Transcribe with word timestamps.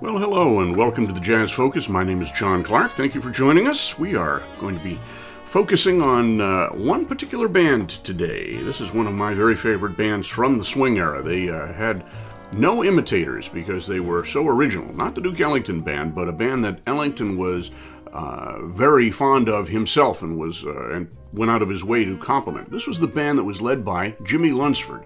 Well, 0.00 0.18
hello 0.18 0.60
and 0.60 0.76
welcome 0.76 1.08
to 1.08 1.12
the 1.12 1.18
Jazz 1.18 1.50
Focus. 1.50 1.88
My 1.88 2.04
name 2.04 2.22
is 2.22 2.30
John 2.30 2.62
Clark. 2.62 2.92
Thank 2.92 3.16
you 3.16 3.20
for 3.20 3.30
joining 3.30 3.66
us. 3.66 3.98
We 3.98 4.14
are 4.14 4.44
going 4.60 4.78
to 4.78 4.84
be 4.84 5.00
focusing 5.44 6.00
on 6.00 6.40
uh, 6.40 6.68
one 6.68 7.04
particular 7.04 7.48
band 7.48 7.90
today. 8.04 8.58
This 8.58 8.80
is 8.80 8.94
one 8.94 9.08
of 9.08 9.12
my 9.12 9.34
very 9.34 9.56
favorite 9.56 9.96
bands 9.96 10.28
from 10.28 10.56
the 10.56 10.64
swing 10.64 10.98
era. 10.98 11.20
They 11.20 11.50
uh, 11.50 11.72
had 11.72 12.06
no 12.52 12.84
imitators 12.84 13.48
because 13.48 13.88
they 13.88 13.98
were 13.98 14.24
so 14.24 14.46
original. 14.46 14.94
Not 14.94 15.16
the 15.16 15.20
Duke 15.20 15.40
Ellington 15.40 15.80
band, 15.80 16.14
but 16.14 16.28
a 16.28 16.32
band 16.32 16.64
that 16.64 16.78
Ellington 16.86 17.36
was 17.36 17.72
uh, 18.12 18.66
very 18.66 19.10
fond 19.10 19.48
of 19.48 19.66
himself 19.66 20.22
and 20.22 20.38
was 20.38 20.64
uh, 20.64 20.90
and 20.90 21.10
went 21.32 21.50
out 21.50 21.60
of 21.60 21.68
his 21.68 21.82
way 21.82 22.04
to 22.04 22.16
compliment. 22.18 22.70
This 22.70 22.86
was 22.86 23.00
the 23.00 23.08
band 23.08 23.36
that 23.38 23.44
was 23.44 23.60
led 23.60 23.84
by 23.84 24.14
Jimmy 24.22 24.50
Lunceford. 24.50 25.04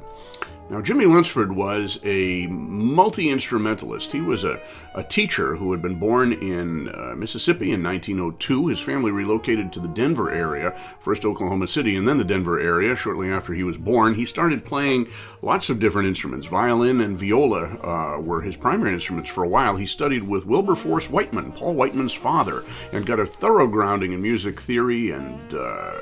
Now, 0.71 0.81
Jimmy 0.81 1.05
Lunceford 1.05 1.53
was 1.53 1.99
a 2.03 2.47
multi 2.47 3.29
instrumentalist. 3.29 4.11
He 4.11 4.23
was 4.23 4.45
a, 4.45 4.59
a 4.95 5.03
teacher 5.03 5.57
who 5.57 5.71
had 5.73 5.83
been 5.83 5.99
born 5.99 6.33
in 6.33 6.89
uh, 6.89 7.15
Mississippi 7.15 7.73
in 7.73 7.83
1902. 7.83 8.69
His 8.69 8.81
family 8.81 9.11
relocated 9.11 9.71
to 9.73 9.81
the 9.81 9.89
Denver 9.89 10.31
area, 10.31 10.71
first 10.99 11.27
Oklahoma 11.27 11.67
City 11.67 11.97
and 11.97 12.09
then 12.09 12.17
the 12.17 12.25
Denver 12.25 12.59
area 12.59 12.97
shortly 12.97 13.29
after 13.31 13.53
he 13.53 13.65
was 13.65 13.77
born. 13.77 14.15
He 14.15 14.25
started 14.25 14.65
playing 14.65 15.09
lots 15.43 15.69
of 15.69 15.79
different 15.79 16.09
instruments. 16.09 16.47
Violin 16.47 17.03
and 17.03 17.19
viola 17.19 17.65
uh, 17.65 18.21
were 18.21 18.41
his 18.41 18.57
primary 18.57 18.95
instruments 18.95 19.29
for 19.29 19.45
a 19.45 19.49
while. 19.49 19.77
He 19.77 19.87
studied 19.87 20.23
with 20.23 20.47
Wilberforce 20.47 21.11
Whiteman, 21.11 21.53
Paul 21.53 21.75
Whiteman's 21.75 22.15
father, 22.15 22.65
and 22.93 23.05
got 23.05 23.21
a 23.21 23.27
thorough 23.27 23.69
grounding 23.69 24.13
in 24.13 24.23
music 24.23 24.59
theory 24.61 25.11
and 25.11 25.53
uh, 25.53 25.93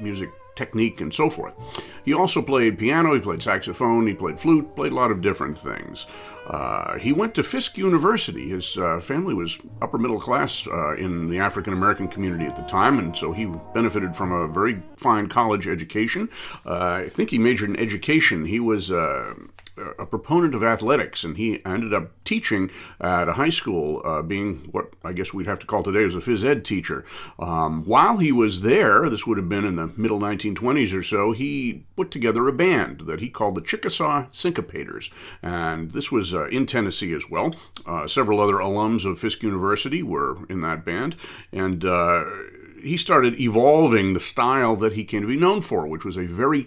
music 0.00 0.30
technique 0.58 1.00
and 1.00 1.14
so 1.14 1.30
forth. 1.30 1.54
He 2.04 2.12
also 2.12 2.42
played 2.42 2.78
piano, 2.78 3.14
he 3.14 3.20
played 3.20 3.42
saxophone, 3.42 4.06
he 4.06 4.14
played 4.14 4.40
flute, 4.40 4.74
played 4.74 4.92
a 4.92 4.94
lot 4.94 5.10
of 5.10 5.20
different 5.20 5.56
things. 5.56 6.06
Uh, 6.48 6.98
he 6.98 7.12
went 7.12 7.34
to 7.34 7.42
Fisk 7.42 7.76
University. 7.76 8.48
His 8.48 8.78
uh, 8.78 9.00
family 9.00 9.34
was 9.34 9.60
upper 9.82 9.98
middle 9.98 10.18
class 10.18 10.66
uh, 10.66 10.96
in 10.96 11.28
the 11.28 11.38
African 11.38 11.74
American 11.74 12.08
community 12.08 12.46
at 12.46 12.56
the 12.56 12.62
time, 12.62 12.98
and 12.98 13.14
so 13.14 13.32
he 13.32 13.44
benefited 13.74 14.16
from 14.16 14.32
a 14.32 14.48
very 14.48 14.82
fine 14.96 15.28
college 15.28 15.68
education. 15.68 16.28
Uh, 16.64 17.02
I 17.04 17.08
think 17.10 17.30
he 17.30 17.38
majored 17.38 17.70
in 17.70 17.76
education. 17.76 18.46
He 18.46 18.60
was 18.60 18.90
uh, 18.90 19.34
a 19.98 20.06
proponent 20.06 20.54
of 20.54 20.62
athletics, 20.62 21.24
and 21.24 21.36
he 21.36 21.64
ended 21.64 21.94
up 21.94 22.10
teaching 22.24 22.70
at 23.00 23.28
a 23.28 23.34
high 23.34 23.48
school, 23.48 24.02
uh, 24.04 24.22
being 24.22 24.68
what 24.70 24.90
I 25.04 25.12
guess 25.12 25.32
we'd 25.32 25.46
have 25.46 25.58
to 25.60 25.66
call 25.66 25.82
today 25.82 26.04
as 26.04 26.14
a 26.14 26.18
phys 26.18 26.44
ed 26.44 26.64
teacher. 26.64 27.04
Um, 27.38 27.84
while 27.84 28.18
he 28.18 28.32
was 28.32 28.62
there, 28.62 29.08
this 29.08 29.26
would 29.26 29.38
have 29.38 29.48
been 29.48 29.64
in 29.64 29.76
the 29.76 29.88
middle 29.96 30.18
1920s 30.18 30.96
or 30.96 31.02
so, 31.02 31.32
he 31.32 31.84
put 31.96 32.10
together 32.10 32.46
a 32.48 32.52
band 32.52 33.02
that 33.02 33.20
he 33.20 33.28
called 33.28 33.54
the 33.54 33.60
Chickasaw 33.60 34.26
Syncopators, 34.32 35.10
and 35.42 35.92
this 35.92 36.10
was 36.12 36.34
uh, 36.34 36.46
in 36.46 36.66
Tennessee 36.66 37.14
as 37.14 37.30
well. 37.30 37.54
Uh, 37.86 38.06
several 38.06 38.40
other 38.40 38.54
alums 38.54 39.04
of 39.04 39.18
Fisk 39.18 39.42
University 39.42 40.02
were 40.02 40.46
in 40.48 40.60
that 40.60 40.84
band, 40.84 41.16
and 41.52 41.84
uh, 41.84 42.24
he 42.82 42.96
started 42.96 43.40
evolving 43.40 44.14
the 44.14 44.20
style 44.20 44.76
that 44.76 44.92
he 44.92 45.04
came 45.04 45.22
to 45.22 45.28
be 45.28 45.36
known 45.36 45.60
for, 45.60 45.86
which 45.86 46.04
was 46.04 46.16
a 46.16 46.26
very 46.26 46.66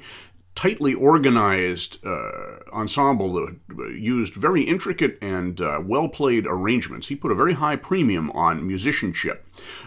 tightly 0.61 0.93
organized 0.93 1.97
uh, 2.05 2.59
ensemble 2.71 3.33
that 3.33 3.57
used 3.97 4.35
very 4.35 4.61
intricate 4.61 5.17
and 5.19 5.59
uh, 5.59 5.81
well 5.83 6.07
played 6.07 6.45
arrangements. 6.45 7.07
He 7.07 7.15
put 7.15 7.31
a 7.31 7.35
very 7.35 7.53
high 7.53 7.75
premium 7.75 8.29
on 8.31 8.67
musicianship. 8.67 9.43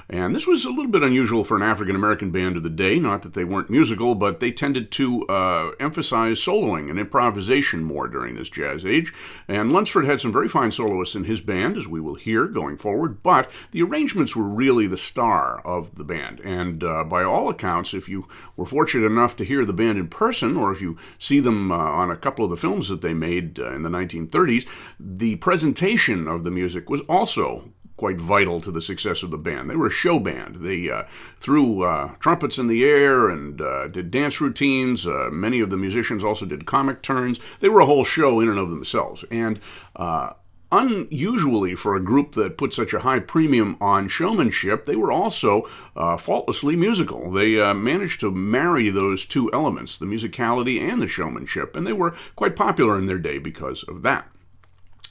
And 0.09 0.35
this 0.35 0.47
was 0.47 0.65
a 0.65 0.71
little 0.71 0.91
bit 0.91 1.03
unusual 1.03 1.45
for 1.45 1.57
an 1.57 1.63
African 1.63 1.97
American 1.97 2.31
band 2.31 2.57
of 2.57 2.63
the 2.63 2.71
day. 2.71 2.99
Not 2.99 3.23
that 3.23 3.35
they 3.35 3.45
weren't 3.45 3.71
musical, 3.71 4.15
but 4.15 4.41
they 4.41 4.53
tended 4.53 4.91
to 4.93 5.27
uh, 5.29 5.71
emphasize 5.81 6.39
soloing 6.39 6.91
and 6.91 6.99
improvisation 6.99 7.83
more 7.85 8.09
during 8.09 8.35
this 8.35 8.49
jazz 8.49 8.85
age. 8.85 9.13
And 9.49 9.73
Lunceford 9.73 10.05
had 10.05 10.21
some 10.21 10.33
very 10.33 10.49
fine 10.49 10.71
soloists 10.71 11.15
in 11.15 11.25
his 11.25 11.41
band, 11.41 11.77
as 11.77 11.89
we 11.89 12.01
will 12.01 12.15
hear 12.15 12.47
going 12.47 12.77
forward, 12.77 13.23
but 13.23 13.51
the 13.71 13.83
arrangements 13.83 14.37
were 14.37 14.45
really 14.45 14.87
the 14.87 14.97
star 14.97 15.61
of 15.65 15.95
the 15.97 16.05
band. 16.05 16.41
And 16.41 16.85
uh, 16.85 17.05
by 17.05 17.25
all 17.25 17.49
accounts, 17.49 17.95
if 17.95 18.09
you 18.09 18.29
were 18.57 18.67
fortunate 18.67 19.07
enough 19.07 19.37
to 19.37 19.45
hear 19.45 19.65
the 19.65 19.73
band 19.73 19.99
in 19.99 20.09
person, 20.09 20.57
or 20.57 20.73
if 20.73 20.81
you 20.81 20.97
see 21.19 21.41
them 21.41 21.73
uh, 21.73 21.77
on 21.77 22.11
a 22.11 22.17
couple 22.17 22.45
of 22.45 22.51
the 22.51 22.57
films 22.57 22.89
that 22.89 23.01
they 23.01 23.15
made 23.15 23.59
uh, 23.59 23.73
in 23.73 23.83
the 23.83 23.91
1930s, 23.91 24.67
the 24.99 25.37
presentation 25.37 26.29
of 26.29 26.45
the 26.45 26.51
music 26.51 26.89
was 26.91 27.01
also 27.03 27.71
quite 27.97 28.21
vital 28.21 28.61
to 28.61 28.71
the 28.71 28.83
success 28.83 29.23
of 29.23 29.31
the 29.31 29.39
band. 29.39 29.71
They 29.71 29.77
were 29.77 29.87
a 29.87 29.91
show 29.91 30.19
band. 30.19 30.57
They 30.57 30.91
uh, 30.91 31.05
threw 31.39 31.83
uh, 31.83 32.15
trumpets 32.19 32.59
in 32.59 32.67
the 32.67 32.85
air 32.85 33.29
and 33.29 33.61
uh, 33.61 33.89
did 33.89 34.11
dance 34.11 34.41
routines. 34.41 35.07
Uh, 35.07 35.29
many 35.31 35.61
of 35.61 35.71
the 35.71 35.77
musicians 35.77 36.25
also 36.25 36.47
did 36.47 36.67
comic 36.67 37.03
turns. 37.03 37.41
They 37.61 37.69
were 37.69 37.81
a 37.81 37.87
whole 37.87 38.05
show 38.05 38.41
in 38.41 38.49
and 38.49 38.59
of 38.59 38.71
themselves. 38.71 39.25
And 39.31 39.61
uh, 39.95 40.33
unusually 40.73 41.77
for 41.77 41.95
a 41.95 42.03
group 42.03 42.33
that 42.33 42.59
put 42.59 42.73
such 42.73 42.93
a 42.93 43.01
high 43.01 43.21
premium 43.21 43.77
on 43.81 44.09
showmanship, 44.09 44.87
they 44.87 44.97
were 44.97 45.13
also 45.13 45.69
uh, 45.95 46.17
faultlessly 46.17 46.75
musical. 46.75 47.31
They 47.31 47.55
managed 47.75 48.19
to 48.21 48.33
marry 48.33 48.91
those 48.91 49.25
two 49.25 49.53
elements, 49.53 49.97
the 49.97 50.07
musicality 50.07 50.81
and 50.81 51.01
the 51.01 51.07
showmanship, 51.07 51.77
and 51.77 51.87
they 51.87 51.93
were 51.93 52.17
quite 52.35 52.57
popular 52.57 52.99
in 52.99 53.07
their 53.07 53.19
day 53.21 53.39
because 53.39 53.85
of 53.85 54.03
that. 54.03 54.29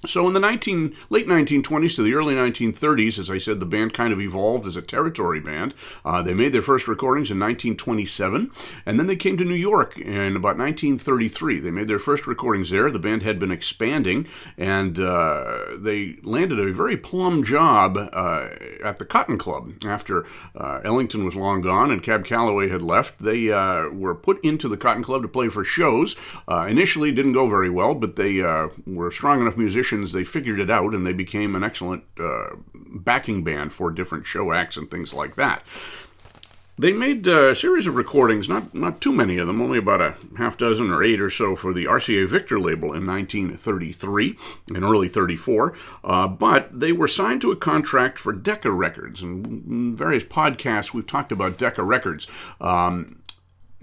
So 0.06 0.28
in 0.28 0.34
the 0.34 0.40
19, 0.40 0.96
late 1.10 1.28
1920s 1.28 1.96
to 1.96 2.04
the 2.04 2.14
early 2.14 2.36
1930s, 2.36 3.18
as 3.18 3.30
I 3.30 3.38
said, 3.38 3.62
the 3.62 3.66
band 3.66 3.94
kind 3.94 4.12
of 4.12 4.20
evolved 4.20 4.68
as 4.68 4.76
a 4.76 4.82
territory 4.82 5.40
band. 5.40 5.74
Uh, 6.04 6.22
they 6.22 6.34
made 6.34 6.52
their 6.52 6.62
first 6.62 6.90
recordings 6.90 7.32
in 7.32 7.40
1927, 7.40 8.52
and 8.86 9.00
then 9.00 9.08
they 9.08 9.16
came 9.16 9.38
to 9.38 9.46
New 9.46 9.54
York 9.54 9.98
in 9.98 10.36
about 10.36 10.58
1933. 10.58 11.62
They 11.62 11.72
made 11.72 11.88
their 11.88 12.00
first 12.00 12.28
recordings 12.28 12.70
there. 12.70 12.92
The 12.92 13.00
band 13.00 13.24
had 13.24 13.40
been 13.40 13.52
expanding, 13.52 14.28
and 14.58 15.00
uh, 15.00 15.78
they 15.78 16.18
landed 16.24 16.60
a 16.60 16.74
very 16.74 16.98
plum 16.98 17.44
job 17.46 17.98
uh, 17.98 18.50
at 18.84 19.00
the 19.00 19.06
Cotton 19.06 19.38
Club. 19.38 19.72
After 19.86 20.26
uh, 20.54 20.82
Ellington 20.84 21.24
was 21.24 21.38
long 21.38 21.62
gone 21.62 21.92
and 21.92 22.04
Cab 22.04 22.26
Calloway 22.26 22.68
had 22.68 22.82
left, 22.82 23.20
they 23.20 23.54
uh, 23.54 23.88
were 23.88 24.16
put 24.16 24.44
into 24.44 24.68
the 24.68 24.78
Cotton 24.78 25.04
Club 25.04 25.22
to 25.22 25.30
play 25.30 25.48
for 25.48 25.64
shows. 25.64 26.18
Uh, 26.46 26.66
initially, 26.70 27.14
didn't 27.14 27.34
go 27.34 27.48
very 27.48 27.70
well, 27.70 27.96
but 27.96 28.18
they 28.18 28.42
were 28.86 29.10
strong 29.10 29.40
enough 29.40 29.56
musicians 29.56 29.93
musicians, 29.94 30.14
they 30.14 30.24
figured 30.24 30.60
it 30.60 30.70
out 30.70 30.94
and 30.94 31.06
they 31.06 31.14
became 31.14 31.56
an 31.56 31.64
excellent 31.64 32.04
uh, 32.20 32.56
backing 32.74 33.44
band 33.44 33.74
for 33.74 33.92
different 33.92 34.26
show 34.26 34.54
acts 34.54 34.78
and 34.78 34.90
things 34.90 35.14
like 35.14 35.36
that. 35.36 35.64
They 36.76 36.92
made 36.92 37.28
uh, 37.28 37.50
a 37.50 37.56
series 37.56 37.86
of 37.86 37.94
recordings, 37.94 38.50
not 38.50 38.74
not 38.74 39.00
too 39.00 39.12
many 39.12 39.38
of 39.38 39.46
them, 39.46 39.62
only 39.62 39.78
about 39.78 40.02
a 40.02 40.16
half 40.40 40.58
dozen 40.58 40.90
or 40.90 41.04
eight 41.04 41.22
or 41.22 41.30
so 41.30 41.56
for 41.56 41.72
the 41.72 41.86
RCA 41.86 42.28
Victor 42.28 42.60
label 42.60 42.94
in 42.94 43.06
1933 43.06 44.36
and 44.74 44.84
early 44.84 45.08
34. 45.08 45.78
Uh, 46.04 46.28
but 46.28 46.80
they 46.80 46.92
were 46.92 47.08
signed 47.08 47.42
to 47.42 47.52
a 47.52 47.56
contract 47.56 48.18
for 48.18 48.34
Decca 48.34 48.72
Records, 48.72 49.22
and 49.22 49.96
various 49.96 50.24
podcasts 50.24 50.96
we've 50.96 51.06
talked 51.06 51.32
about 51.32 51.60
Decca 51.60 51.84
Records. 51.84 52.28
Um, 52.60 53.22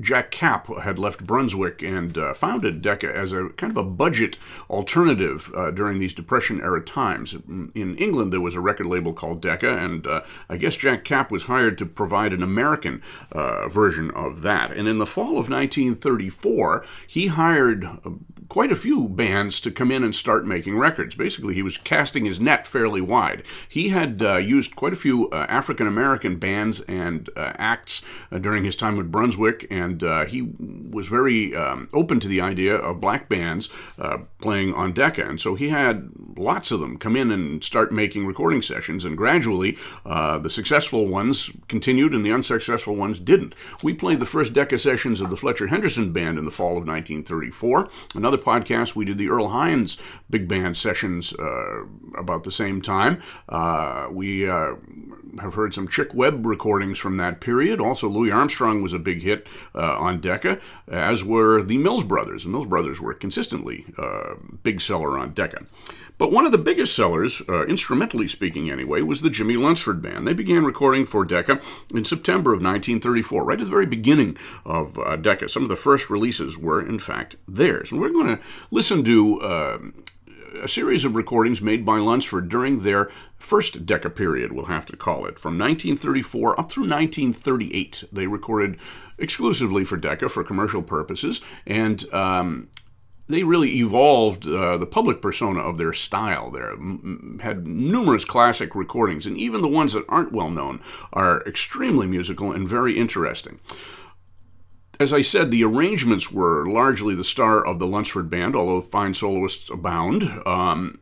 Jack 0.00 0.30
Kapp 0.30 0.66
had 0.80 0.98
left 0.98 1.26
Brunswick 1.26 1.82
and 1.82 2.16
uh, 2.16 2.34
founded 2.34 2.82
Decca 2.82 3.14
as 3.14 3.32
a 3.32 3.50
kind 3.50 3.70
of 3.70 3.76
a 3.76 3.84
budget 3.84 4.38
alternative 4.68 5.52
uh, 5.54 5.70
during 5.70 5.98
these 5.98 6.14
Depression 6.14 6.60
era 6.60 6.82
times. 6.82 7.34
In 7.34 7.96
England, 7.96 8.32
there 8.32 8.40
was 8.40 8.54
a 8.54 8.60
record 8.60 8.86
label 8.86 9.12
called 9.12 9.42
Decca, 9.42 9.78
and 9.78 10.06
uh, 10.06 10.22
I 10.48 10.56
guess 10.56 10.76
Jack 10.76 11.04
Kapp 11.04 11.30
was 11.30 11.44
hired 11.44 11.78
to 11.78 11.86
provide 11.86 12.32
an 12.32 12.42
American 12.42 13.02
uh, 13.32 13.68
version 13.68 14.10
of 14.12 14.42
that. 14.42 14.72
And 14.72 14.88
in 14.88 14.96
the 14.96 15.06
fall 15.06 15.38
of 15.38 15.50
1934, 15.50 16.84
he 17.06 17.28
hired 17.28 17.84
uh, 17.84 18.10
quite 18.50 18.70
a 18.70 18.76
few 18.76 19.08
bands 19.08 19.60
to 19.60 19.70
come 19.70 19.90
in 19.90 20.04
and 20.04 20.14
start 20.14 20.46
making 20.46 20.76
records. 20.76 21.14
Basically, 21.14 21.54
he 21.54 21.62
was 21.62 21.78
casting 21.78 22.26
his 22.26 22.38
net 22.38 22.66
fairly 22.66 23.00
wide. 23.00 23.42
He 23.66 23.88
had 23.88 24.22
uh, 24.22 24.36
used 24.36 24.76
quite 24.76 24.92
a 24.92 24.96
few 24.96 25.30
African 25.32 25.86
American 25.86 26.36
bands 26.36 26.82
and 26.82 27.30
acts 27.36 28.02
during 28.38 28.64
his 28.64 28.76
time 28.76 28.96
with 28.96 29.10
Brunswick 29.10 29.70
and 29.70 30.02
uh, 30.02 30.24
he 30.26 30.42
was 30.58 31.06
very 31.06 31.54
um, 31.54 31.88
open 31.94 32.20
to 32.20 32.28
the 32.28 32.40
idea 32.40 32.74
of 32.74 33.00
black 33.00 33.28
bands 33.28 33.70
uh, 33.98 34.18
playing 34.40 34.74
on 34.74 34.92
Decca, 34.92 35.26
and 35.26 35.40
so 35.40 35.54
he 35.54 35.68
had 35.68 36.10
lots 36.36 36.72
of 36.72 36.80
them 36.80 36.98
come 36.98 37.16
in 37.16 37.30
and 37.30 37.62
start 37.62 37.92
making 37.92 38.26
recording 38.26 38.60
sessions, 38.60 39.04
and 39.04 39.16
gradually 39.16 39.78
uh, 40.04 40.38
the 40.38 40.50
successful 40.50 41.06
ones 41.06 41.50
continued 41.68 42.12
and 42.12 42.26
the 42.26 42.32
unsuccessful 42.32 42.96
ones 42.96 43.20
didn't. 43.20 43.54
We 43.82 43.94
played 43.94 44.20
the 44.20 44.26
first 44.26 44.52
Decca 44.52 44.78
sessions 44.78 45.20
of 45.20 45.30
the 45.30 45.36
Fletcher 45.36 45.68
Henderson 45.68 46.12
Band 46.12 46.38
in 46.38 46.44
the 46.44 46.50
fall 46.50 46.72
of 46.72 46.86
1934. 46.86 47.88
Another 48.16 48.38
podcast, 48.40 48.96
we 48.96 49.04
did 49.04 49.18
the 49.18 49.28
Earl 49.28 49.48
Hines 49.48 49.98
Big 50.28 50.48
Band 50.48 50.76
sessions 50.76 51.34
uh, 51.38 51.84
about 52.16 52.44
the 52.44 52.50
same 52.50 52.82
time. 52.82 53.22
Uh, 53.48 54.08
we 54.10 54.48
uh, 54.48 54.74
have 55.40 55.54
heard 55.54 55.74
some 55.74 55.88
Chick 55.88 56.14
Webb 56.14 56.44
recordings 56.44 56.98
from 56.98 57.16
that 57.18 57.40
period. 57.40 57.80
Also, 57.80 58.08
Louis 58.08 58.30
Armstrong 58.30 58.82
was 58.82 58.92
a 58.92 58.98
big 58.98 59.22
hit 59.22 59.46
uh, 59.74 59.96
on 59.98 60.20
Decca, 60.20 60.60
as 60.88 61.24
were 61.24 61.62
the 61.62 61.78
Mills 61.78 62.04
Brothers. 62.04 62.44
The 62.44 62.50
Mills 62.50 62.66
Brothers 62.66 63.00
were 63.00 63.14
consistently 63.14 63.86
uh, 63.96 64.34
big 64.62 64.80
seller 64.80 65.18
on 65.18 65.32
Decca. 65.32 65.64
But 66.18 66.32
one 66.32 66.44
of 66.44 66.52
the 66.52 66.58
biggest 66.58 66.94
sellers, 66.94 67.40
uh, 67.48 67.64
instrumentally 67.64 68.28
speaking 68.28 68.70
anyway, 68.70 69.00
was 69.00 69.22
the 69.22 69.30
Jimmy 69.30 69.54
Lunceford 69.54 70.02
Band. 70.02 70.26
They 70.26 70.34
began 70.34 70.64
recording 70.64 71.06
for 71.06 71.24
Decca 71.24 71.60
in 71.94 72.04
September 72.04 72.50
of 72.50 72.58
1934, 72.58 73.42
right 73.42 73.58
at 73.58 73.64
the 73.64 73.70
very 73.70 73.86
beginning 73.86 74.36
of 74.66 74.98
Decca. 75.22 75.48
Some 75.48 75.62
of 75.62 75.70
the 75.70 75.76
first 75.76 76.10
releases 76.10 76.58
were, 76.58 76.84
in 76.86 76.98
fact, 76.98 77.36
theirs. 77.48 77.90
And 77.90 78.00
we're 78.00 78.10
going 78.10 78.26
to 78.26 78.29
listen 78.70 79.04
to 79.04 79.40
uh, 79.40 79.78
a 80.62 80.68
series 80.68 81.04
of 81.04 81.14
recordings 81.14 81.60
made 81.60 81.84
by 81.84 81.98
Lunceford 81.98 82.48
during 82.48 82.82
their 82.82 83.10
first 83.36 83.86
Decca 83.86 84.10
period, 84.10 84.52
we'll 84.52 84.66
have 84.66 84.86
to 84.86 84.96
call 84.96 85.26
it. 85.26 85.38
From 85.38 85.58
1934 85.58 86.60
up 86.60 86.70
through 86.70 86.88
1938, 86.88 88.04
they 88.12 88.26
recorded 88.26 88.78
exclusively 89.18 89.84
for 89.84 89.96
Decca 89.96 90.28
for 90.28 90.44
commercial 90.44 90.82
purposes, 90.82 91.40
and 91.66 92.12
um, 92.12 92.68
they 93.28 93.42
really 93.44 93.76
evolved 93.76 94.46
uh, 94.46 94.76
the 94.76 94.86
public 94.86 95.22
persona 95.22 95.60
of 95.60 95.78
their 95.78 95.92
style 95.92 96.50
there. 96.50 96.72
M- 96.72 97.40
had 97.42 97.66
numerous 97.66 98.24
classic 98.24 98.74
recordings, 98.74 99.26
and 99.26 99.36
even 99.36 99.62
the 99.62 99.68
ones 99.68 99.92
that 99.92 100.04
aren't 100.08 100.32
well 100.32 100.50
known 100.50 100.80
are 101.12 101.42
extremely 101.46 102.06
musical 102.06 102.52
and 102.52 102.68
very 102.68 102.98
interesting. 102.98 103.60
As 105.00 105.14
I 105.14 105.22
said, 105.22 105.50
the 105.50 105.64
arrangements 105.64 106.30
were 106.30 106.68
largely 106.68 107.14
the 107.14 107.24
star 107.24 107.66
of 107.66 107.78
the 107.78 107.86
Lunceford 107.86 108.28
Band, 108.28 108.54
although 108.54 108.82
fine 108.82 109.14
soloists 109.14 109.70
abound. 109.70 110.24
Um, 110.46 110.98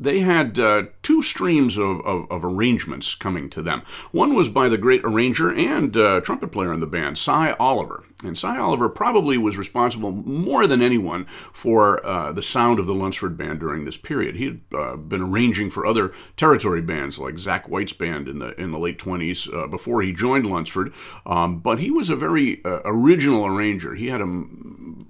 they 0.00 0.20
had 0.20 0.58
uh, 0.58 0.84
two 1.02 1.20
streams 1.20 1.76
of, 1.76 2.00
of, 2.00 2.30
of, 2.30 2.44
arrangements 2.44 3.14
coming 3.14 3.50
to 3.50 3.60
them. 3.60 3.82
One 4.12 4.34
was 4.34 4.48
by 4.48 4.70
the 4.70 4.78
great 4.78 5.04
arranger 5.04 5.52
and 5.52 5.94
uh, 5.94 6.22
trumpet 6.22 6.50
player 6.50 6.72
in 6.72 6.80
the 6.80 6.86
band, 6.86 7.18
Sy 7.18 7.52
Oliver. 7.60 8.04
And 8.24 8.36
Sy 8.36 8.58
Oliver 8.58 8.88
probably 8.88 9.38
was 9.38 9.56
responsible 9.56 10.10
more 10.10 10.66
than 10.66 10.82
anyone 10.82 11.26
for 11.52 12.04
uh, 12.04 12.32
the 12.32 12.42
sound 12.42 12.78
of 12.78 12.86
the 12.86 12.94
Lunceford 12.94 13.36
Band 13.36 13.60
during 13.60 13.84
this 13.84 13.96
period. 13.96 14.36
He 14.36 14.44
had 14.44 14.60
uh, 14.74 14.96
been 14.96 15.22
arranging 15.22 15.70
for 15.70 15.86
other 15.86 16.12
territory 16.36 16.82
bands 16.82 17.18
like 17.18 17.38
Zack 17.38 17.68
Whyte's 17.68 17.92
band 17.92 18.28
in 18.28 18.38
the 18.38 18.58
in 18.60 18.72
the 18.72 18.78
late 18.78 18.98
20s 18.98 19.52
uh, 19.54 19.66
before 19.68 20.02
he 20.02 20.12
joined 20.12 20.46
Lunceford. 20.46 20.92
Um, 21.24 21.60
but 21.60 21.78
he 21.78 21.90
was 21.90 22.10
a 22.10 22.16
very 22.16 22.62
uh, 22.64 22.80
original 22.84 23.46
arranger. 23.46 23.94
He 23.94 24.08
had 24.08 24.20
an 24.20 25.06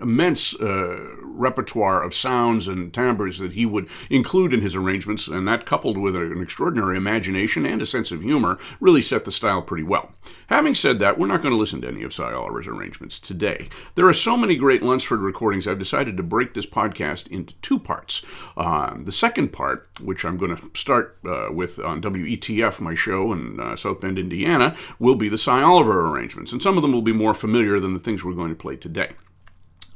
immense 0.00 0.54
uh, 0.60 1.16
repertoire 1.22 2.02
of 2.02 2.14
sounds 2.14 2.68
and 2.68 2.92
timbres 2.92 3.38
that 3.38 3.52
he 3.52 3.66
would 3.66 3.88
include 4.10 4.52
in 4.52 4.60
his 4.60 4.74
arrangements, 4.74 5.28
and 5.28 5.46
that 5.46 5.66
coupled 5.66 5.98
with 5.98 6.16
an 6.16 6.42
extraordinary 6.42 6.96
imagination 6.96 7.64
and 7.64 7.80
a 7.80 7.86
sense 7.86 8.10
of 8.10 8.22
humor 8.22 8.58
really 8.80 9.02
set 9.02 9.24
the 9.24 9.32
style 9.32 9.62
pretty 9.62 9.84
well. 9.84 10.12
Having 10.48 10.76
said 10.76 10.98
that, 10.98 11.18
we're 11.18 11.26
not 11.26 11.42
going 11.42 11.52
to 11.52 11.60
listen 11.60 11.82
to 11.82 11.88
any 11.88 12.02
of 12.02 12.14
Sy 12.14 12.32
Oliver's 12.32 12.66
arrangements 12.66 13.20
today. 13.20 13.68
There 13.96 14.08
are 14.08 14.14
so 14.14 14.34
many 14.34 14.56
great 14.56 14.80
Lunceford 14.80 15.22
recordings, 15.22 15.68
I've 15.68 15.78
decided 15.78 16.16
to 16.16 16.22
break 16.22 16.54
this 16.54 16.64
podcast 16.64 17.28
into 17.28 17.54
two 17.56 17.78
parts. 17.78 18.24
Uh, 18.56 18.94
the 18.96 19.12
second 19.12 19.52
part, 19.52 19.88
which 20.02 20.24
I'm 20.24 20.38
going 20.38 20.56
to 20.56 20.70
start 20.72 21.18
uh, 21.26 21.48
with 21.52 21.78
on 21.78 22.00
WETF, 22.00 22.80
my 22.80 22.94
show 22.94 23.30
in 23.34 23.60
uh, 23.60 23.76
South 23.76 24.00
Bend, 24.00 24.18
Indiana, 24.18 24.74
will 24.98 25.16
be 25.16 25.28
the 25.28 25.36
Sy 25.36 25.62
Oliver 25.62 26.08
arrangements, 26.08 26.50
and 26.50 26.62
some 26.62 26.78
of 26.78 26.82
them 26.82 26.92
will 26.92 27.02
be 27.02 27.12
more 27.12 27.34
familiar 27.34 27.78
than 27.78 27.92
the 27.92 28.00
things 28.00 28.24
we're 28.24 28.32
going 28.32 28.50
to 28.50 28.56
play 28.56 28.76
today. 28.76 29.12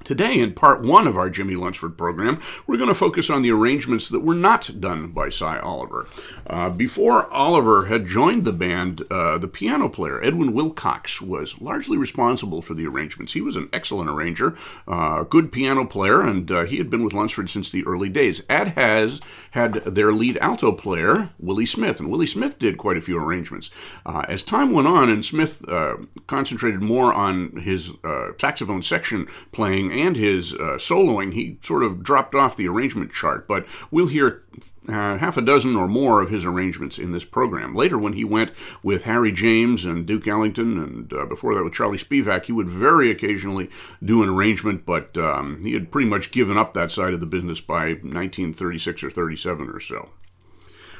Today, 0.04 0.40
in 0.40 0.52
part 0.52 0.82
one 0.82 1.06
of 1.06 1.16
our 1.16 1.30
Jimmy 1.30 1.54
Lunceford 1.54 1.96
program, 1.96 2.40
we're 2.66 2.76
going 2.76 2.88
to 2.88 2.94
focus 2.94 3.30
on 3.30 3.42
the 3.42 3.52
arrangements 3.52 4.08
that 4.08 4.20
were 4.20 4.34
not 4.34 4.80
done 4.80 5.08
by 5.08 5.28
Sy 5.28 5.60
Oliver. 5.60 6.08
Uh, 6.46 6.70
before 6.70 7.32
Oliver 7.32 7.86
had 7.86 8.06
joined 8.06 8.44
the 8.44 8.52
band, 8.52 9.02
uh, 9.10 9.38
the 9.38 9.48
piano 9.48 9.88
player, 9.88 10.22
Edwin 10.22 10.52
Wilcox, 10.52 11.22
was 11.22 11.60
largely 11.60 11.96
responsible 11.96 12.62
for 12.62 12.74
the 12.74 12.86
arrangements. 12.86 13.32
He 13.32 13.40
was 13.40 13.54
an 13.54 13.68
excellent 13.72 14.10
arranger, 14.10 14.56
uh, 14.88 15.22
good 15.22 15.52
piano 15.52 15.84
player, 15.84 16.20
and 16.20 16.50
uh, 16.50 16.64
he 16.64 16.78
had 16.78 16.90
been 16.90 17.04
with 17.04 17.14
Lunceford 17.14 17.48
since 17.48 17.70
the 17.70 17.84
early 17.86 18.08
days. 18.08 18.42
Ad 18.50 18.68
has 18.68 19.20
had 19.52 19.74
their 19.84 20.12
lead 20.12 20.36
alto 20.38 20.72
player, 20.72 21.30
Willie 21.38 21.66
Smith, 21.66 22.00
and 22.00 22.10
Willie 22.10 22.26
Smith 22.26 22.58
did 22.58 22.76
quite 22.76 22.96
a 22.96 23.00
few 23.00 23.18
arrangements. 23.18 23.70
Uh, 24.04 24.24
as 24.28 24.42
time 24.42 24.72
went 24.72 24.88
on, 24.88 25.08
and 25.08 25.24
Smith 25.24 25.66
uh, 25.68 25.96
concentrated 26.26 26.82
more 26.82 27.12
on 27.12 27.56
his 27.56 27.92
saxophone 28.38 28.82
section 28.82 29.26
playing 29.52 29.91
and 29.92 30.16
his 30.16 30.54
uh, 30.54 30.78
soloing, 30.78 31.34
he 31.34 31.58
sort 31.62 31.82
of 31.82 32.02
dropped 32.02 32.34
off 32.34 32.56
the 32.56 32.68
arrangement 32.68 33.12
chart. 33.12 33.46
But 33.46 33.66
we'll 33.90 34.06
hear 34.06 34.42
uh, 34.88 35.18
half 35.18 35.36
a 35.36 35.42
dozen 35.42 35.76
or 35.76 35.86
more 35.86 36.20
of 36.20 36.30
his 36.30 36.44
arrangements 36.44 36.98
in 36.98 37.12
this 37.12 37.24
program. 37.24 37.74
Later, 37.74 37.98
when 37.98 38.14
he 38.14 38.24
went 38.24 38.52
with 38.82 39.04
Harry 39.04 39.32
James 39.32 39.84
and 39.84 40.06
Duke 40.06 40.26
Ellington, 40.26 40.78
and 40.78 41.12
uh, 41.12 41.26
before 41.26 41.54
that 41.54 41.64
with 41.64 41.74
Charlie 41.74 41.98
Spivak, 41.98 42.46
he 42.46 42.52
would 42.52 42.68
very 42.68 43.10
occasionally 43.10 43.70
do 44.02 44.22
an 44.22 44.28
arrangement, 44.28 44.84
but 44.84 45.16
um, 45.16 45.62
he 45.62 45.72
had 45.74 45.92
pretty 45.92 46.08
much 46.08 46.32
given 46.32 46.56
up 46.56 46.74
that 46.74 46.90
side 46.90 47.14
of 47.14 47.20
the 47.20 47.26
business 47.26 47.60
by 47.60 47.88
1936 47.88 49.04
or 49.04 49.10
37 49.10 49.68
or 49.68 49.80
so. 49.80 50.10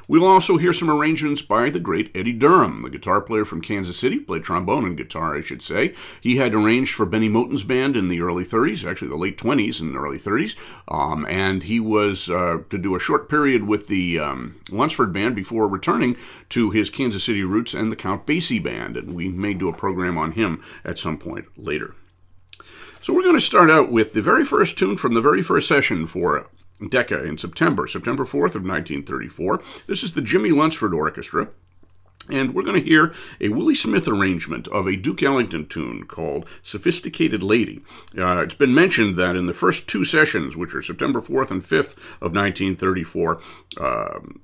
We'll 0.09 0.27
also 0.27 0.57
hear 0.57 0.73
some 0.73 0.91
arrangements 0.91 1.43
by 1.43 1.71
the 1.71 1.81
great 1.81 2.11
Eddie 2.15 2.33
Durham, 2.33 2.83
the 2.83 2.91
guitar 2.91 3.21
player 3.21 3.45
from 3.45 3.61
Kansas 3.61 3.99
City, 3.99 4.19
played 4.19 4.45
trombone 4.45 4.85
and 4.85 4.97
guitar, 4.97 5.37
I 5.37 5.41
should 5.41 5.63
say. 5.63 5.95
He 6.21 6.37
had 6.37 6.55
arranged 6.55 6.95
for 6.95 7.07
Benny 7.07 7.29
Moten's 7.29 7.65
band 7.65 7.97
in 7.97 8.09
the 8.09 8.21
early 8.21 8.45
30s, 8.45 8.89
actually 8.89 9.09
the 9.09 9.17
late 9.17 9.39
20s 9.39 9.81
and 9.81 9.97
early 9.97 10.19
30s, 10.19 10.57
um, 10.89 11.27
and 11.27 11.63
he 11.65 11.81
was 11.81 12.29
uh, 12.29 12.59
to 12.71 12.79
do 12.79 12.95
a 12.95 13.01
short 13.01 13.29
period 13.29 13.65
with 13.65 13.89
the 13.89 14.19
um, 14.19 14.61
Lunceford 14.71 15.13
band 15.13 15.37
before 15.37 15.69
returning 15.69 16.17
to 16.51 16.71
his 16.71 16.91
Kansas 16.91 17.25
City 17.25 17.45
roots 17.45 17.75
and 17.75 17.91
the 17.91 17.97
Count 17.97 18.27
Basie 18.27 18.63
band, 18.63 18.97
and 18.97 19.15
we 19.15 19.29
may 19.29 19.55
do 19.55 19.69
a 19.69 19.73
program 19.73 20.19
on 20.19 20.33
him 20.33 20.63
at 20.85 20.99
some 20.99 21.19
point 21.19 21.47
later. 21.57 21.95
So 23.01 23.13
we're 23.13 23.23
going 23.23 23.35
to 23.35 23.41
start 23.41 23.71
out 23.71 23.91
with 23.91 24.13
the 24.13 24.23
very 24.23 24.45
first 24.45 24.79
tune 24.79 24.97
from 24.97 25.15
the 25.15 25.21
very 25.21 25.43
first 25.43 25.67
session 25.67 26.07
for 26.07 26.47
Decca 26.89 27.25
in 27.25 27.39
September, 27.39 27.87
September 27.87 28.25
4th 28.25 28.55
of 28.55 28.65
1934. 28.65 29.63
This 29.87 30.03
is 30.03 30.13
the 30.13 30.23
Jimmy 30.23 30.51
Lunceford 30.51 30.95
Orchestra. 30.95 31.49
And 32.31 32.55
we're 32.55 32.63
going 32.63 32.81
to 32.81 32.89
hear 32.89 33.13
a 33.41 33.49
Willie 33.49 33.75
Smith 33.75 34.07
arrangement 34.07 34.69
of 34.69 34.87
a 34.87 34.95
Duke 34.95 35.25
Ellington 35.25 35.67
tune 35.67 36.05
called 36.05 36.47
Sophisticated 36.63 37.43
Lady. 37.43 37.81
Uh, 38.17 38.43
it's 38.43 38.55
been 38.55 38.75
mentioned 38.75 39.17
that 39.17 39.35
in 39.35 39.47
the 39.47 39.53
first 39.53 39.89
two 39.89 40.05
sessions, 40.05 40.57
which 40.57 40.73
are 40.75 40.83
September 40.83 41.21
4th 41.21 41.51
and 41.51 41.63
5th 41.63 41.97
of 42.21 42.33
1934, 42.33 43.41
um, 43.81 44.41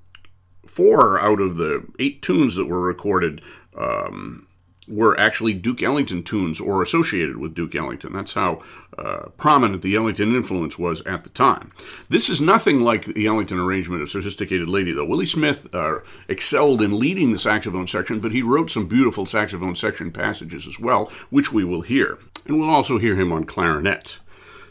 four 0.67 1.20
out 1.20 1.41
of 1.41 1.56
the 1.56 1.87
eight 2.00 2.20
tunes 2.20 2.56
that 2.56 2.67
were 2.67 2.81
recorded 2.81 3.41
um, 3.76 4.48
were 4.88 5.19
actually 5.19 5.55
Duke 5.55 5.82
Ellington 5.82 6.23
tunes 6.23 6.61
or 6.61 6.82
associated 6.82 7.37
with 7.37 7.55
Duke 7.55 7.75
Ellington. 7.75 8.12
That's 8.12 8.35
how 8.35 8.62
uh, 8.96 9.29
prominent 9.37 9.82
the 9.82 9.94
Ellington 9.94 10.35
influence 10.35 10.79
was 10.79 11.02
at 11.02 11.25
the 11.25 11.31
time. 11.31 11.73
This 12.08 12.29
is 12.29 12.40
nothing 12.40 12.81
like 12.81 13.05
the 13.05 13.26
Ellington 13.26 13.58
arrangement 13.58 14.02
of 14.02 14.11
Sophisticated 14.11 14.69
Lady, 14.69 14.93
though. 14.93 15.05
Willie 15.05 15.26
Smith 15.26 15.73
uh, 15.75 15.99
excelled 16.29 16.82
in 16.82 16.99
leading 16.99 17.32
the 17.32 17.38
saxophone 17.38 17.87
section, 17.87 18.20
but 18.20 18.32
he 18.32 18.43
wrote 18.43 18.70
some 18.70 18.87
beautiful 18.87 19.26
saxophone 19.26 19.76
section 19.76 20.11
passages 20.11 20.67
as 20.67 20.81
well, 20.81 21.12
which 21.31 21.52
we 21.52 21.64
will 21.64 21.82
hear. 21.82 22.19
And 22.46 22.58
we'll 22.58 22.70
also 22.70 22.99
hear 22.99 23.14
him 23.14 23.32
on 23.32 23.44
clarinet. 23.44 24.19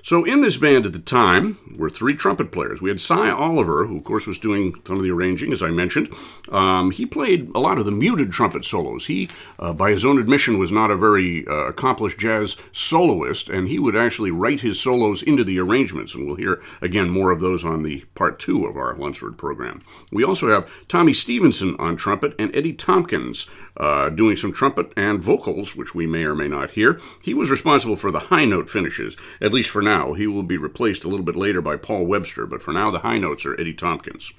So 0.07 0.24
in 0.24 0.39
this 0.39 0.56
band 0.56 0.86
at 0.86 0.94
the 0.94 1.00
time 1.00 1.57
were 1.75 1.89
three 1.89 2.15
trumpet 2.15 2.50
players. 2.50 2.81
We 2.81 2.89
had 2.89 3.01
Sy 3.01 3.30
Oliver, 3.30 3.88
who 3.88 3.98
of 3.98 4.06
course 4.06 4.25
was 4.25 4.39
doing 4.39 4.74
some 4.86 4.95
of 4.95 5.04
the 5.04 5.12
arranging, 5.12 5.51
as 5.51 5.62
I 5.62 5.69
mentioned. 5.69 6.07
Um, 6.50 6.92
he 6.92 7.06
played 7.06 7.49
a 7.54 7.59
lot 7.59 7.78
of 7.78 7.83
the 7.83 7.92
muted 7.92 8.31
trumpet 8.31 8.64
solos. 8.64 9.07
He, 9.07 9.28
uh, 9.59 9.73
by 9.73 9.92
his 9.92 10.06
own 10.06 10.18
admission, 10.18 10.59
was 10.59 10.71
not 10.71 10.92
a 10.92 10.95
very 10.95 11.45
uh, 11.45 11.66
accomplished 11.66 12.19
jazz 12.19 12.56
soloist, 12.71 13.49
and 13.49 13.68
he 13.68 13.80
would 13.80 13.97
actually 13.97 14.31
write 14.31 14.61
his 14.61 14.80
solos 14.80 15.21
into 15.21 15.44
the 15.44 15.59
arrangements. 15.59 16.16
And 16.16 16.26
we'll 16.26 16.37
hear 16.37 16.61
again 16.81 17.09
more 17.09 17.31
of 17.31 17.42
those 17.42 17.66
on 17.66 17.83
the 17.83 18.06
part 18.16 18.40
two 18.40 18.66
of 18.66 18.78
our 18.78 18.95
Lunceford 18.95 19.37
program. 19.37 19.81
We 20.09 20.23
also 20.23 20.49
have 20.49 20.71
Tommy 20.87 21.11
Stevenson 21.11 21.76
on 21.80 21.97
trumpet 21.97 22.33
and 22.40 22.56
Eddie 22.56 22.71
Tompkins 22.71 23.49
uh, 23.77 24.09
doing 24.09 24.35
some 24.35 24.51
trumpet 24.53 24.91
and 24.97 25.21
vocals, 25.21 25.75
which 25.75 25.95
we 25.95 26.07
may 26.07 26.23
or 26.23 26.35
may 26.35 26.47
not 26.47 26.71
hear. 26.71 26.99
He 27.21 27.33
was 27.33 27.51
responsible 27.51 27.95
for 27.95 28.11
the 28.11 28.19
high 28.19 28.45
note 28.45 28.69
finishes, 28.69 29.15
at 29.39 29.53
least 29.53 29.69
for 29.69 29.81
now. 29.81 30.13
He 30.13 30.27
will 30.27 30.43
be 30.43 30.57
replaced 30.57 31.03
a 31.03 31.07
little 31.07 31.25
bit 31.25 31.35
later 31.35 31.61
by 31.61 31.77
Paul 31.77 32.05
Webster, 32.05 32.45
but 32.45 32.61
for 32.61 32.73
now 32.73 32.91
the 32.91 32.99
high 32.99 33.19
notes 33.19 33.45
are 33.45 33.59
Eddie 33.59 33.73
Tompkins. 33.73 34.33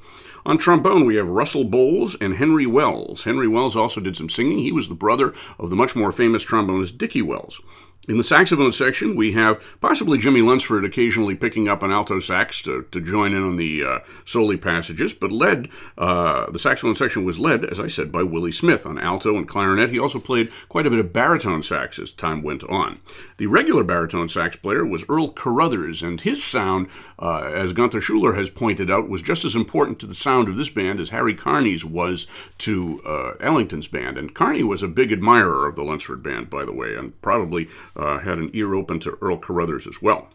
On 0.47 0.57
trombone, 0.57 1.05
we 1.05 1.17
have 1.17 1.29
Russell 1.29 1.65
Bowles 1.65 2.15
and 2.21 2.37
Henry 2.37 2.67
Wells. 2.67 3.25
Henry 3.25 3.49
Wells 3.49 3.77
also 3.77 4.01
did 4.01 4.17
some 4.17 4.29
singing. 4.29 4.59
He 4.59 4.73
was 4.73 4.89
the 4.89 4.95
brother 4.95 5.35
of 5.59 5.71
the 5.71 5.77
much 5.77 5.95
more 5.95 6.13
famous 6.13 6.45
trombonist 6.45 6.97
Dickie 6.97 7.23
Wells. 7.23 7.61
In 8.07 8.17
the 8.17 8.25
saxophone 8.25 8.73
section, 8.73 9.17
we 9.17 9.33
have 9.33 9.63
possibly 9.83 10.17
Jimmy 10.17 10.41
Lunceford 10.41 10.83
occasionally 10.83 11.35
picking 11.35 11.69
up 11.69 11.83
an 11.83 11.91
alto 11.91 12.21
sax 12.21 12.63
to, 12.63 12.87
to 12.91 13.03
join 13.03 13.35
in 13.35 13.43
on 13.43 13.57
the 13.57 13.85
uh, 13.85 13.99
soli 14.25 14.57
passages, 14.57 15.13
but 15.13 15.31
led, 15.31 15.69
uh, 15.99 16.51
the 16.51 16.59
saxophone 16.59 16.95
section 16.95 17.23
was 17.27 17.39
led, 17.39 17.67
as 17.67 17.79
I 17.79 17.89
said, 17.89 18.11
by 18.11 18.23
Willie 18.23 18.51
Smith 18.51 18.87
on 18.87 18.99
alto 18.99 19.37
and 19.37 19.47
clarinet. 19.47 19.91
He 19.91 19.99
also 19.99 20.19
played 20.19 20.51
quite 20.71 20.87
a 20.87 20.91
bit 20.91 21.01
of 21.01 21.13
baritone 21.13 21.63
sax 21.63 21.99
as 21.99 22.11
time 22.11 22.43
went 22.43 22.65
on. 22.65 22.99
The 23.37 23.47
regular 23.47 23.85
baritone 23.85 24.29
sax 24.29 24.57
player 24.57 24.87
was 24.87 25.05
Earl 25.07 25.33
Carruthers, 25.33 26.03
and 26.03 26.19
his 26.23 26.43
sound, 26.43 26.89
uh, 27.19 27.41
as 27.41 27.75
Gunther 27.75 28.01
Schuller 28.01 28.39
has 28.39 28.49
pointed 28.49 28.91
out, 28.91 29.11
was 29.11 29.21
just 29.21 29.45
as 29.45 29.55
important 29.55 29.99
to 29.99 30.07
the 30.07 30.15
sound 30.15 30.49
of 30.49 30.57
this 30.57 30.71
band 30.71 30.99
as 30.99 31.11
Harry 31.11 31.35
Carney's 31.35 31.85
was 31.85 32.27
to 32.57 33.03
uh, 33.05 33.33
Ellington's 33.39 33.89
band. 33.89 34.17
And 34.17 34.35
Carney 34.35 34.63
was 34.63 34.83
a 34.83 34.89
big 34.89 35.13
admirer 35.13 35.67
of 35.67 35.77
the 35.77 35.83
Lunceford 35.83 36.23
band, 36.23 36.49
by 36.49 36.65
the 36.65 36.73
way, 36.73 36.95
and 36.95 37.21
probably 37.21 37.69
uh, 37.97 38.19
had 38.19 38.39
an 38.39 38.51
ear 38.53 38.75
open 38.75 39.01
to 39.01 39.19
Earl 39.21 39.39
Carruthers 39.39 39.87
as 39.87 40.03
well. 40.03 40.29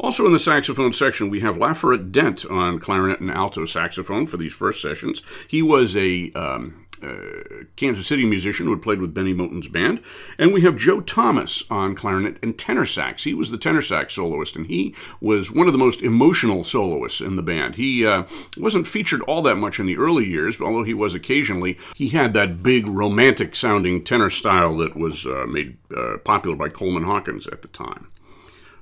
Also 0.00 0.26
in 0.26 0.32
the 0.32 0.38
saxophone 0.38 0.92
section, 0.92 1.28
we 1.28 1.40
have 1.40 1.56
LaFayette 1.56 2.12
Dent 2.12 2.46
on 2.46 2.78
clarinet 2.78 3.20
and 3.20 3.30
alto 3.30 3.64
saxophone 3.64 4.26
for 4.26 4.36
these 4.36 4.54
first 4.54 4.80
sessions. 4.80 5.22
He 5.48 5.60
was 5.60 5.96
a 5.96 6.30
um, 6.32 6.86
uh, 7.02 7.64
Kansas 7.76 8.06
City 8.06 8.24
musician 8.24 8.66
who 8.66 8.72
had 8.72 8.82
played 8.82 9.00
with 9.00 9.14
Benny 9.14 9.34
Moten's 9.34 9.68
band. 9.68 10.00
And 10.38 10.52
we 10.52 10.62
have 10.62 10.76
Joe 10.76 11.00
Thomas 11.00 11.62
on 11.70 11.94
clarinet 11.94 12.38
and 12.42 12.58
tenor 12.58 12.86
sax. 12.86 13.24
He 13.24 13.34
was 13.34 13.50
the 13.50 13.58
tenor 13.58 13.82
sax 13.82 14.14
soloist, 14.14 14.56
and 14.56 14.66
he 14.66 14.94
was 15.20 15.50
one 15.50 15.66
of 15.66 15.72
the 15.72 15.78
most 15.78 16.02
emotional 16.02 16.64
soloists 16.64 17.20
in 17.20 17.36
the 17.36 17.42
band. 17.42 17.76
He 17.76 18.06
uh, 18.06 18.24
wasn't 18.56 18.86
featured 18.86 19.22
all 19.22 19.42
that 19.42 19.56
much 19.56 19.78
in 19.78 19.86
the 19.86 19.98
early 19.98 20.26
years, 20.26 20.60
although 20.60 20.84
he 20.84 20.94
was 20.94 21.14
occasionally. 21.14 21.78
He 21.94 22.10
had 22.10 22.32
that 22.34 22.62
big 22.62 22.88
romantic 22.88 23.54
sounding 23.54 24.04
tenor 24.04 24.30
style 24.30 24.76
that 24.78 24.96
was 24.96 25.26
uh, 25.26 25.46
made 25.48 25.76
uh, 25.96 26.18
popular 26.24 26.56
by 26.56 26.68
Coleman 26.68 27.04
Hawkins 27.04 27.46
at 27.46 27.62
the 27.62 27.68
time. 27.68 28.08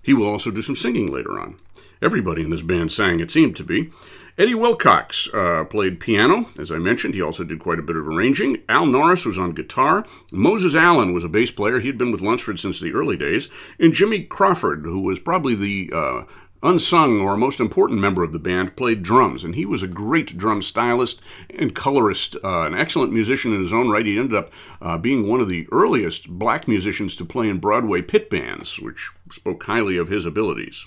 He 0.03 0.15
will 0.15 0.27
also 0.27 0.51
do 0.51 0.63
some 0.63 0.77
singing 0.77 1.13
later 1.13 1.39
on. 1.39 1.59
Everybody 2.03 2.43
in 2.43 2.51
this 2.51 2.63
band 2.63 2.93
sang, 2.93 3.21
it 3.21 3.31
seemed 3.31 3.57
to 3.57 3.65
be. 3.65 3.91
Eddie 4.39 4.55
Wilcox 4.55 5.33
uh, 5.33 5.65
played 5.65 5.99
piano, 5.99 6.51
as 6.59 6.71
I 6.71 6.77
mentioned. 6.77 7.15
He 7.15 7.23
also 7.23 7.43
did 7.43 7.59
quite 7.59 7.79
a 7.79 7.83
bit 7.83 7.97
of 7.97 8.07
arranging. 8.07 8.59
Al 8.69 8.85
Norris 8.85 9.25
was 9.25 9.39
on 9.39 9.53
guitar. 9.53 10.05
Moses 10.31 10.75
Allen 10.75 11.15
was 11.15 11.25
a 11.25 11.29
bass 11.29 11.51
player. 11.51 11.81
He 11.81 11.87
had 11.87 11.97
been 11.97 12.13
with 12.13 12.21
Lunceford 12.21 12.59
since 12.59 12.79
the 12.79 12.93
early 12.93 13.17
days. 13.17 13.49
And 13.81 13.95
Jimmy 13.95 14.25
Crawford, 14.25 14.85
who 14.85 15.01
was 15.01 15.19
probably 15.19 15.55
the 15.55 15.91
uh, 15.91 16.25
unsung 16.63 17.19
or 17.19 17.35
most 17.35 17.61
important 17.61 17.99
member 17.99 18.23
of 18.23 18.33
the 18.33 18.39
band, 18.39 18.77
played 18.77 19.03
drums. 19.03 19.43
And 19.43 19.55
he 19.55 19.65
was 19.65 19.83
a 19.83 19.89
great 19.89 20.37
drum 20.37 20.61
stylist 20.61 21.23
and 21.49 21.75
colorist, 21.75 22.37
uh, 22.45 22.67
an 22.67 22.75
excellent 22.75 23.15
musician 23.15 23.55
in 23.55 23.61
his 23.61 23.73
own 23.73 23.89
right. 23.89 24.05
He 24.05 24.19
ended 24.19 24.37
up 24.37 24.51
uh, 24.83 24.99
being 24.99 25.27
one 25.27 25.41
of 25.41 25.49
the 25.49 25.67
earliest 25.73 26.29
black 26.29 26.69
musicians 26.69 27.17
to 27.17 27.25
play 27.25 27.49
in 27.49 27.59
Broadway 27.59 28.03
pit 28.03 28.29
bands, 28.29 28.79
which 28.81 29.13
spoke 29.31 29.65
highly 29.65 29.97
of 29.97 30.09
his 30.09 30.27
abilities. 30.27 30.87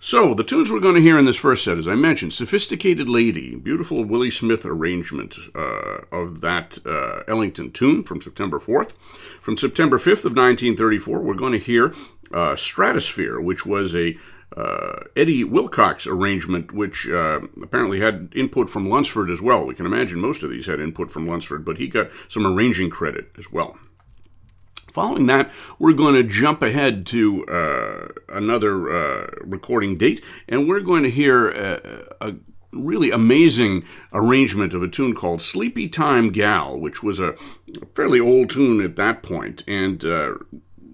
So, 0.00 0.32
the 0.32 0.44
tunes 0.44 0.70
we're 0.70 0.78
going 0.78 0.94
to 0.94 1.00
hear 1.00 1.18
in 1.18 1.24
this 1.24 1.36
first 1.36 1.64
set, 1.64 1.76
as 1.76 1.88
I 1.88 1.96
mentioned, 1.96 2.32
Sophisticated 2.32 3.08
Lady, 3.08 3.56
beautiful 3.56 4.04
Willie 4.04 4.30
Smith 4.30 4.64
arrangement 4.64 5.34
uh, 5.56 6.02
of 6.12 6.40
that 6.40 6.78
uh, 6.86 7.24
Ellington 7.26 7.72
tune 7.72 8.04
from 8.04 8.20
September 8.20 8.60
4th. 8.60 8.92
From 9.40 9.56
September 9.56 9.98
5th 9.98 10.24
of 10.24 10.36
1934, 10.36 11.20
we're 11.20 11.34
going 11.34 11.50
to 11.52 11.58
hear 11.58 11.92
uh, 12.32 12.54
Stratosphere, 12.54 13.40
which 13.40 13.66
was 13.66 13.96
a 13.96 14.16
uh, 14.56 15.00
Eddie 15.16 15.42
Wilcox 15.42 16.06
arrangement, 16.06 16.72
which 16.72 17.08
uh, 17.08 17.40
apparently 17.60 17.98
had 17.98 18.32
input 18.36 18.70
from 18.70 18.86
Lunceford 18.86 19.32
as 19.32 19.42
well. 19.42 19.66
We 19.66 19.74
can 19.74 19.84
imagine 19.84 20.20
most 20.20 20.44
of 20.44 20.50
these 20.50 20.66
had 20.66 20.80
input 20.80 21.10
from 21.10 21.26
Lunceford, 21.26 21.64
but 21.64 21.78
he 21.78 21.88
got 21.88 22.10
some 22.28 22.46
arranging 22.46 22.88
credit 22.88 23.32
as 23.36 23.50
well. 23.50 23.76
Following 24.90 25.26
that, 25.26 25.50
we're 25.78 25.92
going 25.92 26.14
to 26.14 26.22
jump 26.22 26.62
ahead 26.62 27.06
to 27.06 27.46
uh, 27.46 28.08
another 28.28 28.90
uh, 28.90 29.30
recording 29.42 29.98
date, 29.98 30.22
and 30.48 30.66
we're 30.66 30.80
going 30.80 31.02
to 31.02 31.10
hear 31.10 31.48
a, 31.48 32.04
a, 32.20 32.34
really 32.72 33.10
amazing 33.10 33.82
arrangement 34.12 34.74
of 34.74 34.82
a 34.82 34.88
tune 34.88 35.14
called 35.14 35.40
Sleepy 35.40 35.88
Time 35.88 36.30
Gal, 36.30 36.78
which 36.78 37.02
was 37.02 37.18
a 37.18 37.34
fairly 37.94 38.20
old 38.20 38.50
tune 38.50 38.82
at 38.82 38.96
that 38.96 39.22
point, 39.22 39.64
and 39.66 40.04
uh, 40.04 40.34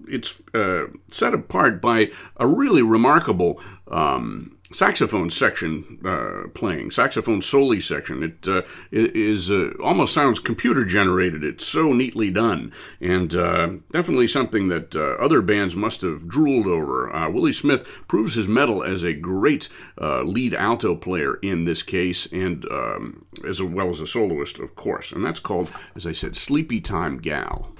it's 0.07 0.41
uh, 0.53 0.85
set 1.07 1.33
apart 1.33 1.81
by 1.81 2.11
a 2.37 2.47
really 2.47 2.81
remarkable. 2.81 3.61
Um, 3.89 4.54
saxophone 4.71 5.29
section 5.29 5.99
uh, 6.05 6.47
playing, 6.53 6.91
saxophone 6.91 7.41
soli 7.41 7.79
section. 7.79 8.23
It 8.23 8.47
uh, 8.47 8.61
is 8.91 9.51
uh, 9.51 9.71
almost 9.83 10.13
sounds 10.13 10.39
computer 10.39 10.85
generated. 10.85 11.43
It's 11.43 11.65
so 11.65 11.93
neatly 11.93 12.31
done, 12.31 12.71
and 12.99 13.35
uh, 13.35 13.69
definitely 13.91 14.27
something 14.27 14.67
that 14.69 14.95
uh, 14.95 15.23
other 15.23 15.41
bands 15.41 15.75
must 15.75 16.01
have 16.01 16.27
drooled 16.27 16.67
over. 16.67 17.13
Uh, 17.13 17.29
Willie 17.29 17.53
Smith 17.53 18.03
proves 18.07 18.35
his 18.35 18.47
mettle 18.47 18.83
as 18.83 19.03
a 19.03 19.13
great 19.13 19.69
lead 19.99 20.53
alto 20.53 20.95
player 20.95 21.35
in 21.35 21.65
this 21.65 21.83
case, 21.83 22.31
and 22.31 22.65
um, 22.71 23.25
as 23.47 23.61
well 23.61 23.89
as 23.89 24.01
a 24.01 24.07
soloist, 24.07 24.59
of 24.59 24.75
course. 24.75 25.11
And 25.11 25.23
that's 25.23 25.39
called, 25.39 25.71
as 25.95 26.07
I 26.07 26.11
said, 26.11 26.35
Sleepy 26.35 26.81
Time 26.81 27.17
Gal 27.17 27.74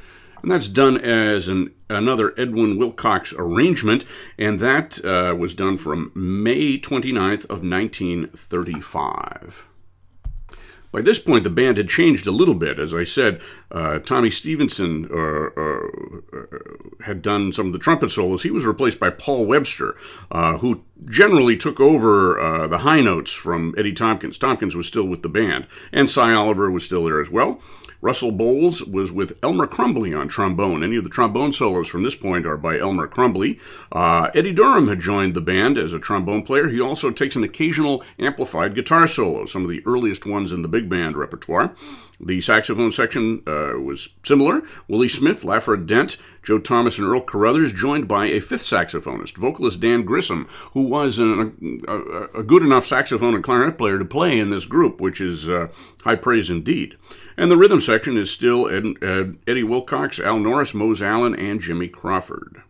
and 0.46 0.52
that's 0.52 0.68
done 0.68 0.98
as 1.00 1.48
an, 1.48 1.74
another 1.90 2.40
Edwin 2.40 2.78
Wilcox 2.78 3.34
arrangement, 3.36 4.06
and 4.38 4.60
that 4.60 5.04
uh, 5.04 5.34
was 5.36 5.56
done 5.56 5.75
from 5.75 6.12
May 6.14 6.78
29th 6.78 7.46
of 7.46 7.64
1935. 7.64 9.66
By 10.92 11.02
this 11.02 11.18
point, 11.18 11.44
the 11.44 11.50
band 11.50 11.78
had 11.78 11.90
changed 11.90 12.28
a 12.28 12.32
little 12.32 12.54
bit. 12.54 12.78
As 12.78 12.94
I 12.94 13.06
said, 13.06 13.42
uh, 13.72 13.98
Tommy 13.98 14.30
Stevenson 14.30 15.10
uh, 15.12 15.48
uh, 15.60 15.80
had 17.06 17.24
done 17.24 17.52
some 17.52 17.66
of 17.66 17.74
the 17.74 17.80
trumpet 17.80 18.12
solos. 18.12 18.44
He 18.44 18.52
was 18.52 18.68
replaced 18.68 19.00
by 19.00 19.10
Paul 19.10 19.48
Webster, 19.48 19.98
uh, 20.30 20.60
who 20.60 20.84
generally 21.06 21.58
took 21.58 21.80
over 21.80 22.40
uh, 22.40 22.68
the 22.68 22.78
high 22.78 23.02
notes 23.02 23.34
from 23.34 23.74
Eddie 23.80 23.94
Tompkins. 23.94 24.38
Tompkins 24.38 24.75
was 24.75 24.86
still 24.86 25.06
with 25.06 25.24
the 25.24 25.28
band, 25.28 25.66
and 25.92 26.08
Sy 26.08 26.34
Oliver 26.34 26.70
was 26.70 26.86
still 26.86 27.06
there 27.06 27.20
as 27.20 27.32
well. 27.32 27.60
Russell 28.02 28.32
Bowles 28.32 28.84
was 28.84 29.12
with 29.12 29.38
Elmer 29.44 29.68
Crumbly 29.68 30.14
on 30.14 30.28
trombone. 30.28 30.84
Any 30.84 30.98
of 30.98 31.04
the 31.04 31.10
trombone 31.10 31.52
solos 31.52 31.88
from 31.88 32.04
this 32.04 32.16
point 32.16 32.46
are 32.46 32.58
by 32.58 32.78
Elmer 32.78 33.08
Crumbly. 33.08 33.60
Uh, 33.92 34.30
Eddie 34.34 34.54
Durham 34.54 34.88
had 34.88 35.00
joined 35.00 35.34
the 35.34 35.42
band 35.42 35.78
as 35.78 35.94
a 35.94 36.00
trombone 36.00 36.44
player. 36.44 36.68
He 36.68 36.82
also 36.82 37.12
takes 37.12 37.36
an 37.36 37.44
occasional 37.44 38.04
amplified 38.20 38.75
guitar 38.75 39.08
solo, 39.08 39.46
some 39.46 39.64
of 39.64 39.70
the 39.70 39.84
earliest 39.86 40.25
ones 40.25 40.52
in 40.52 40.62
the 40.62 40.68
big 40.68 40.90
band 40.90 41.18
repertoire. 41.18 41.74
The 42.20 42.40
saxophone 42.40 42.92
section 42.92 43.44
uh, 43.46 43.78
was 43.80 44.10
similar. 44.24 44.62
Willie 44.88 45.10
Smith, 45.10 45.44
Lafayette 45.44 45.86
Dent, 45.86 46.18
Joe 46.44 46.60
Thomas, 46.60 46.98
and 46.98 47.08
Earl 47.08 47.22
Carruthers, 47.22 47.74
joined 47.74 48.08
by 48.08 48.28
a 48.28 48.40
fifth 48.40 48.64
saxophonist, 48.64 49.36
vocalist 49.36 49.82
Dan 49.82 50.04
Grissom, 50.04 50.48
who 50.72 50.84
was 50.84 51.20
an, 51.20 51.84
a, 51.88 52.40
a, 52.40 52.44
good 52.44 52.64
enough 52.64 52.86
saxophone 52.86 53.36
and 53.36 53.44
clarinet 53.44 53.78
player 53.78 54.00
to 54.00 54.06
play 54.06 54.40
in 54.40 54.50
this 54.50 54.66
group, 54.66 55.02
which 55.02 55.20
is 55.20 55.50
uh, 55.50 55.68
high 56.04 56.16
praise 56.16 56.50
indeed. 56.50 56.98
And 57.38 57.51
the 57.51 57.58
rhythm 57.58 57.80
section 57.80 58.18
is 58.18 58.32
still 58.32 58.70
Ed, 58.70 58.86
Ed, 59.01 59.38
Eddie 59.46 59.63
Wilcox, 59.63 60.20
Al 60.20 60.39
Norris, 60.39 60.74
Mose 60.74 61.01
Allen, 61.01 61.36
and 61.36 61.60
Jimmy 61.60 61.88
Crawford. 61.88 62.62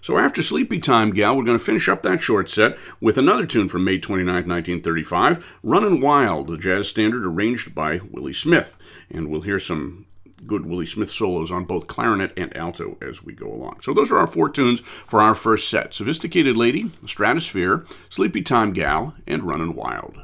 So 0.00 0.18
after 0.18 0.42
Sleepy 0.42 0.80
Time 0.80 1.12
Gal, 1.12 1.36
we're 1.36 1.44
going 1.44 1.58
to 1.58 1.64
finish 1.64 1.88
up 1.88 2.02
that 2.02 2.20
short 2.20 2.50
set 2.50 2.76
with 3.00 3.18
another 3.18 3.46
tune 3.46 3.68
from 3.68 3.84
May 3.84 3.98
29, 3.98 4.34
1935, 4.34 5.58
Runnin' 5.62 6.00
Wild, 6.00 6.48
the 6.48 6.58
jazz 6.58 6.88
standard 6.88 7.24
arranged 7.24 7.72
by 7.72 8.00
Willie 8.10 8.32
Smith. 8.32 8.76
And 9.08 9.28
we'll 9.28 9.42
hear 9.42 9.60
some 9.60 10.06
good 10.44 10.66
Willie 10.66 10.86
Smith 10.86 11.12
solos 11.12 11.52
on 11.52 11.66
both 11.66 11.86
clarinet 11.86 12.32
and 12.36 12.56
alto 12.56 12.98
as 13.00 13.22
we 13.22 13.32
go 13.32 13.46
along. 13.46 13.80
So 13.82 13.94
those 13.94 14.10
are 14.10 14.18
our 14.18 14.26
four 14.26 14.48
tunes 14.48 14.80
for 14.80 15.22
our 15.22 15.36
first 15.36 15.68
set 15.70 15.94
Sophisticated 15.94 16.56
Lady, 16.56 16.90
Stratosphere, 17.06 17.86
Sleepy 18.08 18.42
Time 18.42 18.72
Gal, 18.72 19.14
and 19.26 19.44
Runnin' 19.44 19.76
Wild. 19.76 20.18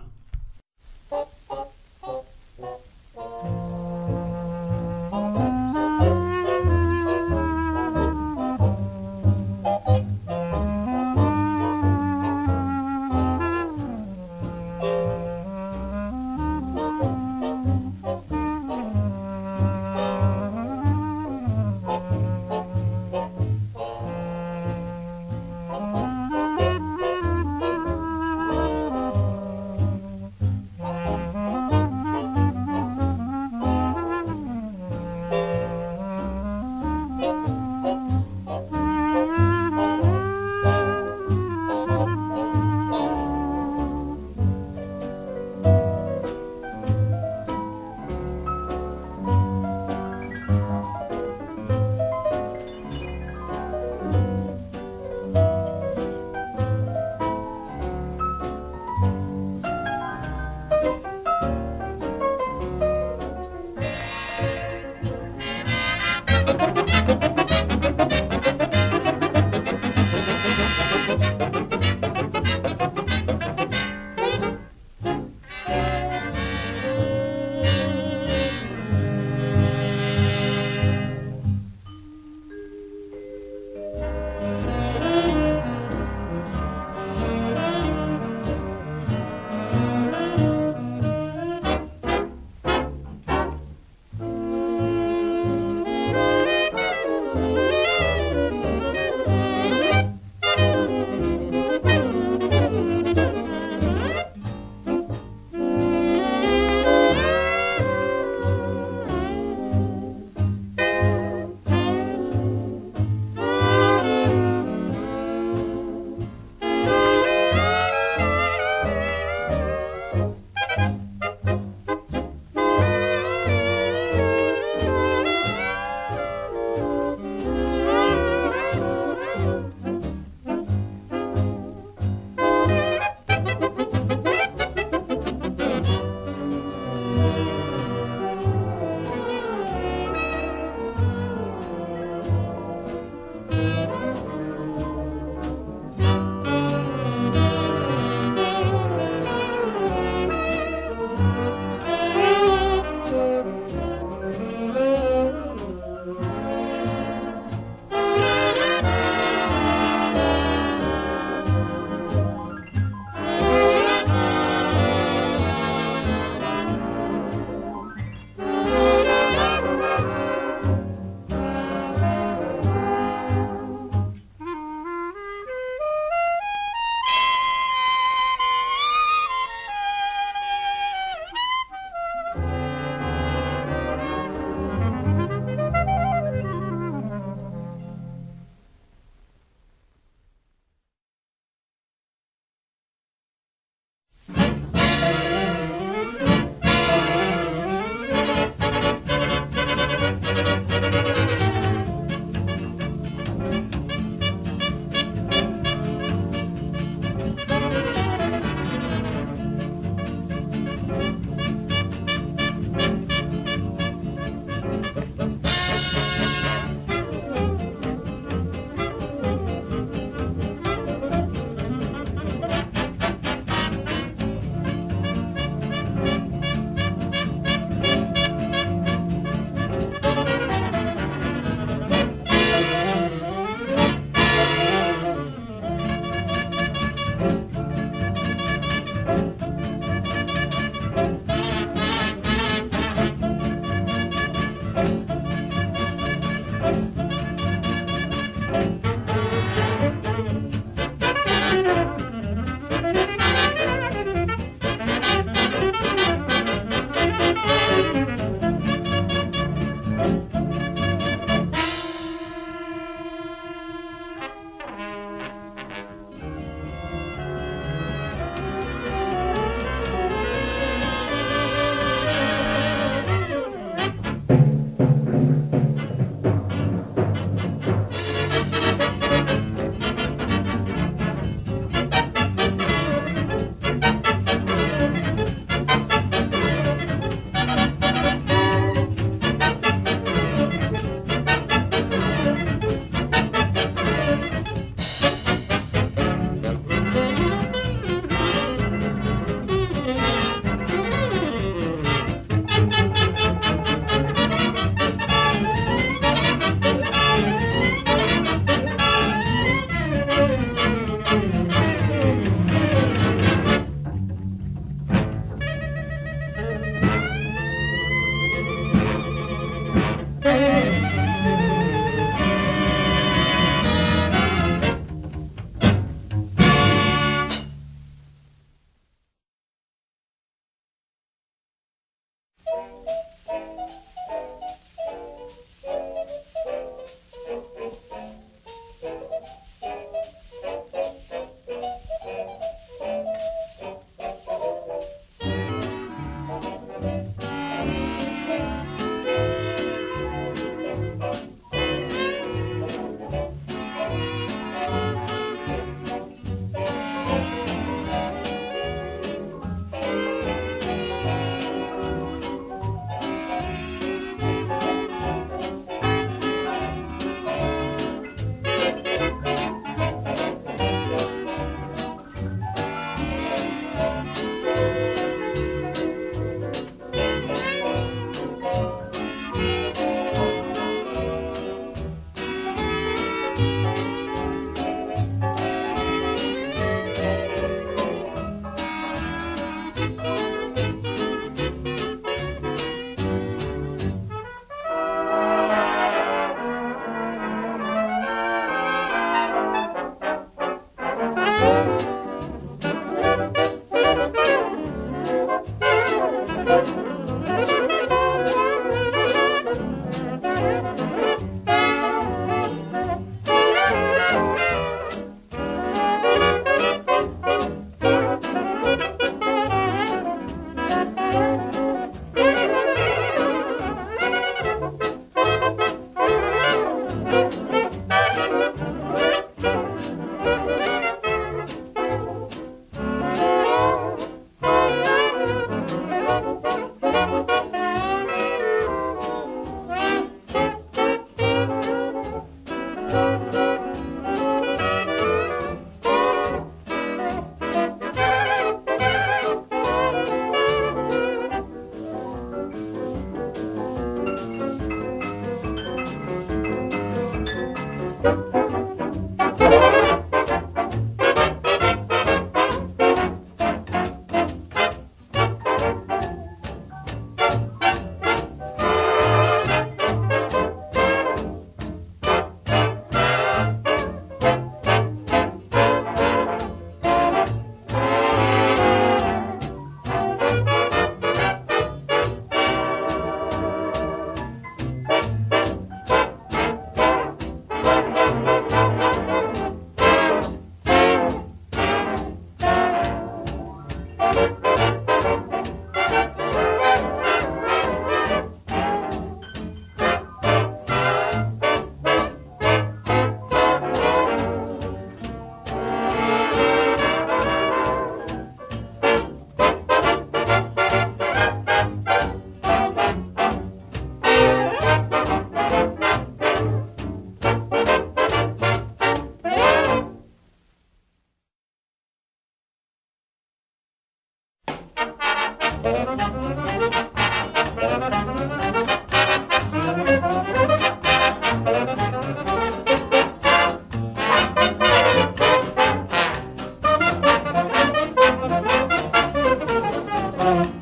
There 540.29 540.58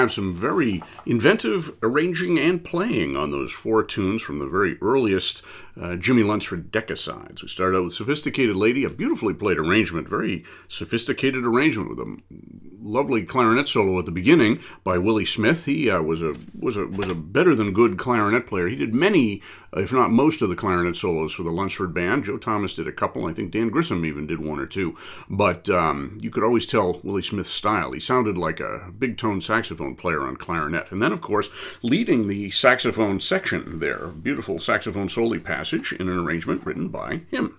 have 0.00 0.12
some 0.12 0.34
very 0.34 0.82
inventive 1.06 1.76
arranging 1.82 2.38
and 2.38 2.64
playing 2.64 3.16
on 3.16 3.30
those 3.30 3.52
four 3.52 3.82
tunes 3.82 4.22
from 4.22 4.38
the 4.38 4.46
very 4.46 4.78
earliest 4.80 5.42
uh, 5.80 5.96
Jimmie 5.96 6.22
Lunceford 6.22 6.70
Decca 6.70 6.96
sides. 6.96 7.42
We 7.42 7.48
started 7.48 7.78
out 7.78 7.84
with 7.84 7.92
Sophisticated 7.94 8.54
Lady, 8.54 8.84
a 8.84 8.90
beautifully 8.90 9.34
played 9.34 9.58
arrangement, 9.58 10.08
very 10.08 10.44
sophisticated 10.68 11.44
arrangement 11.44 11.90
with 11.90 11.98
a 11.98 12.16
lovely 12.82 13.24
clarinet 13.24 13.68
solo 13.68 13.98
at 13.98 14.06
the 14.06 14.12
beginning 14.12 14.60
by 14.84 14.98
Willie 14.98 15.24
Smith. 15.24 15.64
He 15.64 15.90
uh, 15.90 16.02
was 16.02 16.22
a 16.22 16.34
was 16.58 16.76
a 16.76 16.86
was 16.86 17.08
a 17.08 17.14
better 17.14 17.54
than 17.54 17.72
good 17.72 17.98
clarinet 17.98 18.46
player. 18.46 18.68
He 18.68 18.76
did 18.76 18.94
many, 18.94 19.42
if 19.72 19.92
not 19.92 20.10
most, 20.10 20.42
of 20.42 20.50
the 20.50 20.56
clarinet 20.56 20.96
solos 20.96 21.32
for 21.32 21.42
the 21.42 21.50
Lunceford 21.50 21.94
Band. 21.94 22.24
Joe 22.24 22.36
Thomas 22.36 22.74
did 22.74 22.86
a 22.86 22.92
couple. 22.92 23.26
I 23.26 23.32
think 23.32 23.50
Dan 23.50 23.70
Grissom 23.70 24.04
even 24.04 24.26
did 24.26 24.40
one 24.40 24.58
or 24.58 24.66
two. 24.66 24.96
But 25.28 25.70
um, 25.70 26.18
you 26.20 26.30
could 26.30 26.44
always 26.44 26.66
tell 26.66 27.00
Willie 27.02 27.22
Smith's 27.22 27.50
style. 27.50 27.92
He 27.92 28.00
sounded 28.00 28.36
like 28.36 28.60
a 28.60 28.90
big 28.98 29.16
tone 29.16 29.40
saxophone 29.40 29.94
player 29.94 30.22
on 30.22 30.36
clarinet. 30.36 30.90
And 30.90 31.02
then, 31.02 31.12
of 31.12 31.20
course, 31.20 31.48
leading 31.82 32.28
the 32.28 32.50
saxophone 32.50 33.20
section 33.20 33.78
there, 33.78 34.08
beautiful 34.08 34.58
saxophone 34.58 35.08
solo 35.08 35.30
passage 35.70 35.92
in 35.92 36.08
an 36.08 36.18
arrangement 36.18 36.64
written 36.66 36.88
by 36.88 37.22
him. 37.30 37.56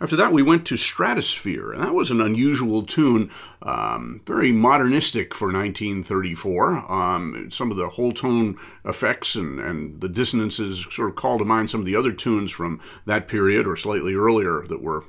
After 0.00 0.14
that, 0.14 0.30
we 0.30 0.44
went 0.44 0.64
to 0.66 0.76
Stratosphere, 0.76 1.72
and 1.72 1.82
that 1.82 1.92
was 1.92 2.12
an 2.12 2.20
unusual 2.20 2.84
tune, 2.84 3.32
um, 3.62 4.22
very 4.24 4.52
modernistic 4.52 5.34
for 5.34 5.46
1934. 5.52 6.92
Um, 6.92 7.50
some 7.50 7.72
of 7.72 7.76
the 7.76 7.88
whole 7.88 8.12
tone 8.12 8.56
effects 8.84 9.34
and, 9.34 9.58
and 9.58 10.00
the 10.00 10.08
dissonances 10.08 10.86
sort 10.90 11.10
of 11.10 11.16
call 11.16 11.38
to 11.38 11.44
mind 11.44 11.68
some 11.68 11.80
of 11.80 11.86
the 11.86 11.96
other 11.96 12.12
tunes 12.12 12.52
from 12.52 12.80
that 13.06 13.26
period 13.26 13.66
or 13.66 13.76
slightly 13.76 14.14
earlier 14.14 14.62
that 14.68 14.80
were 14.80 15.02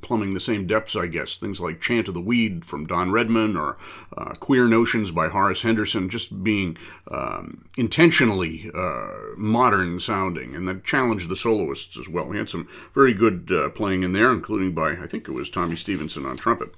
plumbing 0.00 0.34
the 0.34 0.40
same 0.40 0.66
depths, 0.66 0.96
I 0.96 1.06
guess. 1.06 1.36
Things 1.36 1.60
like 1.60 1.80
Chant 1.80 2.08
of 2.08 2.14
the 2.14 2.20
Weed 2.20 2.64
from 2.64 2.86
Don 2.86 3.10
Redman 3.10 3.56
or 3.56 3.76
uh, 4.16 4.32
Queer 4.40 4.66
Notions 4.66 5.10
by 5.10 5.28
Horace 5.28 5.62
Henderson, 5.62 6.08
just 6.08 6.42
being 6.42 6.76
um, 7.10 7.64
intentionally 7.76 8.70
uh, 8.74 9.08
modern 9.36 10.00
sounding, 10.00 10.54
and 10.54 10.66
that 10.68 10.84
challenged 10.84 11.28
the 11.28 11.36
soloists 11.36 11.98
as 11.98 12.08
well. 12.08 12.26
We 12.26 12.38
had 12.38 12.48
some 12.48 12.68
very 12.94 13.14
good 13.14 13.50
uh, 13.52 13.70
playing 13.70 14.02
in 14.02 14.12
there, 14.12 14.32
including 14.32 14.74
by, 14.74 14.92
I 14.92 15.06
think 15.06 15.28
it 15.28 15.32
was 15.32 15.50
Tommy 15.50 15.76
Stevenson 15.76 16.26
on 16.26 16.36
trumpet. 16.36 16.74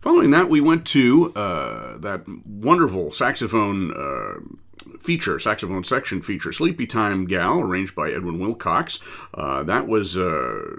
Following 0.00 0.32
that, 0.32 0.50
we 0.50 0.60
went 0.60 0.84
to 0.88 1.32
uh, 1.34 1.96
that 1.96 2.24
wonderful 2.46 3.10
saxophone 3.10 3.90
uh, 3.94 4.40
feature, 4.98 5.38
saxophone 5.38 5.82
section 5.82 6.20
feature, 6.20 6.52
Sleepy 6.52 6.86
Time 6.86 7.24
Gal, 7.24 7.60
arranged 7.60 7.94
by 7.94 8.10
Edwin 8.10 8.38
Wilcox. 8.38 9.00
Uh, 9.32 9.62
that 9.62 9.86
was 9.86 10.16
uh, 10.16 10.76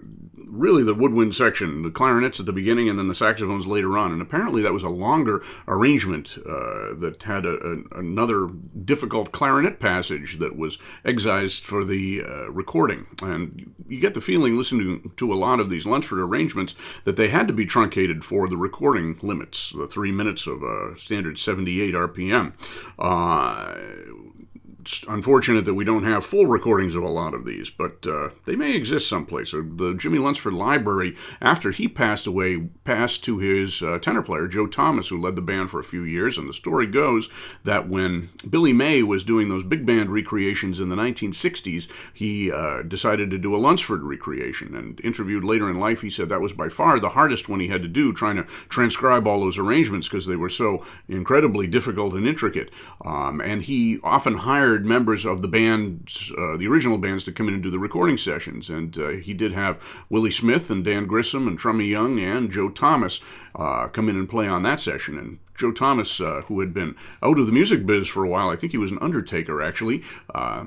really 0.56 0.84
the 0.84 0.94
woodwind 0.94 1.36
section, 1.36 1.84
the 1.84 1.92
clarinets 1.92 2.40
at 2.40 2.46
the 2.46 2.54
beginning 2.54 2.90
and 2.90 2.98
then 2.98 3.08
the 3.08 3.16
saxophones 3.16 3.68
later 3.68 3.98
on. 3.98 4.12
And 4.12 4.22
apparently 4.22 4.62
that 4.62 4.74
was 4.74 4.84
a 4.84 4.90
longer 4.90 5.44
arrangement 5.68 6.38
uh, 6.40 6.96
that 7.00 7.24
had 7.24 7.46
a, 7.46 7.56
a, 7.56 8.00
another 8.00 8.48
difficult 8.84 9.32
clarinet 9.32 9.80
passage 9.80 10.40
that 10.40 10.58
was 10.58 10.78
excised 11.04 11.64
for 11.64 11.84
the 11.84 12.24
uh, 12.24 12.52
recording. 12.52 13.08
And 13.22 13.74
you 13.88 14.00
get 14.00 14.14
the 14.14 14.22
feeling, 14.22 14.58
listening 14.58 15.12
to 15.18 15.34
a 15.34 15.36
lot 15.36 15.60
of 15.60 15.70
these 15.70 15.86
Lunceford 15.86 16.20
arrangements, 16.20 16.76
that 17.04 17.18
they 17.18 17.28
had 17.28 17.48
to 17.48 17.54
be 17.54 17.66
truncated 17.66 18.24
for 18.24 18.48
the 18.48 18.58
recording 18.58 19.18
limits, 19.22 19.72
the 19.72 19.88
three 19.88 20.12
minutes 20.12 20.48
of 20.48 20.64
a 20.64 20.98
standard 20.98 21.38
78 21.38 21.94
RPM. 21.94 22.54
Uh, 22.98 24.45
it's 24.86 25.04
unfortunate 25.08 25.66
that 25.66 25.74
we 25.74 25.84
don't 25.84 26.04
have 26.04 26.24
full 26.24 26.46
recordings 26.46 26.94
of 26.94 27.02
a 27.02 27.10
lot 27.10 27.34
of 27.34 27.48
these, 27.48 27.72
but 27.72 28.06
uh, 28.06 28.30
they 28.46 28.56
may 28.56 28.76
exist 28.76 29.10
someplace. 29.10 29.50
So 29.50 29.64
the 29.64 29.96
Jimmy 29.96 30.20
Lunceford 30.20 30.54
Library, 30.54 31.16
after 31.42 31.72
he 31.72 31.88
passed 31.88 32.28
away, 32.28 32.70
passed 32.84 33.24
to 33.24 33.40
his 33.40 33.82
uh, 33.82 33.98
tenor 33.98 34.22
player, 34.22 34.48
Joe 34.48 34.68
Thomas, 34.68 35.10
who 35.10 35.20
led 35.20 35.36
the 35.36 35.42
band 35.42 35.72
for 35.72 35.80
a 35.80 35.84
few 35.84 36.04
years. 36.04 36.38
And 36.38 36.48
the 36.48 36.54
story 36.54 36.86
goes 36.86 37.30
that 37.64 37.90
when 37.90 38.30
Billy 38.48 38.74
May 38.74 39.02
was 39.02 39.24
doing 39.24 39.50
those 39.50 39.64
big 39.64 39.88
band 39.88 40.12
recreations 40.12 40.80
in 40.80 40.90
the 40.90 40.96
1960s, 40.96 41.90
he 42.14 42.52
uh, 42.52 42.84
decided 42.84 43.32
to 43.32 43.40
do 43.40 43.56
a 43.56 43.60
Lunceford 43.60 44.04
recreation. 44.04 44.76
And 44.76 45.02
interviewed 45.04 45.44
later 45.44 45.68
in 45.68 45.80
life, 45.80 46.02
he 46.02 46.12
said 46.12 46.30
that 46.30 46.42
was 46.42 46.54
by 46.54 46.70
far 46.70 47.00
the 47.00 47.10
hardest 47.10 47.50
one 47.50 47.60
he 47.60 47.70
had 47.70 47.82
to 47.82 47.88
do, 47.88 48.14
trying 48.14 48.36
to 48.36 48.44
transcribe 48.44 49.28
all 49.28 49.40
those 49.40 49.58
arrangements 49.58 50.08
because 50.08 50.28
they 50.28 50.36
were 50.36 50.48
so 50.48 50.86
incredibly 51.08 51.66
difficult 51.66 52.14
and 52.14 52.28
intricate. 52.28 52.70
Um, 53.04 53.42
and 53.42 53.64
he 53.64 54.00
often 54.04 54.36
hired 54.36 54.75
hired 54.76 54.86
members 54.86 55.26
of 55.26 55.42
the 55.42 55.48
bands, 55.48 56.34
uh, 56.38 56.58
the 56.58 56.68
original 56.68 56.98
bands, 56.98 57.24
to 57.24 57.32
come 57.32 57.48
in 57.48 57.54
and 57.54 57.64
do 57.64 57.72
the 57.72 57.80
recording 57.80 58.18
sessions. 58.18 58.70
And 58.70 58.98
uh, 58.98 59.08
he 59.08 59.34
did 59.34 59.54
have 59.54 59.82
Willie 60.10 60.32
Smith 60.32 60.70
and 60.70 60.84
Dan 60.84 61.06
Grissom 61.06 61.48
and 61.48 61.58
Trummy 61.58 61.86
Young 61.86 62.20
and 62.20 62.52
Joe 62.52 62.70
Thomas 62.70 63.22
uh, 63.56 63.88
come 63.88 64.10
in 64.10 64.18
and 64.18 64.28
play 64.28 64.50
on 64.50 64.64
that 64.64 64.82
session. 64.82 65.18
And 65.18 65.40
Joe 65.58 65.72
Thomas, 65.72 66.20
uh, 66.20 66.42
who 66.48 66.60
had 66.60 66.74
been 66.74 66.96
out 67.24 67.40
of 67.40 67.46
the 67.46 67.54
music 67.54 67.86
biz 67.86 68.10
for 68.10 68.26
a 68.26 68.28
while, 68.28 68.50
I 68.50 68.58
think 68.58 68.74
he 68.74 68.78
was 68.78 68.92
an 68.92 69.00
undertaker 69.00 69.62
actually 69.62 70.04
uh, 70.34 70.66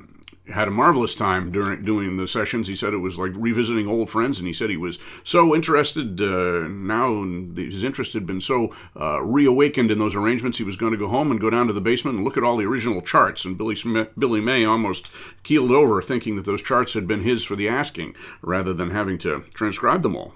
had 0.52 0.68
a 0.68 0.72
marvelous 0.72 1.14
time 1.14 1.50
during 1.50 1.84
doing 1.84 2.16
the 2.16 2.28
sessions. 2.28 2.68
He 2.68 2.74
said 2.74 2.92
it 2.92 2.98
was 2.98 3.18
like 3.18 3.32
revisiting 3.34 3.88
old 3.88 4.10
friends, 4.10 4.38
and 4.38 4.46
he 4.46 4.52
said 4.52 4.70
he 4.70 4.76
was 4.76 4.98
so 5.24 5.54
interested 5.54 6.20
uh, 6.20 6.68
now. 6.68 7.24
His 7.54 7.84
interest 7.84 8.12
had 8.12 8.26
been 8.26 8.40
so 8.40 8.74
uh, 8.98 9.20
reawakened 9.22 9.90
in 9.90 9.98
those 9.98 10.16
arrangements. 10.16 10.58
He 10.58 10.64
was 10.64 10.76
going 10.76 10.92
to 10.92 10.98
go 10.98 11.08
home 11.08 11.30
and 11.30 11.40
go 11.40 11.50
down 11.50 11.66
to 11.66 11.72
the 11.72 11.80
basement 11.80 12.16
and 12.16 12.24
look 12.24 12.36
at 12.36 12.44
all 12.44 12.56
the 12.56 12.66
original 12.66 13.02
charts. 13.02 13.44
And 13.44 13.58
Billy 13.58 13.76
Smith, 13.76 14.08
Billy 14.18 14.40
May 14.40 14.64
almost 14.64 15.10
keeled 15.42 15.70
over, 15.70 16.00
thinking 16.02 16.36
that 16.36 16.44
those 16.44 16.62
charts 16.62 16.94
had 16.94 17.06
been 17.06 17.22
his 17.22 17.44
for 17.44 17.56
the 17.56 17.68
asking, 17.68 18.14
rather 18.42 18.72
than 18.72 18.90
having 18.90 19.18
to 19.18 19.44
transcribe 19.54 20.02
them 20.02 20.16
all. 20.16 20.34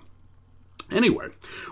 Anyway, 0.90 1.29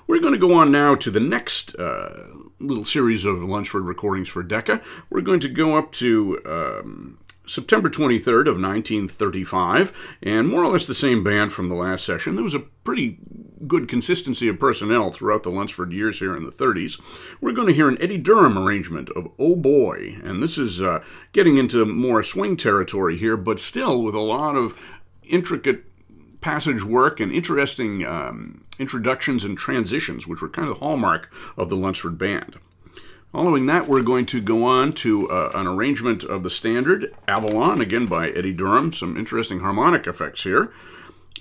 we're 0.07 0.20
going 0.20 0.33
to 0.33 0.38
go 0.38 0.55
on 0.55 0.72
now 0.72 0.94
to 0.94 1.11
the 1.11 1.20
next 1.20 1.74
uh, 1.74 2.29
little 2.59 2.85
series 2.85 3.24
of 3.24 3.37
Lunceford 3.37 3.87
recordings 3.87 4.29
for 4.29 4.42
Decca. 4.42 4.81
We're 5.11 5.20
going 5.20 5.40
to 5.40 5.48
go 5.48 5.76
up 5.76 5.92
to 5.92 6.40
um, 6.46 7.18
September 7.50 7.90
23rd 7.90 8.46
of 8.46 8.60
1935, 8.60 10.16
and 10.22 10.48
more 10.48 10.64
or 10.64 10.72
less 10.72 10.86
the 10.86 10.94
same 10.94 11.24
band 11.24 11.52
from 11.52 11.68
the 11.68 11.74
last 11.74 12.04
session. 12.04 12.36
There 12.36 12.44
was 12.44 12.54
a 12.54 12.60
pretty 12.60 13.18
good 13.66 13.88
consistency 13.88 14.48
of 14.48 14.58
personnel 14.58 15.10
throughout 15.10 15.42
the 15.42 15.50
Lunceford 15.50 15.92
years 15.92 16.20
here 16.20 16.36
in 16.36 16.44
the 16.44 16.52
30s. 16.52 17.00
We're 17.40 17.52
going 17.52 17.66
to 17.66 17.74
hear 17.74 17.88
an 17.88 18.00
Eddie 18.00 18.18
Durham 18.18 18.56
arrangement 18.56 19.10
of 19.10 19.32
Oh 19.38 19.56
Boy, 19.56 20.16
and 20.22 20.42
this 20.42 20.56
is 20.56 20.80
uh, 20.80 21.02
getting 21.32 21.56
into 21.56 21.84
more 21.84 22.22
swing 22.22 22.56
territory 22.56 23.16
here, 23.16 23.36
but 23.36 23.58
still 23.58 24.02
with 24.02 24.14
a 24.14 24.20
lot 24.20 24.56
of 24.56 24.80
intricate 25.24 25.84
passage 26.40 26.84
work 26.84 27.20
and 27.20 27.32
interesting 27.32 28.06
um, 28.06 28.64
introductions 28.78 29.44
and 29.44 29.58
transitions, 29.58 30.26
which 30.26 30.40
were 30.40 30.48
kind 30.48 30.68
of 30.68 30.74
the 30.74 30.84
hallmark 30.84 31.32
of 31.56 31.68
the 31.68 31.76
Lunceford 31.76 32.16
band. 32.16 32.58
Following 33.32 33.66
that, 33.66 33.86
we're 33.86 34.02
going 34.02 34.26
to 34.26 34.40
go 34.40 34.64
on 34.64 34.92
to 34.94 35.30
uh, 35.30 35.52
an 35.54 35.68
arrangement 35.68 36.24
of 36.24 36.42
the 36.42 36.50
standard 36.50 37.14
Avalon, 37.28 37.80
again 37.80 38.06
by 38.06 38.30
Eddie 38.30 38.52
Durham. 38.52 38.92
Some 38.92 39.16
interesting 39.16 39.60
harmonic 39.60 40.08
effects 40.08 40.42
here. 40.42 40.72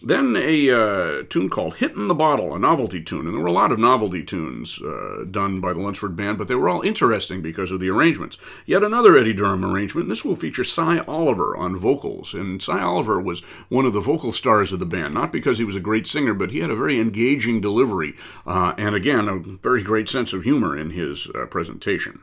Then 0.02 0.36
a 0.38 0.72
uh, 0.72 1.24
tune 1.30 1.50
called 1.50 1.76
Hittin' 1.76 2.08
the 2.08 2.14
Bottle, 2.14 2.56
a 2.56 2.60
novelty 2.60 3.02
tune. 3.02 3.26
And 3.26 3.36
there 3.36 3.42
were 3.42 3.48
a 3.48 3.52
lot 3.52 3.72
of 3.72 3.80
novelty 3.80 4.24
tunes 4.24 4.82
uh, 4.82 5.26
done 5.30 5.60
by 5.60 5.74
the 5.74 5.80
Lunceford 5.80 6.16
Band, 6.16 6.38
but 6.38 6.48
they 6.48 6.56
were 6.56 6.70
all 6.70 6.82
interesting 6.82 7.42
because 7.42 7.72
of 7.72 7.80
the 7.80 7.90
arrangements. 7.90 8.38
Yet 8.66 8.84
another 8.84 9.18
Eddie 9.18 9.34
Durham 9.34 9.66
arrangement. 9.66 10.08
This 10.08 10.24
will 10.24 10.36
feature 10.36 10.64
Sy 10.64 11.00
Oliver 11.00 11.56
on 11.58 11.76
vocals. 11.76 12.34
And 12.34 12.62
Sy 12.62 12.80
Oliver 12.80 13.20
was 13.20 13.42
one 13.68 13.86
of 13.86 13.94
the 13.94 14.00
vocal 14.00 14.32
stars 14.32 14.72
of 14.72 14.80
the 14.80 14.86
band, 14.86 15.14
not 15.14 15.32
because 15.32 15.58
he 15.58 15.66
was 15.66 15.76
a 15.76 15.82
great 15.82 16.08
singer, 16.08 16.34
but 16.34 16.52
he 16.52 16.60
had 16.60 16.72
a 16.72 16.76
very 16.76 17.00
engaging 17.00 17.60
delivery. 17.60 18.16
Uh, 18.46 18.74
and 18.78 18.96
again, 18.96 19.28
a 19.28 19.40
very 19.40 19.84
great 19.84 20.08
sense 20.08 20.34
of 20.34 20.44
humor 20.44 20.78
in 20.78 20.92
his 20.92 21.30
uh, 21.36 21.46
presentation. 21.46 22.22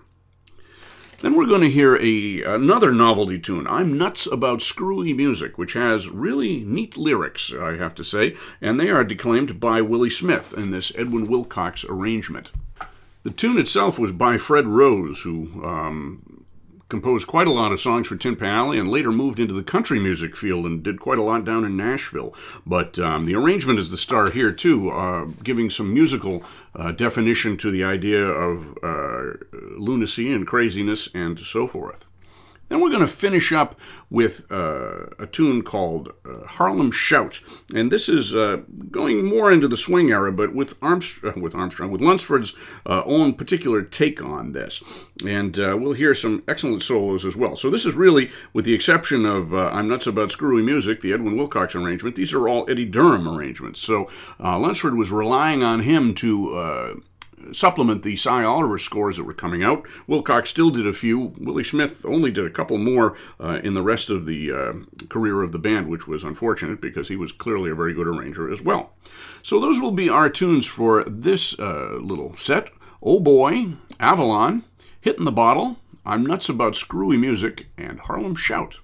Then 1.20 1.34
we're 1.34 1.46
going 1.46 1.62
to 1.62 1.70
hear 1.70 1.96
a 1.96 2.42
another 2.42 2.92
novelty 2.92 3.38
tune, 3.38 3.66
I'm 3.66 3.96
Nuts 3.96 4.26
About 4.26 4.60
Screwy 4.60 5.14
Music, 5.14 5.56
which 5.56 5.72
has 5.72 6.10
really 6.10 6.60
neat 6.60 6.98
lyrics, 6.98 7.54
I 7.54 7.76
have 7.76 7.94
to 7.94 8.04
say, 8.04 8.36
and 8.60 8.78
they 8.78 8.90
are 8.90 9.02
declaimed 9.02 9.58
by 9.58 9.80
Willie 9.80 10.10
Smith 10.10 10.52
in 10.54 10.72
this 10.72 10.92
Edwin 10.94 11.26
Wilcox 11.26 11.86
arrangement. 11.88 12.52
The 13.22 13.30
tune 13.30 13.58
itself 13.58 13.98
was 13.98 14.12
by 14.12 14.36
Fred 14.36 14.66
Rose, 14.66 15.22
who 15.22 15.64
um, 15.64 16.22
composed 16.88 17.26
quite 17.26 17.48
a 17.48 17.52
lot 17.52 17.72
of 17.72 17.80
songs 17.80 18.06
for 18.06 18.16
Tin 18.16 18.36
Pan 18.36 18.54
Alley 18.54 18.78
and 18.78 18.88
later 18.88 19.10
moved 19.10 19.40
into 19.40 19.54
the 19.54 19.62
country 19.62 19.98
music 19.98 20.36
field 20.36 20.66
and 20.66 20.82
did 20.82 21.00
quite 21.00 21.18
a 21.18 21.22
lot 21.22 21.44
down 21.44 21.64
in 21.64 21.76
Nashville. 21.76 22.34
But 22.64 22.98
um, 22.98 23.24
the 23.24 23.34
arrangement 23.34 23.78
is 23.78 23.90
the 23.90 23.96
star 23.96 24.30
here, 24.30 24.52
too, 24.52 24.90
uh, 24.90 25.26
giving 25.42 25.70
some 25.70 25.92
musical 25.92 26.44
uh, 26.74 26.92
definition 26.92 27.56
to 27.58 27.70
the 27.70 27.84
idea 27.84 28.24
of 28.24 28.78
uh, 28.82 29.34
lunacy 29.76 30.32
and 30.32 30.46
craziness 30.46 31.08
and 31.14 31.38
so 31.38 31.66
forth. 31.66 32.06
Then 32.68 32.80
we're 32.80 32.90
going 32.90 33.00
to 33.00 33.06
finish 33.06 33.52
up 33.52 33.78
with 34.10 34.50
uh, 34.50 35.06
a 35.18 35.26
tune 35.26 35.62
called 35.62 36.12
uh, 36.24 36.46
Harlem 36.46 36.90
Shout, 36.90 37.40
and 37.74 37.92
this 37.92 38.08
is 38.08 38.34
uh, 38.34 38.62
going 38.90 39.24
more 39.24 39.52
into 39.52 39.68
the 39.68 39.76
swing 39.76 40.10
era, 40.10 40.32
but 40.32 40.54
with 40.54 40.76
Armstrong, 40.82 41.34
uh, 41.36 41.40
with 41.40 41.54
Armstrong, 41.54 41.90
with 41.90 42.00
Lunceford's 42.00 42.54
uh, 42.84 43.02
own 43.04 43.34
particular 43.34 43.82
take 43.82 44.22
on 44.22 44.52
this, 44.52 44.82
and 45.24 45.58
uh, 45.58 45.76
we'll 45.78 45.92
hear 45.92 46.14
some 46.14 46.42
excellent 46.48 46.82
solos 46.82 47.24
as 47.24 47.36
well. 47.36 47.54
So 47.54 47.70
this 47.70 47.86
is 47.86 47.94
really, 47.94 48.30
with 48.52 48.64
the 48.64 48.74
exception 48.74 49.24
of 49.24 49.54
"I'm 49.54 49.88
Nuts 49.88 50.06
About 50.06 50.30
Screwy 50.30 50.62
Music," 50.62 51.00
the 51.00 51.12
Edwin 51.12 51.36
Wilcox 51.36 51.74
arrangement. 51.74 52.16
These 52.16 52.34
are 52.34 52.48
all 52.48 52.68
Eddie 52.68 52.84
Durham 52.86 53.28
arrangements. 53.28 53.80
So 53.80 54.06
Lunceford 54.40 54.96
was 54.96 55.10
relying 55.10 55.62
on 55.62 55.80
him 55.80 56.14
to 56.14 57.02
supplement 57.52 58.02
the 58.02 58.16
Sy 58.16 58.44
Oliver 58.44 58.78
scores 58.78 59.16
that 59.16 59.24
were 59.24 59.32
coming 59.32 59.62
out. 59.62 59.86
Wilcox 60.06 60.50
still 60.50 60.70
did 60.70 60.86
a 60.86 60.92
few. 60.92 61.34
Willie 61.38 61.64
Smith 61.64 62.04
only 62.06 62.30
did 62.30 62.46
a 62.46 62.50
couple 62.50 62.78
more 62.78 63.16
uh, 63.40 63.60
in 63.62 63.74
the 63.74 63.82
rest 63.82 64.10
of 64.10 64.26
the 64.26 64.52
uh, 64.52 64.72
career 65.08 65.42
of 65.42 65.52
the 65.52 65.58
band, 65.58 65.88
which 65.88 66.06
was 66.06 66.24
unfortunate 66.24 66.80
because 66.80 67.08
he 67.08 67.16
was 67.16 67.32
clearly 67.32 67.70
a 67.70 67.74
very 67.74 67.94
good 67.94 68.06
arranger 68.06 68.50
as 68.50 68.62
well. 68.62 68.92
So 69.42 69.60
those 69.60 69.80
will 69.80 69.92
be 69.92 70.08
our 70.08 70.28
tunes 70.28 70.66
for 70.66 71.04
this 71.04 71.58
uh, 71.58 71.98
little 72.00 72.34
set. 72.34 72.70
Oh 73.02 73.20
boy, 73.20 73.74
Avalon, 74.00 74.64
Hitting 75.00 75.24
the 75.24 75.32
Bottle, 75.32 75.76
I'm 76.04 76.24
Nuts 76.24 76.48
About 76.48 76.76
Screwy 76.76 77.16
Music, 77.16 77.68
and 77.76 78.00
Harlem 78.00 78.34
Shout. 78.34 78.80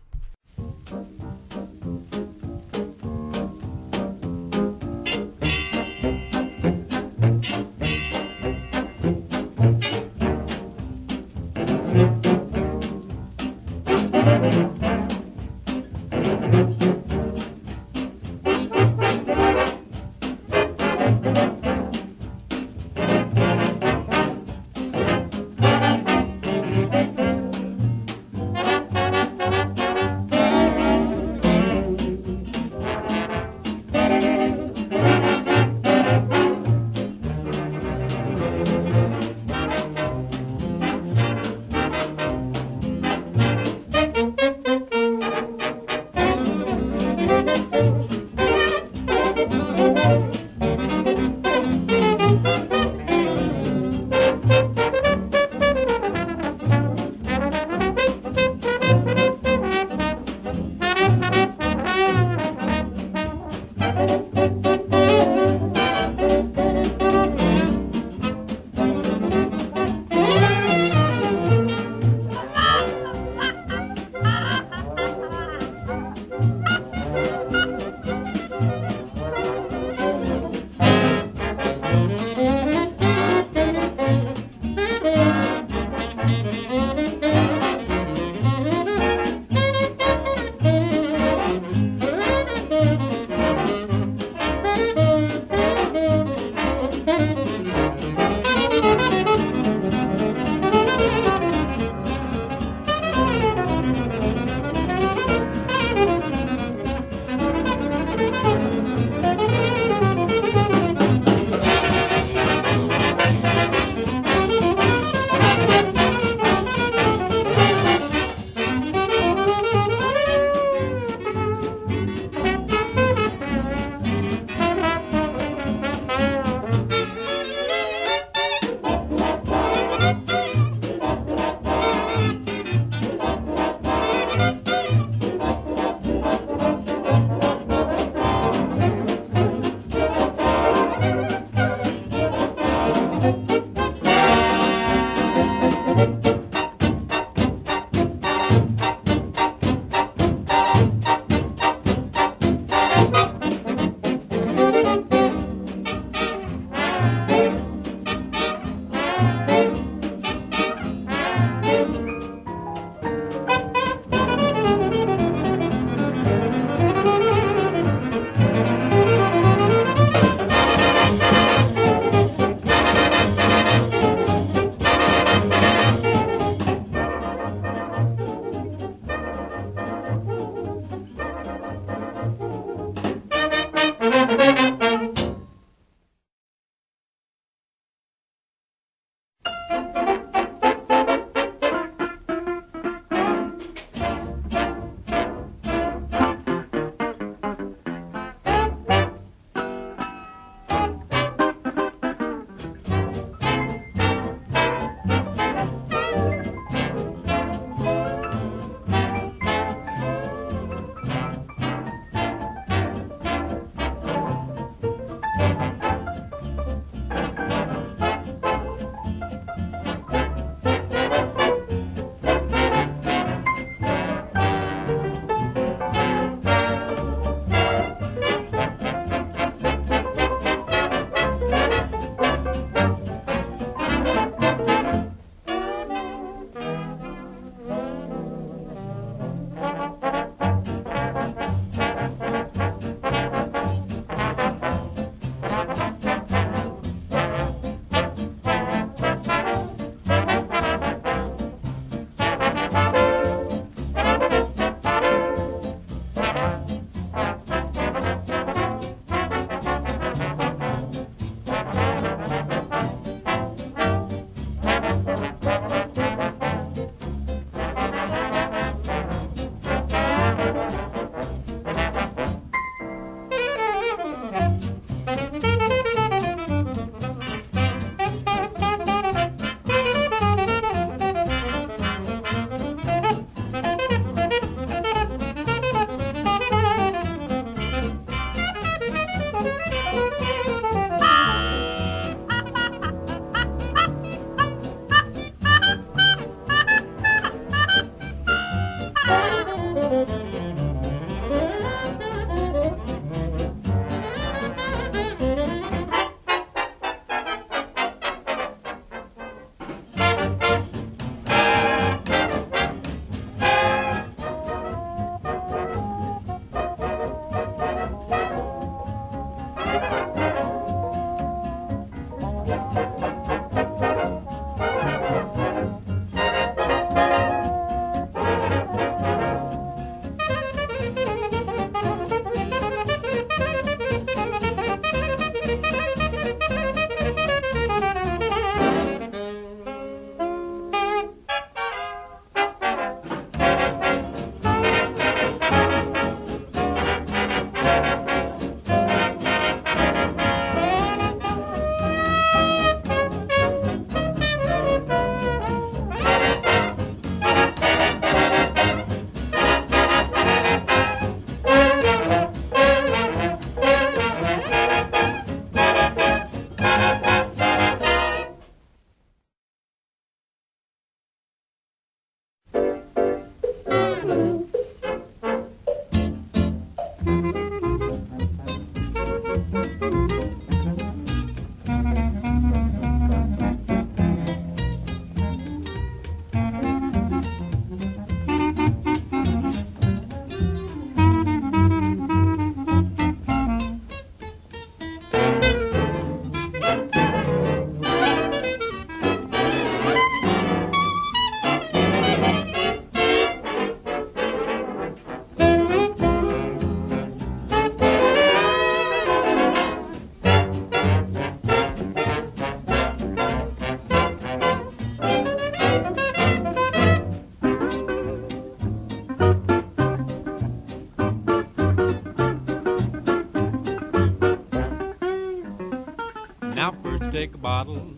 Take 427.13 427.35
a 427.35 427.38
bottle, 427.38 427.94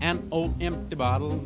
an 0.00 0.26
old 0.30 0.54
empty 0.62 0.96
bottle. 0.96 1.44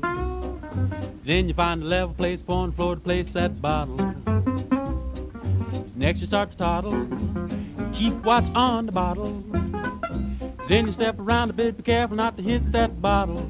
Then 1.25 1.49
you 1.49 1.55
find 1.55 1.83
a 1.83 1.85
level 1.85 2.15
place, 2.15 2.43
pouring 2.43 2.71
floor 2.71 2.95
to 2.95 3.01
place 3.01 3.33
that 3.33 3.61
bottle. 3.61 4.15
Next 5.97 6.21
you 6.21 6.29
start 6.29 6.53
to 6.53 6.57
toddle, 6.57 7.09
keep 7.93 8.15
watch 8.25 8.49
on 8.55 8.87
the 8.87 8.93
bottle. 8.93 9.43
Then 10.69 10.87
you 10.87 10.93
step 10.93 11.19
around 11.19 11.51
a 11.51 11.55
bit, 11.55 11.77
be 11.77 11.83
careful 11.83 12.17
not 12.17 12.37
to 12.37 12.43
hit 12.45 12.71
that 12.71 13.03
bottle. 13.03 13.41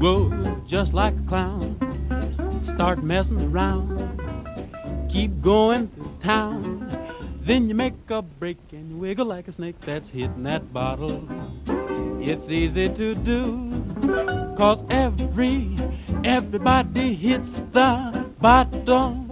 Whoa, 0.00 0.60
just 0.66 0.92
like 0.92 1.14
a 1.14 1.28
clown, 1.28 1.76
start 2.74 3.00
messing 3.04 3.40
around. 3.42 3.96
Keep 5.08 5.40
going 5.40 5.86
through 5.86 6.18
town. 6.20 6.84
Then 7.42 7.68
you 7.68 7.76
make 7.76 7.94
a 8.08 8.22
break 8.22 8.58
and 8.72 8.90
you 8.90 8.96
wiggle 8.96 9.26
like 9.26 9.46
a 9.46 9.52
snake 9.52 9.80
that's 9.82 10.08
hitting 10.08 10.42
that 10.42 10.72
bottle. 10.72 11.22
It's 12.30 12.50
easy 12.50 12.90
to 12.90 13.14
do, 13.14 13.72
cause 14.58 14.84
every, 14.90 15.74
everybody 16.24 17.14
hits 17.14 17.54
the 17.72 18.26
bottom. 18.38 19.27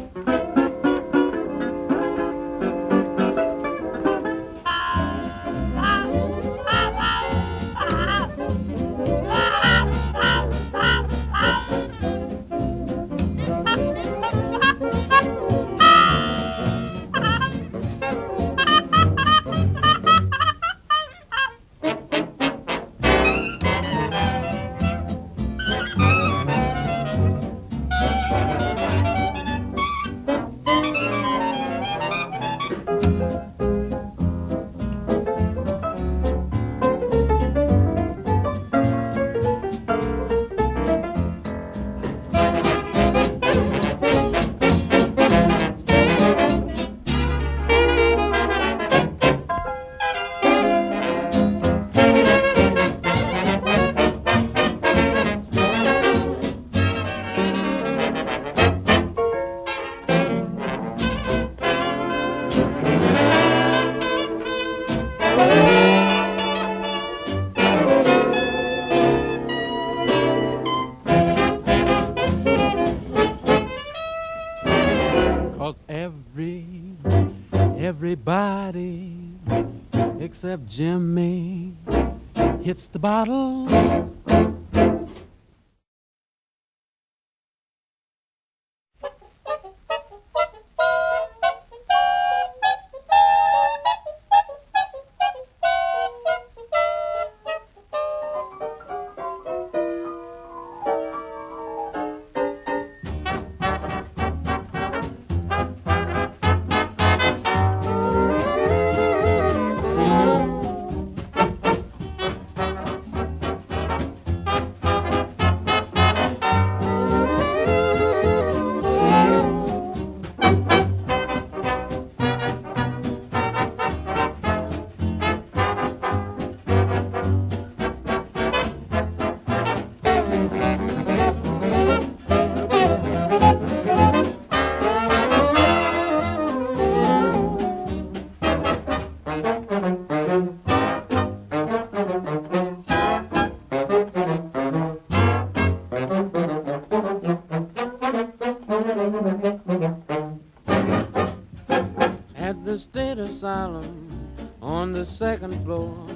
Second 155.17 155.65
floor. 155.65 156.07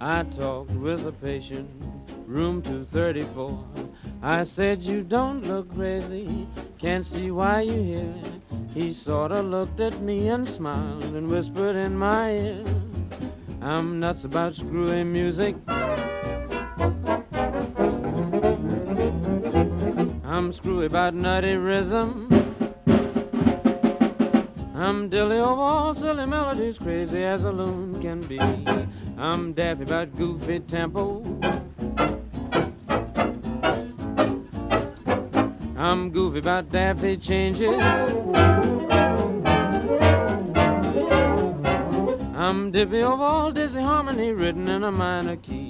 I 0.00 0.22
talked 0.24 0.70
with 0.72 1.06
a 1.06 1.12
patient, 1.12 1.70
room 2.26 2.60
234. 2.60 3.64
I 4.22 4.44
said, 4.44 4.82
You 4.82 5.02
don't 5.02 5.46
look 5.46 5.74
crazy, 5.74 6.46
can't 6.78 7.06
see 7.06 7.30
why 7.30 7.62
you're 7.62 7.82
here. 7.82 8.14
He 8.74 8.92
sorta 8.92 9.40
looked 9.40 9.80
at 9.80 10.00
me 10.00 10.28
and 10.28 10.46
smiled 10.46 11.04
and 11.04 11.28
whispered 11.28 11.76
in 11.76 11.96
my 11.96 12.32
ear, 12.32 12.64
I'm 13.62 14.00
nuts 14.00 14.24
about 14.24 14.54
screwy 14.54 15.02
music. 15.02 15.56
I'm 20.24 20.52
screwy 20.52 20.86
about 20.86 21.14
nutty 21.14 21.54
rhythm. 21.54 22.45
I'm 24.78 25.08
dilly 25.08 25.38
of 25.38 25.58
all 25.58 25.94
silly 25.94 26.26
melodies, 26.26 26.78
crazy 26.78 27.24
as 27.24 27.44
a 27.44 27.50
loon 27.50 27.98
can 28.02 28.20
be. 28.20 28.38
I'm 29.16 29.54
daffy 29.54 29.84
about 29.84 30.14
goofy 30.18 30.60
tempo. 30.60 31.22
I'm 35.78 36.10
goofy 36.10 36.40
about 36.40 36.70
daffy 36.70 37.16
changes. 37.16 37.80
I'm 42.34 42.70
dippy 42.70 43.00
of 43.00 43.18
all 43.18 43.50
dizzy 43.52 43.80
harmony 43.80 44.32
written 44.32 44.68
in 44.68 44.84
a 44.84 44.92
minor 44.92 45.36
key. 45.36 45.65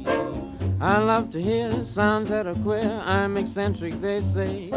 I 0.79 0.99
love 0.99 1.31
to 1.33 1.43
hear 1.43 1.85
sounds 1.87 2.29
that 2.29 2.47
are 2.47 2.55
queer. 2.57 3.01
I'm 3.05 3.39
eccentric, 3.39 3.99
they 4.03 4.21
say. 4.21 4.71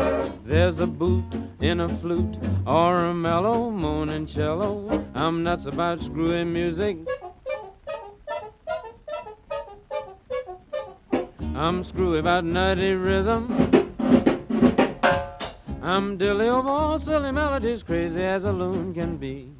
There's 0.45 0.79
a 0.79 0.87
boot 0.87 1.25
in 1.59 1.81
a 1.81 1.89
flute 1.89 2.37
or 2.65 2.95
a 2.95 3.13
mellow 3.13 3.69
moaning 3.69 4.25
cello. 4.25 5.05
I'm 5.13 5.43
nuts 5.43 5.65
about 5.65 6.01
screwy 6.01 6.45
music. 6.45 6.97
I'm 11.53 11.83
screwy 11.83 12.19
about 12.19 12.45
nutty 12.45 12.93
rhythm. 12.93 13.51
I'm 15.81 16.17
dilly 16.17 16.47
of 16.47 16.65
all 16.65 16.97
silly 16.97 17.33
melodies, 17.33 17.83
crazy 17.83 18.23
as 18.23 18.45
a 18.45 18.51
loon 18.53 18.93
can 18.93 19.17
be. 19.17 19.58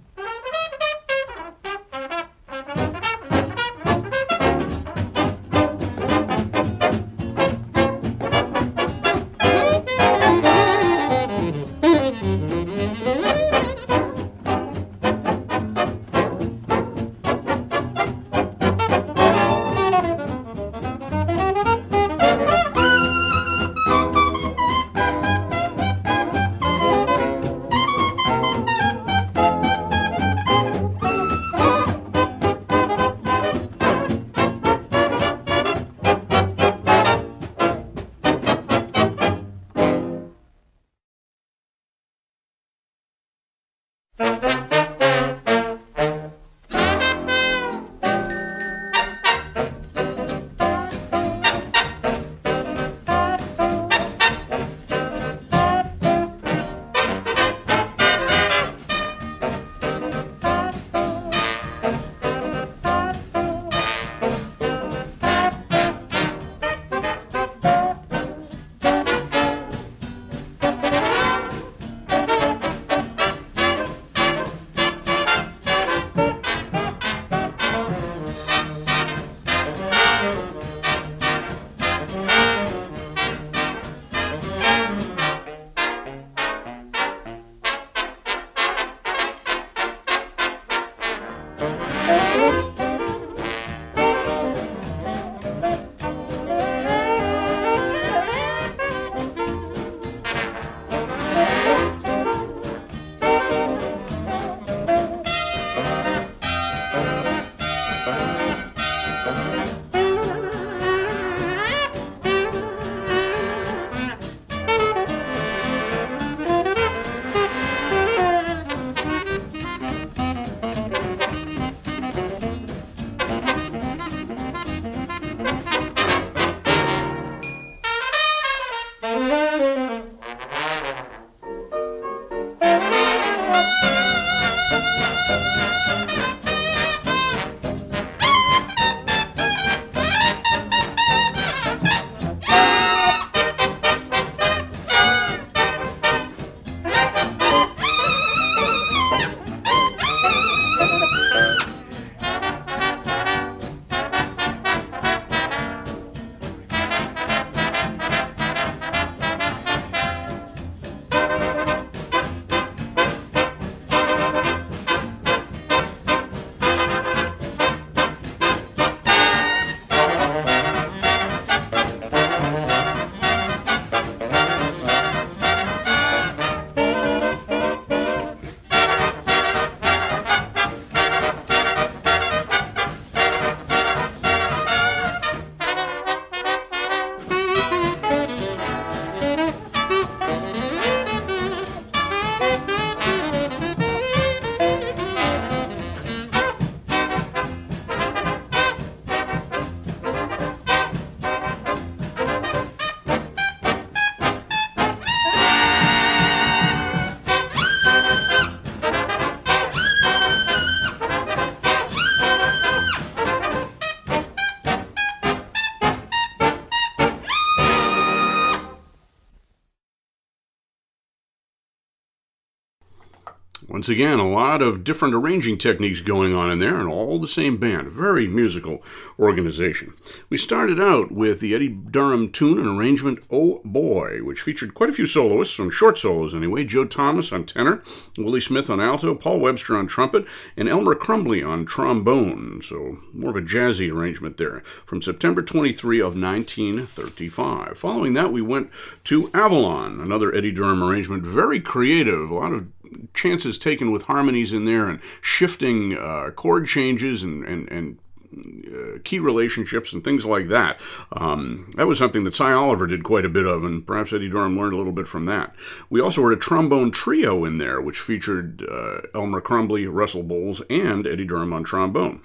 Once 223.80 223.88
again, 223.88 224.20
a 224.20 224.30
lot 224.30 224.62
of 224.62 224.84
different 224.84 225.16
arranging 225.16 225.58
techniques 225.58 226.02
going 226.02 226.36
on 226.36 226.52
in 226.52 226.60
there, 226.60 226.82
and 226.82 226.90
all 226.90 227.18
the 227.18 227.30
same 227.30 227.56
band. 227.56 227.90
Very 227.90 228.28
musical 228.28 228.84
organization. 229.18 229.94
We 230.30 230.38
started 230.38 230.82
out 230.82 231.14
with 231.14 231.40
the 231.40 231.56
Eddie 231.56 231.70
Durham 231.70 232.30
tune 232.30 232.58
and 232.58 232.68
arrangement 232.68 233.24
Oh 233.32 233.62
Boy, 233.64 234.20
which 234.22 234.42
featured 234.42 234.74
quite 234.74 234.90
a 234.90 234.94
few 234.94 235.06
soloists, 235.06 235.56
some 235.56 235.70
short 235.70 235.98
solos 235.98 236.36
anyway. 236.36 236.66
Joe 236.66 236.84
Thomas 236.84 237.32
on 237.32 237.46
tenor, 237.46 237.82
Willie 238.18 238.42
Smith 238.42 238.70
on 238.70 238.82
alto, 238.82 239.16
Paul 239.16 239.40
Webster 239.40 239.78
on 239.78 239.88
trumpet, 239.88 240.26
and 240.58 240.68
Elmer 240.68 240.94
Crumbly 240.94 241.42
on 241.42 241.66
trombone. 241.66 242.62
So 242.62 242.98
more 243.14 243.30
of 243.30 243.38
a 243.38 243.42
jazzy 243.42 243.90
arrangement 243.90 244.36
there 244.36 244.60
from 244.86 245.02
September 245.02 245.42
23 245.42 246.00
of 246.00 246.22
1935. 246.22 247.78
Following 247.78 248.12
that, 248.12 248.34
we 248.34 248.42
went 248.42 248.72
to 249.06 249.32
Avalon, 249.34 250.02
another 250.02 250.36
Eddie 250.36 250.52
Durham 250.52 250.84
arrangement. 250.84 251.24
Very 251.24 251.62
creative, 251.62 252.30
a 252.30 252.36
lot 252.36 252.52
of 252.52 252.68
chances 253.14 253.58
taken 253.58 253.92
with 253.92 254.04
harmonies 254.04 254.54
in 254.54 254.66
there 254.66 254.88
and 254.88 255.00
shifting 255.22 255.98
uh, 255.98 256.32
chord 256.32 256.68
changes 256.68 257.24
and, 257.24 257.46
and, 257.46 257.72
and 257.72 258.00
uh, 258.32 259.00
key 259.04 259.20
relationships 259.20 259.92
and 259.92 260.04
things 260.04 260.26
like 260.26 260.50
that. 260.50 260.80
Um, 261.12 261.72
that 261.78 261.88
was 261.88 261.98
something 261.98 262.24
that 262.26 262.36
Sy 262.36 262.52
Oliver 262.52 262.86
did 262.86 263.04
quite 263.04 263.26
a 263.26 263.30
bit 263.30 263.46
of, 263.46 263.64
and 263.64 263.86
perhaps 263.86 264.14
Eddie 264.14 264.30
Durham 264.30 264.58
learned 264.58 264.74
a 264.74 264.78
little 264.78 264.94
bit 264.94 265.08
from 265.08 265.26
that. 265.26 265.56
We 265.90 266.00
also 266.00 266.22
heard 266.22 266.34
a 266.34 266.38
trombone 266.38 266.92
trio 266.92 267.44
in 267.44 267.58
there, 267.58 267.82
which 267.82 268.00
featured 268.00 268.64
uh, 268.70 269.02
Elmer 269.16 269.42
Crumbly, 269.42 269.88
Russell 269.88 270.24
Bowles, 270.24 270.62
and 270.70 271.08
Eddie 271.08 271.26
Durham 271.26 271.54
on 271.54 271.64
trombone. 271.64 272.22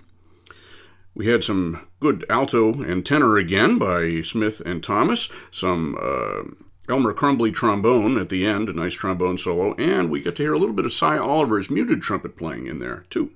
We 1.14 1.28
had 1.28 1.44
some 1.44 1.86
good 2.00 2.26
alto 2.28 2.82
and 2.82 3.06
tenor 3.06 3.36
again 3.36 3.78
by 3.78 4.20
Smith 4.22 4.60
and 4.66 4.82
Thomas, 4.82 5.30
some 5.50 5.96
uh, 6.00 6.42
Elmer 6.86 7.14
Crumbly 7.14 7.50
trombone 7.50 8.18
at 8.18 8.28
the 8.28 8.44
end, 8.44 8.68
a 8.68 8.72
nice 8.74 8.94
trombone 8.94 9.38
solo, 9.38 9.74
and 9.74 10.10
we 10.10 10.20
get 10.20 10.36
to 10.36 10.42
hear 10.42 10.52
a 10.52 10.58
little 10.58 10.74
bit 10.74 10.84
of 10.84 10.92
Sy 10.92 11.16
Oliver's 11.16 11.70
muted 11.70 12.02
trumpet 12.02 12.36
playing 12.36 12.66
in 12.66 12.78
there, 12.78 13.04
too. 13.08 13.30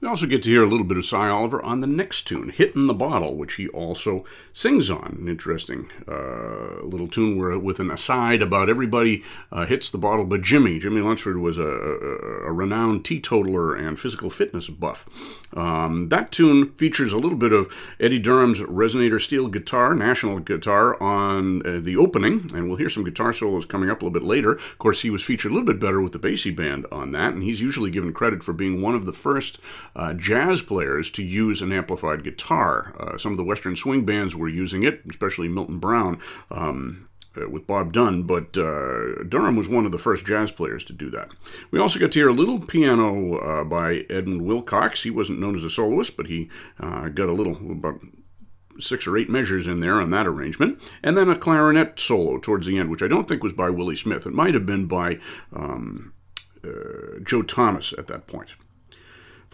We 0.00 0.08
also 0.08 0.26
get 0.26 0.42
to 0.42 0.50
hear 0.50 0.62
a 0.62 0.68
little 0.68 0.84
bit 0.84 0.98
of 0.98 1.06
Sy 1.06 1.28
Oliver 1.28 1.62
on 1.62 1.80
the 1.80 1.86
next 1.86 2.26
tune, 2.26 2.50
Hittin' 2.50 2.88
the 2.88 2.94
Bottle, 2.94 3.36
which 3.36 3.54
he 3.54 3.68
also 3.68 4.24
sings 4.52 4.90
on. 4.90 5.16
An 5.20 5.28
interesting 5.28 5.88
uh, 6.06 6.82
little 6.84 7.08
tune 7.08 7.38
where, 7.38 7.58
with 7.58 7.80
an 7.80 7.90
aside 7.90 8.42
about 8.42 8.68
everybody 8.68 9.24
uh, 9.50 9.64
hits 9.64 9.88
the 9.88 9.96
bottle 9.96 10.26
but 10.26 10.42
Jimmy. 10.42 10.78
Jimmy 10.78 11.00
Lunceford 11.00 11.40
was 11.40 11.56
a, 11.56 11.66
a, 11.66 12.48
a 12.48 12.52
renowned 12.52 13.04
teetotaler 13.04 13.74
and 13.74 13.98
physical 13.98 14.28
fitness 14.28 14.68
buff. 14.68 15.08
Um, 15.56 16.08
that 16.08 16.32
tune 16.32 16.72
features 16.72 17.12
a 17.12 17.18
little 17.18 17.38
bit 17.38 17.52
of 17.52 17.72
Eddie 17.98 18.18
Durham's 18.18 18.60
resonator 18.60 19.20
steel 19.20 19.48
guitar, 19.48 19.94
national 19.94 20.40
guitar, 20.40 21.00
on 21.02 21.64
uh, 21.66 21.80
the 21.80 21.96
opening, 21.96 22.50
and 22.52 22.68
we'll 22.68 22.76
hear 22.76 22.90
some 22.90 23.04
guitar 23.04 23.32
solos 23.32 23.64
coming 23.64 23.88
up 23.88 24.02
a 24.02 24.04
little 24.04 24.20
bit 24.20 24.26
later. 24.26 24.52
Of 24.52 24.78
course, 24.78 25.00
he 25.00 25.10
was 25.10 25.22
featured 25.22 25.52
a 25.52 25.54
little 25.54 25.72
bit 25.72 25.80
better 25.80 26.02
with 26.02 26.12
the 26.12 26.18
Basie 26.18 26.54
Band 26.54 26.84
on 26.92 27.12
that, 27.12 27.32
and 27.32 27.42
he's 27.42 27.60
usually 27.60 27.90
given 27.90 28.12
credit 28.12 28.42
for 28.42 28.52
being 28.52 28.82
one 28.82 28.94
of 28.94 29.06
the 29.06 29.12
first 29.12 29.60
uh, 29.96 30.14
jazz 30.14 30.62
players 30.62 31.10
to 31.10 31.22
use 31.22 31.62
an 31.62 31.72
amplified 31.72 32.24
guitar. 32.24 32.94
Uh, 32.98 33.18
some 33.18 33.32
of 33.32 33.38
the 33.38 33.44
Western 33.44 33.76
swing 33.76 34.04
bands 34.04 34.34
were 34.34 34.48
using 34.48 34.82
it, 34.82 35.02
especially 35.08 35.48
Milton 35.48 35.78
Brown. 35.78 36.20
Um, 36.50 37.08
uh, 37.36 37.48
with 37.48 37.66
Bob 37.66 37.92
Dunn, 37.92 38.22
but 38.22 38.56
uh, 38.56 39.24
Durham 39.24 39.56
was 39.56 39.68
one 39.68 39.84
of 39.86 39.90
the 39.90 39.98
first 39.98 40.24
jazz 40.24 40.52
players 40.52 40.84
to 40.84 40.92
do 40.92 41.10
that. 41.10 41.30
We 41.72 41.80
also 41.80 41.98
got 41.98 42.12
to 42.12 42.18
hear 42.20 42.28
a 42.28 42.32
little 42.32 42.60
piano 42.60 43.38
uh, 43.38 43.64
by 43.64 44.06
Edmund 44.08 44.42
Wilcox. 44.42 45.02
He 45.02 45.10
wasn't 45.10 45.40
known 45.40 45.56
as 45.56 45.64
a 45.64 45.70
soloist, 45.70 46.16
but 46.16 46.28
he 46.28 46.48
uh, 46.78 47.08
got 47.08 47.28
a 47.28 47.32
little, 47.32 47.56
about 47.72 47.98
six 48.78 49.06
or 49.06 49.16
eight 49.16 49.28
measures 49.28 49.66
in 49.66 49.80
there 49.80 50.00
on 50.00 50.10
that 50.10 50.26
arrangement, 50.26 50.80
and 51.02 51.16
then 51.16 51.28
a 51.28 51.36
clarinet 51.36 51.98
solo 51.98 52.38
towards 52.38 52.66
the 52.66 52.78
end, 52.78 52.90
which 52.90 53.02
I 53.02 53.08
don't 53.08 53.26
think 53.26 53.42
was 53.42 53.52
by 53.52 53.70
Willie 53.70 53.96
Smith. 53.96 54.26
It 54.26 54.32
might 54.32 54.54
have 54.54 54.66
been 54.66 54.86
by 54.86 55.18
um, 55.52 56.12
uh, 56.62 57.18
Joe 57.24 57.42
Thomas 57.42 57.92
at 57.98 58.06
that 58.06 58.26
point. 58.26 58.54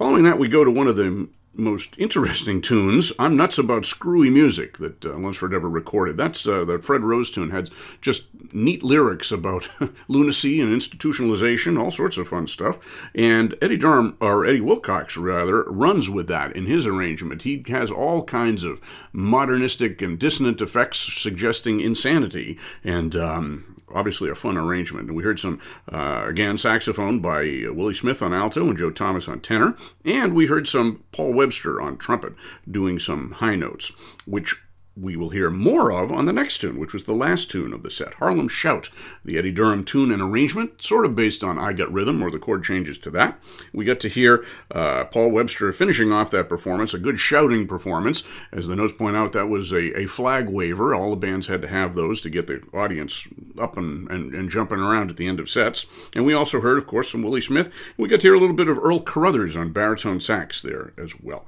Following 0.01 0.25
that, 0.25 0.39
we 0.39 0.49
go 0.49 0.65
to 0.65 0.71
one 0.71 0.89
of 0.89 0.97
the 0.97 1.29
most 1.53 1.95
interesting 1.99 2.63
tunes. 2.63 3.13
I'm 3.19 3.37
nuts 3.37 3.59
about 3.59 3.85
screwy 3.85 4.31
music 4.31 4.79
that 4.79 5.05
uh, 5.05 5.11
Lunceford 5.11 5.53
ever 5.53 5.69
recorded. 5.69 6.17
That's 6.17 6.49
uh, 6.49 6.65
the 6.65 6.79
Fred 6.79 7.03
Rose 7.03 7.31
tune 7.31 7.51
had 7.51 7.69
just 8.01 8.29
neat 8.55 8.83
lyrics 8.83 9.31
about 9.31 9.69
lunacy 10.09 10.59
and 10.59 10.71
institutionalization, 10.75 11.79
all 11.79 11.91
sorts 11.91 12.17
of 12.17 12.29
fun 12.29 12.47
stuff. 12.47 13.11
And 13.15 13.55
Eddie 13.61 13.77
Durham 13.77 14.17
or 14.23 14.47
Eddie 14.47 14.63
Wilcox 14.63 15.19
rather 15.19 15.65
runs 15.65 16.09
with 16.09 16.29
that 16.29 16.57
in 16.57 16.65
his 16.65 16.87
arrangement. 16.87 17.43
He 17.43 17.63
has 17.69 17.91
all 17.91 18.25
kinds 18.25 18.65
of 18.65 18.81
modernistic 19.13 20.01
and 20.01 20.19
dissonant 20.19 20.63
effects 20.63 20.99
suggesting 20.99 21.81
insanity, 21.81 22.59
and 22.83 23.15
um, 23.15 23.77
obviously 23.95 24.31
a 24.31 24.35
fun 24.35 24.57
arrangement. 24.57 25.09
And 25.09 25.17
we 25.17 25.23
heard 25.23 25.39
some, 25.39 25.61
uh, 25.93 26.25
again, 26.27 26.59
saxophone 26.59 27.21
by 27.21 27.43
Willie 27.71 27.95
Smith 27.95 28.23
on 28.23 28.33
alto 28.33 28.69
and 28.69 28.79
Joe 28.79 28.91
Thomas 28.91 29.29
on 29.29 29.41
tenor. 29.41 29.77
And 30.05 30.35
we 30.35 30.47
heard 30.47 30.69
some 30.69 31.05
Paul 31.13 31.35
Webster 31.35 31.81
on 31.81 31.97
trumpet 31.97 32.35
doing 32.71 32.99
some 32.99 33.33
high 33.33 33.57
notes, 33.57 33.93
which 34.27 34.57
we 34.97 35.17
will 35.17 35.31
hear 35.31 35.51
more 35.51 35.91
of 35.91 36.11
on 36.11 36.27
the 36.27 36.33
next 36.33 36.59
tune, 36.59 36.79
which 36.79 36.93
was 36.93 37.05
the 37.05 37.15
last 37.15 37.51
tune 37.51 37.73
of 37.73 37.83
the 37.83 37.91
set, 37.91 38.15
Harlem 38.15 38.49
Shout, 38.49 38.91
the 39.25 39.39
Eddie 39.39 39.53
Durham 39.53 39.85
tune 39.85 40.11
and 40.11 40.21
arrangement, 40.21 40.83
sort 40.83 41.07
of 41.07 41.15
based 41.15 41.45
on 41.45 41.59
I 41.59 41.73
Got 41.73 41.93
Rhythm 41.93 42.23
or 42.23 42.31
the 42.31 42.39
chord 42.39 42.65
changes 42.65 42.99
to 42.99 43.11
that. 43.13 43.41
We 43.73 43.85
got 43.85 44.01
to 44.01 44.09
hear 44.09 44.45
uh, 44.71 45.05
Paul 45.05 45.31
Webster 45.31 45.73
finishing 45.73 46.13
off 46.13 46.31
that 46.33 46.49
performance, 46.49 46.93
a 46.93 46.99
good 46.99 47.21
shouting 47.21 47.67
performance. 47.67 48.25
As 48.53 48.67
the 48.67 48.77
notes 48.77 48.93
point 48.93 49.17
out, 49.17 49.33
that 49.33 49.49
was 49.49 49.73
a, 49.73 49.99
a 49.99 50.07
flag 50.07 50.49
waver. 50.49 50.95
All 50.95 51.11
the 51.11 51.17
bands 51.17 51.47
had 51.47 51.63
to 51.63 51.69
have 51.69 51.95
those 51.95 52.21
to 52.23 52.31
get 52.31 52.47
the 52.47 52.63
audience 52.75 53.29
up 53.59 53.77
and, 53.77 54.11
and, 54.11 54.35
and 54.35 54.51
jumping 54.51 54.81
around 54.81 55.11
at 55.11 55.17
the 55.17 55.29
end 55.29 55.41
of 55.41 55.51
sets. 55.51 55.87
And 56.15 56.27
we 56.27 56.35
also 56.35 56.61
heard, 56.61 56.79
of 56.79 56.87
course, 56.87 57.11
some 57.11 57.23
Willie 57.23 57.41
Smith. 57.41 57.73
We 57.97 58.09
got 58.09 58.21
to 58.21 58.27
hear 58.27 58.35
a 58.35 58.41
little 58.41 58.57
bit 58.57 58.69
of 58.69 58.79
Earl 58.79 59.01
Carruthers 59.01 59.57
on 59.57 59.73
baritone 59.73 60.21
sax 60.21 60.61
there 60.61 60.93
as 60.99 61.19
well. 61.21 61.47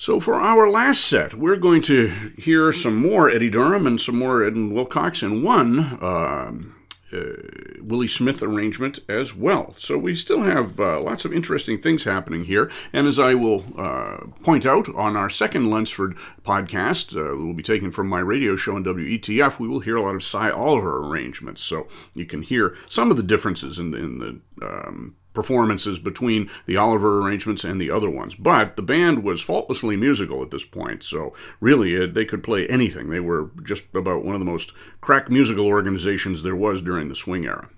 So, 0.00 0.20
for 0.20 0.34
our 0.34 0.70
last 0.70 1.00
set, 1.00 1.34
we're 1.34 1.56
going 1.56 1.82
to 1.82 2.06
hear 2.38 2.70
some 2.70 2.94
more 2.94 3.28
Eddie 3.28 3.50
Durham 3.50 3.84
and 3.84 4.00
some 4.00 4.16
more 4.16 4.44
Edwin 4.44 4.72
Wilcox 4.72 5.24
and 5.24 5.42
one 5.42 5.80
uh, 6.00 6.52
uh, 7.12 7.18
Willie 7.80 8.06
Smith 8.06 8.40
arrangement 8.40 9.00
as 9.08 9.34
well. 9.34 9.74
So, 9.76 9.98
we 9.98 10.14
still 10.14 10.42
have 10.42 10.78
uh, 10.78 11.00
lots 11.00 11.24
of 11.24 11.32
interesting 11.32 11.78
things 11.78 12.04
happening 12.04 12.44
here. 12.44 12.70
And 12.92 13.08
as 13.08 13.18
I 13.18 13.34
will 13.34 13.64
uh, 13.76 14.18
point 14.44 14.64
out 14.64 14.88
on 14.94 15.16
our 15.16 15.28
second 15.28 15.66
Lunceford 15.66 16.16
podcast, 16.44 17.16
uh, 17.16 17.36
will 17.36 17.54
be 17.54 17.64
taken 17.64 17.90
from 17.90 18.08
my 18.08 18.20
radio 18.20 18.54
show 18.54 18.76
on 18.76 18.84
WETF, 18.84 19.58
we 19.58 19.66
will 19.66 19.80
hear 19.80 19.96
a 19.96 20.02
lot 20.02 20.14
of 20.14 20.22
Sy 20.22 20.48
Oliver 20.48 21.04
arrangements. 21.08 21.60
So, 21.64 21.88
you 22.14 22.24
can 22.24 22.42
hear 22.42 22.76
some 22.86 23.10
of 23.10 23.16
the 23.16 23.24
differences 23.24 23.80
in 23.80 23.90
the, 23.90 23.98
in 23.98 24.18
the 24.20 24.40
um, 24.64 25.16
performances 25.38 26.00
between 26.00 26.50
the 26.66 26.76
Oliver 26.76 27.20
arrangements 27.20 27.62
and 27.62 27.80
the 27.80 27.92
other 27.92 28.10
ones. 28.10 28.34
But 28.34 28.74
the 28.74 28.82
band 28.82 29.22
was 29.22 29.40
faultlessly 29.40 29.94
musical 29.94 30.42
at 30.42 30.50
this 30.50 30.64
point, 30.64 31.04
so 31.04 31.32
really 31.60 31.96
uh, 31.96 32.08
they 32.10 32.24
could 32.24 32.42
play 32.42 32.66
anything. 32.66 33.08
They 33.08 33.20
were 33.20 33.52
just 33.62 33.84
about 33.94 34.24
one 34.24 34.34
of 34.34 34.40
the 34.40 34.52
most 34.52 34.72
crack 35.00 35.30
musical 35.30 35.64
organizations 35.64 36.42
there 36.42 36.56
was 36.56 36.82
during 36.82 37.08
the 37.08 37.14
swing 37.14 37.46
era. 37.46 37.68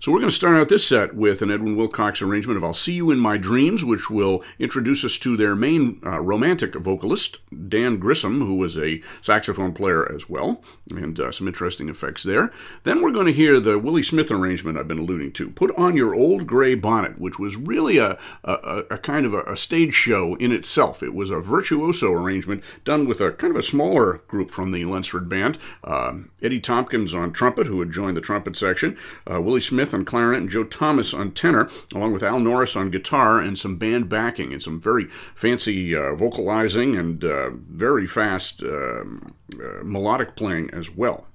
So 0.00 0.12
we're 0.12 0.20
going 0.20 0.30
to 0.30 0.34
start 0.36 0.56
out 0.56 0.68
this 0.68 0.86
set 0.86 1.16
with 1.16 1.42
an 1.42 1.50
Edwin 1.50 1.74
Wilcox 1.74 2.22
arrangement 2.22 2.56
of 2.56 2.62
I'll 2.62 2.72
See 2.72 2.92
You 2.92 3.10
in 3.10 3.18
My 3.18 3.36
Dreams, 3.36 3.84
which 3.84 4.08
will 4.08 4.44
introduce 4.60 5.04
us 5.04 5.18
to 5.18 5.36
their 5.36 5.56
main 5.56 6.00
uh, 6.06 6.20
romantic 6.20 6.76
vocalist, 6.76 7.40
Dan 7.68 7.96
Grissom, 7.96 8.40
who 8.40 8.54
was 8.54 8.78
a 8.78 9.02
saxophone 9.20 9.72
player 9.72 10.08
as 10.14 10.30
well, 10.30 10.62
and 10.94 11.18
uh, 11.18 11.32
some 11.32 11.48
interesting 11.48 11.88
effects 11.88 12.22
there. 12.22 12.52
Then 12.84 13.02
we're 13.02 13.10
going 13.10 13.26
to 13.26 13.32
hear 13.32 13.58
the 13.58 13.76
Willie 13.76 14.04
Smith 14.04 14.30
arrangement 14.30 14.78
I've 14.78 14.86
been 14.86 15.00
alluding 15.00 15.32
to, 15.32 15.50
Put 15.50 15.76
on 15.76 15.96
Your 15.96 16.14
Old 16.14 16.46
Gray 16.46 16.76
Bonnet, 16.76 17.18
which 17.18 17.40
was 17.40 17.56
really 17.56 17.98
a, 17.98 18.16
a, 18.44 18.84
a 18.90 18.98
kind 18.98 19.26
of 19.26 19.34
a, 19.34 19.42
a, 19.42 19.56
stage 19.56 19.94
show 19.94 20.36
in 20.36 20.52
itself. 20.52 21.02
It 21.02 21.12
was 21.12 21.30
a 21.30 21.40
virtuoso 21.40 22.12
arrangement 22.12 22.62
done 22.84 23.08
with 23.08 23.20
a 23.20 23.32
kind 23.32 23.50
of 23.50 23.58
a 23.58 23.64
smaller 23.64 24.18
group 24.28 24.52
from 24.52 24.70
the 24.70 24.84
Lunceford 24.84 25.28
Band. 25.28 25.58
Um, 25.82 26.30
Eddie 26.40 26.60
Tompkins 26.60 27.14
on 27.14 27.32
trumpet, 27.32 27.66
who 27.66 27.80
had 27.80 27.90
joined 27.90 28.16
the 28.16 28.20
trumpet 28.20 28.56
section, 28.56 28.96
uh, 29.28 29.40
Willie 29.40 29.60
Smith 29.60 29.87
Smith 29.88 29.98
on 30.00 30.04
clarinet 30.04 30.40
and 30.40 30.50
Joe 30.50 30.64
Thomas 30.64 31.14
on 31.14 31.30
tenor, 31.30 31.68
along 31.94 32.12
with 32.12 32.22
Al 32.22 32.40
Norris 32.40 32.76
on 32.76 32.90
guitar 32.90 33.40
and 33.40 33.58
some 33.58 33.76
band 33.76 34.10
backing 34.10 34.52
and 34.52 34.62
some 34.62 34.78
very 34.78 35.06
fancy 35.34 35.96
uh, 35.96 36.14
vocalizing 36.14 36.94
and 36.94 37.24
uh, 37.24 37.50
very 37.50 38.06
fast 38.06 38.62
um, 38.62 39.34
uh, 39.54 39.82
melodic 39.82 40.36
playing 40.36 40.68
as 40.74 40.90
well. 40.90 41.26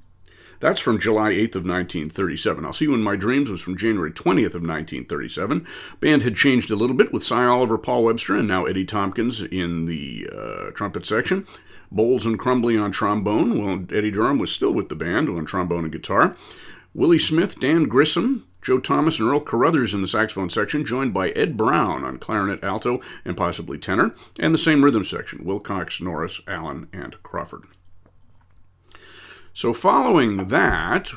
That's 0.59 0.79
from 0.79 0.99
July 0.99 1.31
8th 1.31 1.55
of 1.55 1.65
1937. 1.65 2.63
I'll 2.63 2.73
See 2.73 2.85
You 2.85 2.93
in 2.93 3.01
My 3.01 3.15
Dreams 3.15 3.49
was 3.49 3.61
from 3.61 3.75
January 3.75 4.11
20th 4.11 4.53
of 4.53 4.61
1937. 4.61 5.65
Band 5.99 6.21
had 6.21 6.35
changed 6.35 6.69
a 6.69 6.75
little 6.75 6.95
bit 6.95 7.11
with 7.11 7.23
Sy 7.23 7.43
Oliver, 7.43 7.79
Paul 7.79 8.03
Webster, 8.03 8.37
and 8.37 8.47
now 8.47 8.65
Eddie 8.65 8.85
Tompkins 8.85 9.41
in 9.41 9.85
the 9.85 10.29
uh, 10.31 10.71
trumpet 10.71 11.05
section. 11.05 11.47
Bowles 11.91 12.25
and 12.25 12.39
Crumbly 12.39 12.77
on 12.77 12.91
trombone. 12.91 13.63
Well, 13.63 13.85
Eddie 13.91 14.11
Durham 14.11 14.39
was 14.39 14.51
still 14.51 14.71
with 14.71 14.89
the 14.89 14.95
band 14.95 15.27
on 15.27 15.45
trombone 15.45 15.83
and 15.83 15.91
guitar. 15.91 16.35
Willie 16.93 17.19
Smith, 17.19 17.59
Dan 17.59 17.85
Grissom, 17.85 18.45
Joe 18.61 18.79
Thomas, 18.79 19.19
and 19.19 19.27
Earl 19.27 19.39
Carruthers 19.39 19.93
in 19.93 20.01
the 20.01 20.07
saxophone 20.07 20.49
section, 20.49 20.85
joined 20.85 21.13
by 21.13 21.29
Ed 21.31 21.57
Brown 21.57 22.03
on 22.03 22.19
clarinet, 22.19 22.63
alto, 22.63 23.01
and 23.25 23.35
possibly 23.35 23.77
tenor, 23.77 24.13
and 24.39 24.53
the 24.53 24.59
same 24.59 24.83
rhythm 24.83 25.03
section 25.03 25.43
Wilcox, 25.43 26.01
Norris, 26.01 26.41
Allen, 26.47 26.87
and 26.93 27.21
Crawford. 27.23 27.63
So, 29.53 29.73
following 29.73 30.47
that, 30.47 31.11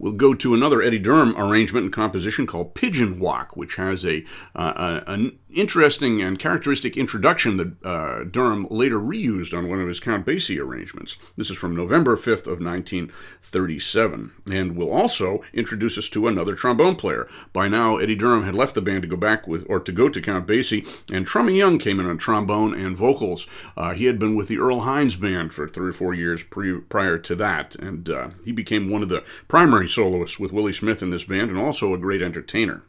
We'll 0.00 0.12
go 0.12 0.32
to 0.32 0.54
another 0.54 0.80
Eddie 0.80 0.98
Durham 0.98 1.36
arrangement 1.36 1.84
and 1.84 1.92
composition 1.92 2.46
called 2.46 2.74
Pigeon 2.74 3.20
Walk, 3.20 3.54
which 3.54 3.76
has 3.76 4.06
a, 4.06 4.24
uh, 4.56 5.02
an 5.06 5.38
interesting 5.54 6.20
and 6.22 6.38
characteristic 6.38 6.96
introduction 6.96 7.56
that 7.56 7.84
uh, 7.84 8.24
Durham 8.24 8.66
later 8.70 8.98
reused 8.98 9.56
on 9.56 9.68
one 9.68 9.80
of 9.80 9.88
his 9.88 10.00
Count 10.00 10.26
Basie 10.26 10.60
arrangements. 10.60 11.16
This 11.36 11.50
is 11.50 11.58
from 11.58 11.76
November 11.76 12.16
5th 12.16 12.46
of 12.46 12.60
1937, 12.60 14.32
and 14.50 14.76
will 14.76 14.90
also 14.90 15.42
introduce 15.52 15.98
us 15.98 16.08
to 16.10 16.28
another 16.28 16.54
trombone 16.54 16.96
player. 16.96 17.28
By 17.52 17.68
now, 17.68 17.96
Eddie 17.96 18.14
Durham 18.14 18.44
had 18.44 18.54
left 18.54 18.74
the 18.74 18.82
band 18.82 19.02
to 19.02 19.08
go 19.08 19.16
back 19.16 19.46
with, 19.46 19.66
or 19.68 19.80
to 19.80 19.92
go 19.92 20.08
to 20.08 20.20
Count 20.20 20.46
Basie, 20.46 20.86
and 21.12 21.26
Trummy 21.26 21.56
Young 21.56 21.78
came 21.78 22.00
in 22.00 22.06
on 22.06 22.18
trombone 22.18 22.74
and 22.74 22.96
vocals. 22.96 23.46
Uh, 23.76 23.94
he 23.94 24.06
had 24.06 24.18
been 24.18 24.36
with 24.36 24.48
the 24.48 24.58
Earl 24.58 24.80
Hines 24.80 25.16
band 25.16 25.52
for 25.52 25.68
three 25.68 25.90
or 25.90 25.92
four 25.92 26.14
years 26.14 26.42
pre- 26.42 26.80
prior 26.80 27.18
to 27.18 27.34
that, 27.36 27.76
and 27.76 28.08
uh, 28.08 28.30
he 28.44 28.52
became 28.52 28.90
one 28.90 29.02
of 29.02 29.08
the 29.08 29.24
primary 29.48 29.88
soloists 29.88 30.38
with 30.38 30.52
Willie 30.52 30.72
Smith 30.72 31.02
in 31.02 31.10
this 31.10 31.24
band 31.24 31.50
and 31.50 31.58
also 31.58 31.94
a 31.94 31.98
great 31.98 32.22
entertainer. 32.22 32.82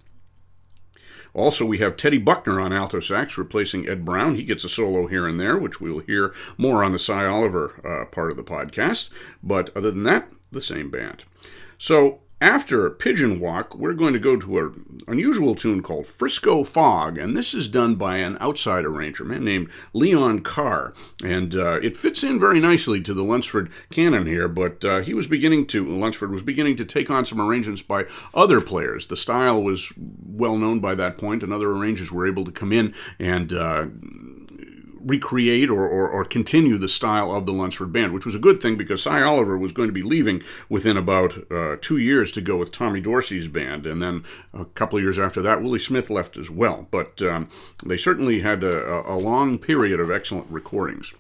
Also, 1.34 1.66
we 1.66 1.78
have 1.78 1.96
Teddy 1.96 2.18
Buckner 2.18 2.60
on 2.60 2.74
alto 2.74 3.00
sax 3.00 3.38
replacing 3.38 3.88
Ed 3.88 4.04
Brown. 4.04 4.36
He 4.36 4.44
gets 4.44 4.64
a 4.64 4.70
solo 4.70 5.08
here 5.08 5.28
and 5.28 5.40
there, 5.40 5.58
which 5.58 5.80
we'll 5.80 6.00
hear 6.00 6.34
more 6.58 6.84
on 6.84 6.92
the 6.92 7.00
Sy 7.00 7.26
Oliver 7.26 7.82
uh, 7.86 8.06
part 8.06 8.32
of 8.32 8.38
the 8.38 8.44
podcast. 8.44 9.10
But 9.42 9.70
other 9.76 9.92
than 9.92 10.04
that, 10.04 10.30
the 10.52 10.62
same 10.62 10.90
band. 10.90 11.24
So 11.78 12.20
after 12.42 12.90
Pigeon 12.90 13.40
Walk, 13.40 13.78
we're 13.78 13.94
going 13.94 14.14
to 14.14 14.20
go 14.20 14.36
to 14.36 14.58
an 14.58 15.02
unusual 15.08 15.54
tune 15.54 15.84
called 15.84 16.08
Frisco 16.08 16.64
Fog, 16.64 17.20
and 17.20 17.38
this 17.38 17.54
is 17.54 17.68
done 17.68 17.96
by 17.96 18.18
an 18.18 18.36
outside 18.40 18.84
arranger, 18.84 19.24
man 19.24 19.46
named 19.46 19.70
Leon 19.94 20.40
Carr. 20.40 20.94
And 21.24 21.56
uh, 21.56 21.80
it 21.84 21.96
fits 21.96 22.24
in 22.24 22.40
very 22.40 22.60
nicely 22.60 23.00
to 23.02 23.14
the 23.14 23.24
Lunceford 23.24 23.72
canon 23.92 24.26
here, 24.26 24.48
but 24.48 24.84
uh, 24.84 25.02
he 25.02 25.14
was 25.14 25.28
beginning 25.28 25.68
to, 25.68 25.86
Lunceford 25.86 26.32
was 26.32 26.42
beginning 26.42 26.76
to 26.78 26.86
take 26.86 27.12
on 27.12 27.26
some 27.26 27.40
arrangements 27.40 27.84
by 27.84 28.06
other 28.34 28.60
players. 28.60 29.06
The 29.06 29.18
style 29.18 29.62
was 29.62 29.94
well 29.98 30.58
known 30.58 30.80
by 30.80 30.96
that 30.96 31.20
point, 31.20 31.44
and 31.44 31.54
other 31.54 31.70
arrangers 31.70 32.12
were 32.12 32.28
able 32.28 32.44
to 32.46 32.52
come 32.52 32.74
in 32.74 32.96
and 33.20 33.54
uh, 33.54 33.86
recreate 35.06 35.70
or, 35.70 35.88
or, 35.88 36.10
or, 36.10 36.24
continue 36.26 36.78
the 36.78 36.88
style 36.88 37.32
of 37.32 37.46
the 37.46 37.52
Lunceford 37.52 37.92
Band, 37.92 38.14
which 38.14 38.26
was 38.26 38.36
a 38.36 38.40
good 38.40 38.62
thing 38.62 38.78
because 38.78 39.04
Sy 39.04 39.22
Oliver 39.22 39.58
was 39.58 39.72
going 39.72 39.90
to 39.90 39.94
be 39.94 40.02
leaving 40.02 40.42
within 40.70 40.98
about 40.98 41.52
uh, 41.52 41.78
two 41.82 41.98
years 41.98 42.32
to 42.34 42.42
go 42.42 42.58
with 42.58 42.72
Tommy 42.72 43.02
Dorsey's 43.02 43.48
band. 43.48 43.86
And 43.86 44.02
then 44.02 44.24
a 44.54 44.66
couple 44.66 44.98
of 44.98 45.04
years 45.04 45.20
after 45.20 45.42
that, 45.42 45.62
Willie 45.62 45.80
Smith 45.80 46.10
left 46.10 46.38
as 46.38 46.50
well. 46.50 46.88
But 46.92 47.22
um, 47.22 47.50
they 47.86 47.98
certainly 47.98 48.42
had 48.42 48.64
a, 48.64 49.10
a 49.10 49.18
long 49.18 49.58
period 49.58 50.00
of 50.00 50.12
excellent 50.12 50.48
recordings. 50.50 51.14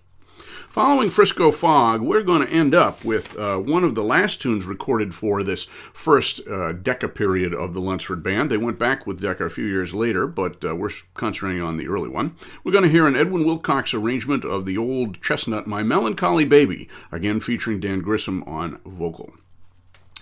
Following 0.71 1.09
Frisco 1.09 1.51
Fog, 1.51 2.01
we're 2.01 2.23
going 2.23 2.47
to 2.47 2.53
end 2.53 2.73
up 2.73 3.03
with 3.03 3.37
uh, 3.37 3.57
one 3.57 3.83
of 3.83 3.93
the 3.93 4.05
last 4.05 4.41
tunes 4.41 4.65
recorded 4.65 5.13
for 5.13 5.43
this 5.43 5.65
first 5.65 6.47
uh, 6.47 6.71
Decca 6.71 7.09
period 7.09 7.53
of 7.53 7.73
the 7.73 7.81
Lunceford 7.81 8.23
Band. 8.23 8.49
They 8.49 8.55
went 8.55 8.79
back 8.79 9.05
with 9.05 9.19
Decca 9.19 9.43
a 9.43 9.49
few 9.49 9.65
years 9.65 9.93
later, 9.93 10.27
but 10.27 10.63
uh, 10.63 10.73
we're 10.73 10.91
concentrating 11.13 11.61
on 11.61 11.75
the 11.75 11.89
early 11.89 12.07
one. 12.07 12.37
We're 12.63 12.71
going 12.71 12.85
to 12.85 12.89
hear 12.89 13.05
an 13.05 13.17
Edwin 13.17 13.43
Wilcox 13.43 13.93
arrangement 13.93 14.45
of 14.45 14.63
the 14.63 14.77
old 14.77 15.21
chestnut 15.21 15.67
My 15.67 15.83
Melancholy 15.83 16.45
Baby, 16.45 16.87
again 17.11 17.41
featuring 17.41 17.81
Dan 17.81 17.99
Grissom 17.99 18.41
on 18.43 18.79
vocal. 18.85 19.33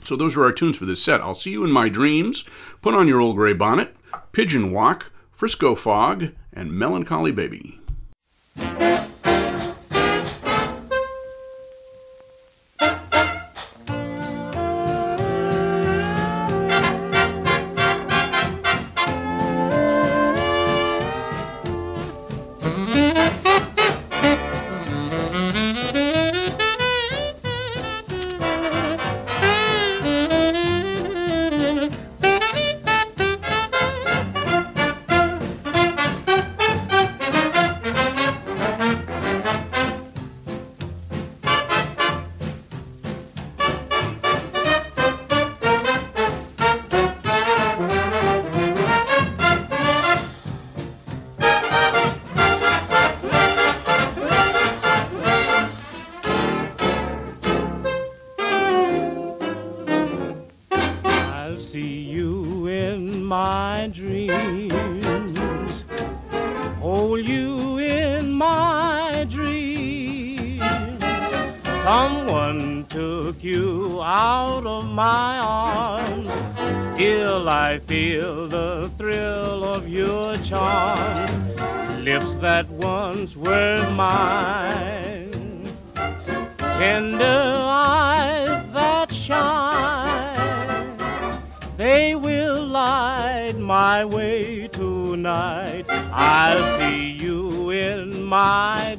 So 0.02 0.16
those 0.16 0.36
are 0.36 0.46
our 0.46 0.52
tunes 0.52 0.78
for 0.78 0.88
this 0.88 1.04
set. 1.04 1.22
I'll 1.22 1.36
see 1.36 1.52
you 1.52 1.64
in 1.64 1.72
my 1.72 1.90
dreams. 1.90 2.44
Put 2.82 2.96
on 2.96 3.08
your 3.08 3.22
old 3.22 3.36
gray 3.36 3.54
bonnet, 3.54 3.96
Pigeon 4.32 4.72
Walk, 4.72 5.12
Frisco 5.32 5.76
Fog, 5.76 6.30
and 6.52 6.72
Melancholy 6.72 7.32
Baby. 7.32 7.80
That 82.50 82.68
once 82.70 83.36
were 83.36 83.88
mine. 83.92 85.72
Tender 86.82 87.42
eyes 87.94 88.74
that 88.74 89.14
shine. 89.14 90.98
They 91.78 92.16
will 92.16 92.64
light 92.66 93.54
my 93.60 94.04
way 94.04 94.68
tonight. 94.68 95.86
I'll 96.12 96.66
see 96.80 97.12
you 97.12 97.70
in 97.70 98.24
my 98.24 98.98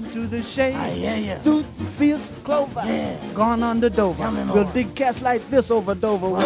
to 0.00 0.26
the 0.26 0.42
shade. 0.42 0.74
Ah, 0.76 0.84
I 0.84 0.90
hear 0.90 1.16
ya. 1.16 1.38
Through 1.38 1.64
the 1.78 1.84
fields 1.98 2.28
of 2.28 2.44
clover. 2.44 2.82
Yeah. 2.84 3.16
Gone 3.34 3.62
under 3.62 3.88
Dover. 3.88 4.22
Tell 4.22 4.32
me 4.32 4.44
more. 4.44 4.56
We'll 4.56 4.72
dig 4.72 4.94
cats 4.94 5.20
like 5.22 5.48
this 5.50 5.70
over 5.70 5.94
Dover 5.94 6.28
way. 6.28 6.40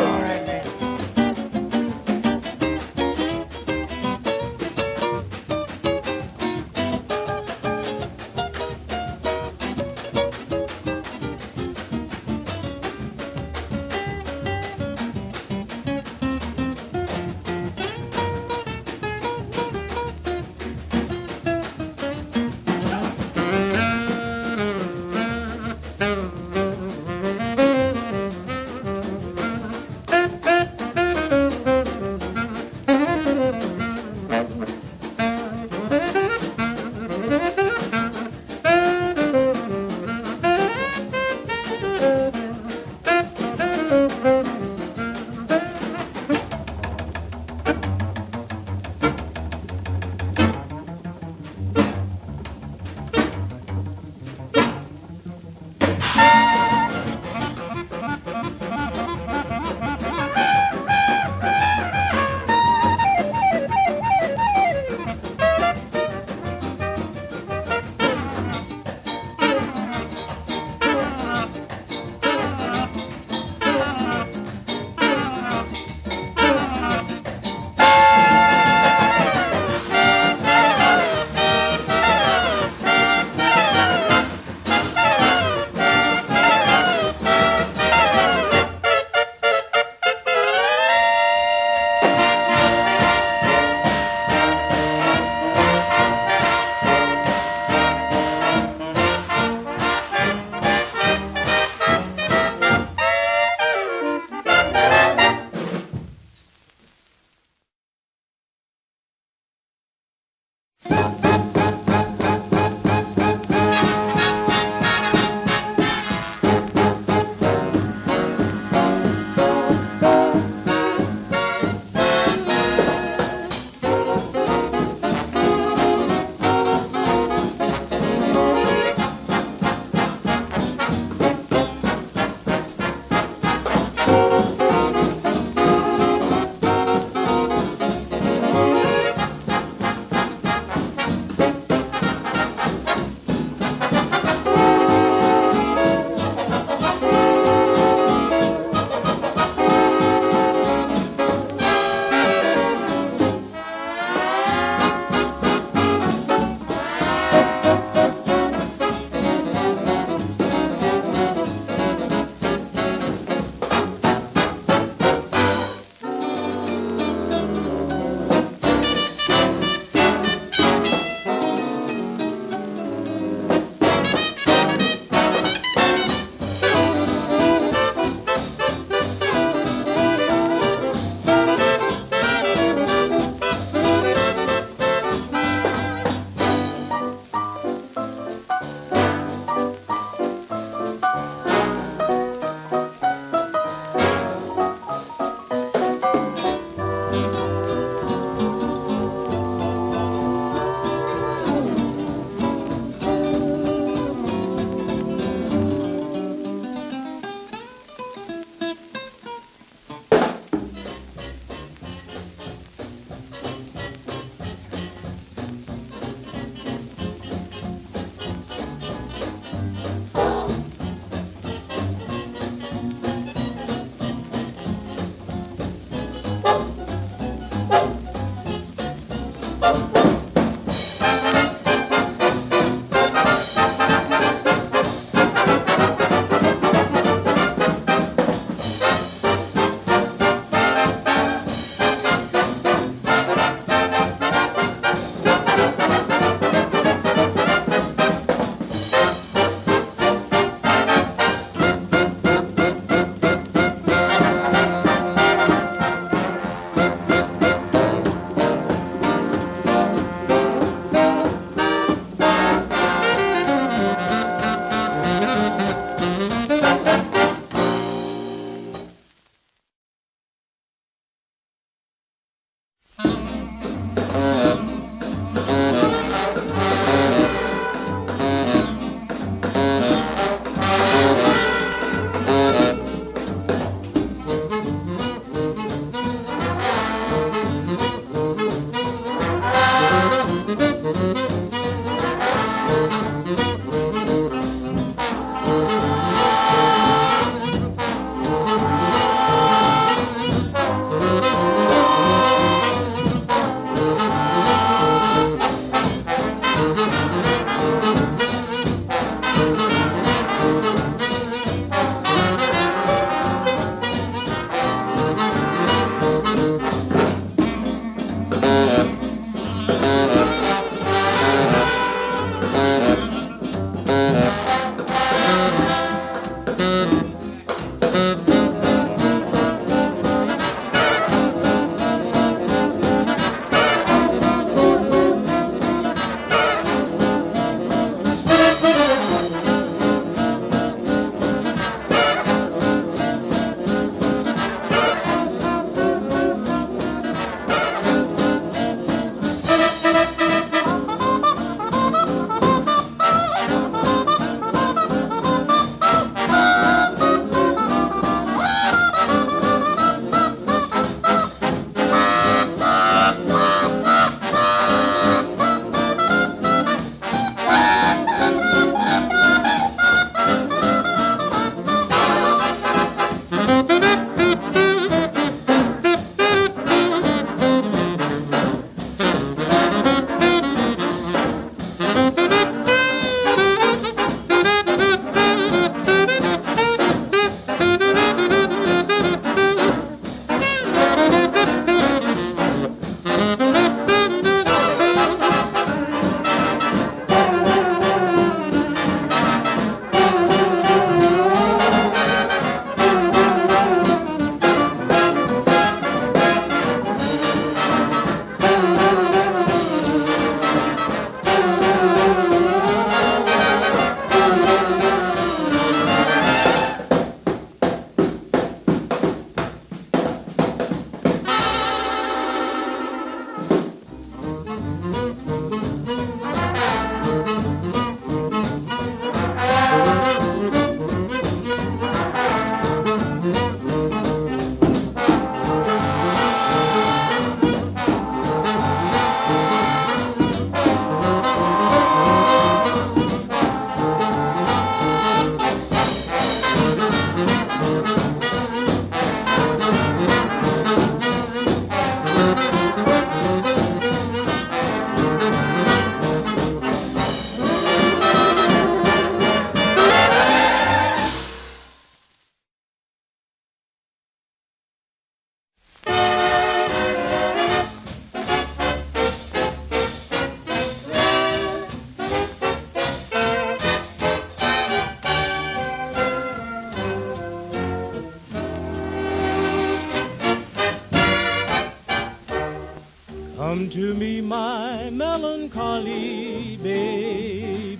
Come 483.55 483.71
to 483.71 483.95
me, 483.95 484.21
my 484.21 484.91
melancholy 484.91 486.57
baby. 486.61 487.79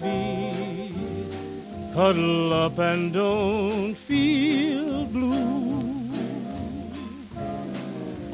Cuddle 1.93 2.53
up 2.53 2.79
and 2.79 3.13
don't 3.13 3.93
feel 3.97 5.05
blue. 5.07 6.13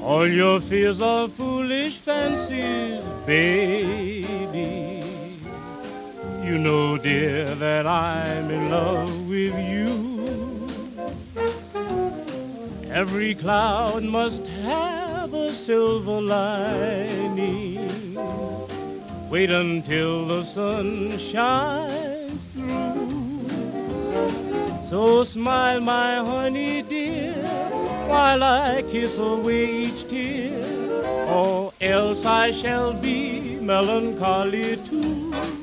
All 0.03 0.29
your 0.29 0.61
fears 0.61 1.01
are 1.01 1.29
foolish 1.29 1.97
fancies, 1.97 3.03
baby. 3.25 5.03
You 6.45 6.59
know, 6.59 6.99
dear, 6.99 7.55
that 7.55 7.87
I'm 7.87 8.51
in 8.51 8.69
love 8.69 9.31
with 9.31 9.57
you. 9.73 10.69
Every 12.91 13.35
cloud 13.35 14.03
must 14.05 14.47
have 14.47 15.10
silver 15.53 16.21
lining. 16.21 17.81
Wait 19.31 19.51
until 19.51 20.27
the 20.27 20.43
sun 20.43 21.17
shines 21.19 22.47
through. 22.53 23.49
So 24.89 25.23
smile, 25.25 25.81
my 25.81 26.17
honey 26.17 26.83
dear, 26.83 27.35
while 28.09 28.43
I 28.43 28.83
kiss 28.91 29.19
away 29.19 29.85
each 29.85 30.09
tear, 30.09 30.65
or 31.29 31.73
else 31.81 32.25
I 32.25 32.51
shall 32.51 32.93
be 32.93 33.59
melancholy 33.61 34.77
too. 34.79 35.60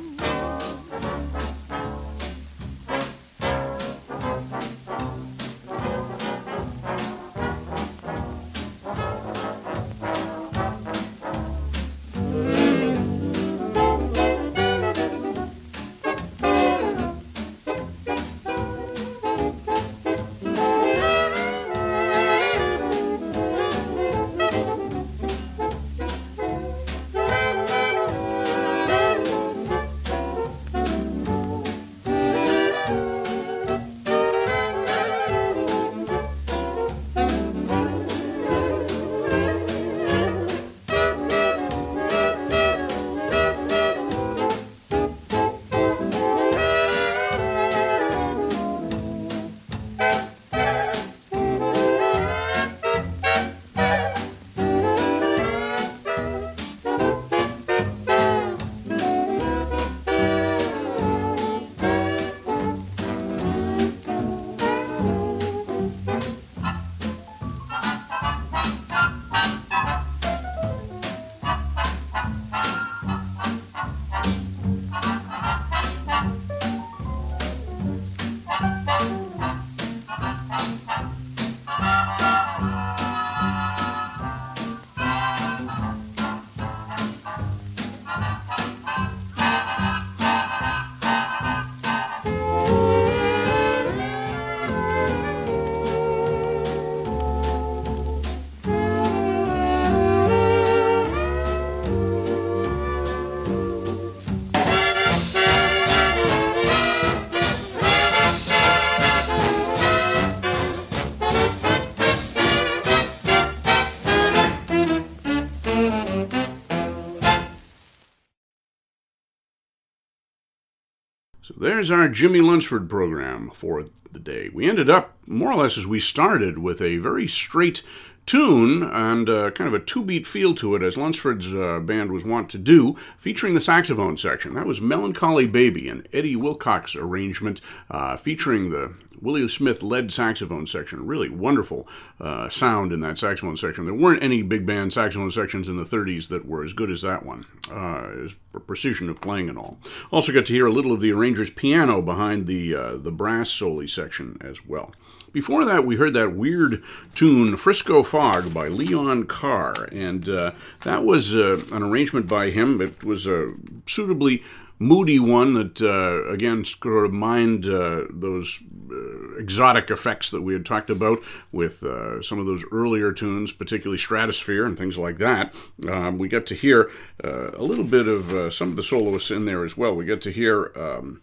There's 121.68 121.92
our 121.92 122.08
Jimmy 122.08 122.40
Lunceford 122.40 122.88
program 122.88 123.50
for 123.50 123.84
the 124.10 124.20
day. 124.20 124.48
We 124.48 124.70
ended 124.70 124.90
up 124.90 125.18
more 125.28 125.52
or 125.52 125.64
less 125.64 125.78
as 125.78 125.86
we 125.86 126.00
started 126.00 126.60
with 126.60 126.82
a 126.82 126.96
very 126.96 127.28
straight 127.28 127.84
tune 128.28 128.84
and 128.84 129.30
uh, 129.30 129.50
kind 129.52 129.68
of 129.68 129.74
a 129.74 129.84
two 129.84 130.04
beat 130.04 130.28
feel 130.28 130.54
to 130.56 130.76
it, 130.76 130.84
as 130.84 130.98
Lunceford's 130.98 131.56
uh, 131.56 131.80
band 131.80 132.12
was 132.12 132.24
wont 132.24 132.50
to 132.52 132.60
do, 132.60 132.96
featuring 133.18 133.56
the 133.56 133.60
saxophone 133.60 134.18
section. 134.18 134.54
That 134.54 134.68
was 134.68 134.80
Melancholy 134.80 135.48
Baby, 135.48 135.90
an 135.90 136.06
Eddie 136.14 136.36
Wilcox 136.36 136.96
arrangement 136.96 137.62
uh, 137.90 138.18
featuring 138.18 138.70
the 138.70 138.94
Willie 139.22 139.48
Smith 139.48 139.82
led 139.82 140.12
saxophone 140.12 140.68
section. 140.68 141.08
Really 141.08 141.30
wonderful 141.30 141.88
uh, 142.20 142.50
sound 142.50 142.94
in 142.94 143.00
that 143.00 143.18
saxophone 143.18 143.58
section. 143.58 143.86
There 143.86 143.94
weren't 143.94 144.24
any 144.24 144.44
big 144.44 144.66
band 144.66 144.94
saxophone 144.94 145.32
sections 145.32 145.68
in 145.68 145.78
the 145.78 145.84
30s 145.84 146.28
that 146.28 146.46
were 146.46 146.64
as 146.64 146.74
good 146.74 146.92
as 146.92 147.02
that 147.02 147.26
one, 147.26 147.46
uh, 147.72 148.26
as 148.26 148.38
precision 148.68 149.10
of 149.10 149.22
playing 149.22 149.50
and 149.50 149.58
all. 149.58 149.80
Also 150.12 150.34
got 150.34 150.46
to 150.46 150.54
hear 150.54 150.68
a 150.68 150.72
little 150.72 150.92
of 150.92 151.00
the 151.00 151.12
arranger's 151.12 151.50
piano 151.50 152.02
behind 152.02 152.46
the 152.46 152.76
uh, 152.76 152.98
the 152.98 153.12
brass 153.12 153.50
soli 153.50 153.88
section 153.88 154.38
as 154.42 154.66
well. 154.66 154.92
Before 155.32 155.66
that, 155.66 155.86
we 155.86 155.98
heard 155.98 156.14
that 156.14 156.36
weird 156.36 156.84
tune, 157.14 157.58
Frisco 157.58 158.02
Fog, 158.04 158.54
by 158.54 158.68
Leon 158.70 159.26
Carr, 159.26 159.90
and 159.92 160.28
uh, 160.28 160.52
that 160.82 161.04
was 161.04 161.36
uh, 161.36 161.62
an 161.74 161.84
arrangement 161.84 162.28
by 162.28 162.50
him. 162.50 162.82
It 162.82 163.04
was 163.04 163.28
a 163.28 163.54
suitably 163.86 164.44
moody 164.80 165.20
one 165.20 165.54
that, 165.56 165.82
uh, 165.82 166.32
again, 166.32 166.64
sort 166.64 167.06
of 167.06 167.12
mined 167.12 167.66
uh, 167.66 168.06
those 168.10 168.62
uh, 168.92 169.36
exotic 169.38 169.90
effects 169.90 170.32
that 170.32 170.42
we 170.42 170.54
had 170.54 170.66
talked 170.66 170.90
about 170.90 171.20
with 171.52 171.84
uh, 171.84 172.22
some 172.22 172.40
of 172.40 172.46
those 172.46 172.64
earlier 172.72 173.12
tunes, 173.12 173.52
particularly 173.52 173.98
Stratosphere 173.98 174.66
and 174.66 174.78
things 174.78 174.98
like 174.98 175.18
that. 175.18 175.56
Um, 175.90 176.18
we 176.18 176.28
get 176.28 176.46
to 176.48 176.56
hear 176.56 176.90
a 177.24 177.64
little 177.64 177.84
bit 177.84 178.08
of 178.08 178.54
some 178.54 178.70
of 178.70 178.76
the 178.76 178.84
soloists 178.84 179.32
in 179.32 179.46
there 179.46 179.64
as 179.64 179.76
well. 179.76 179.96
We 179.96 180.06
get 180.06 180.22
to 180.22 180.32
hear. 180.32 180.72
Um, 180.76 181.22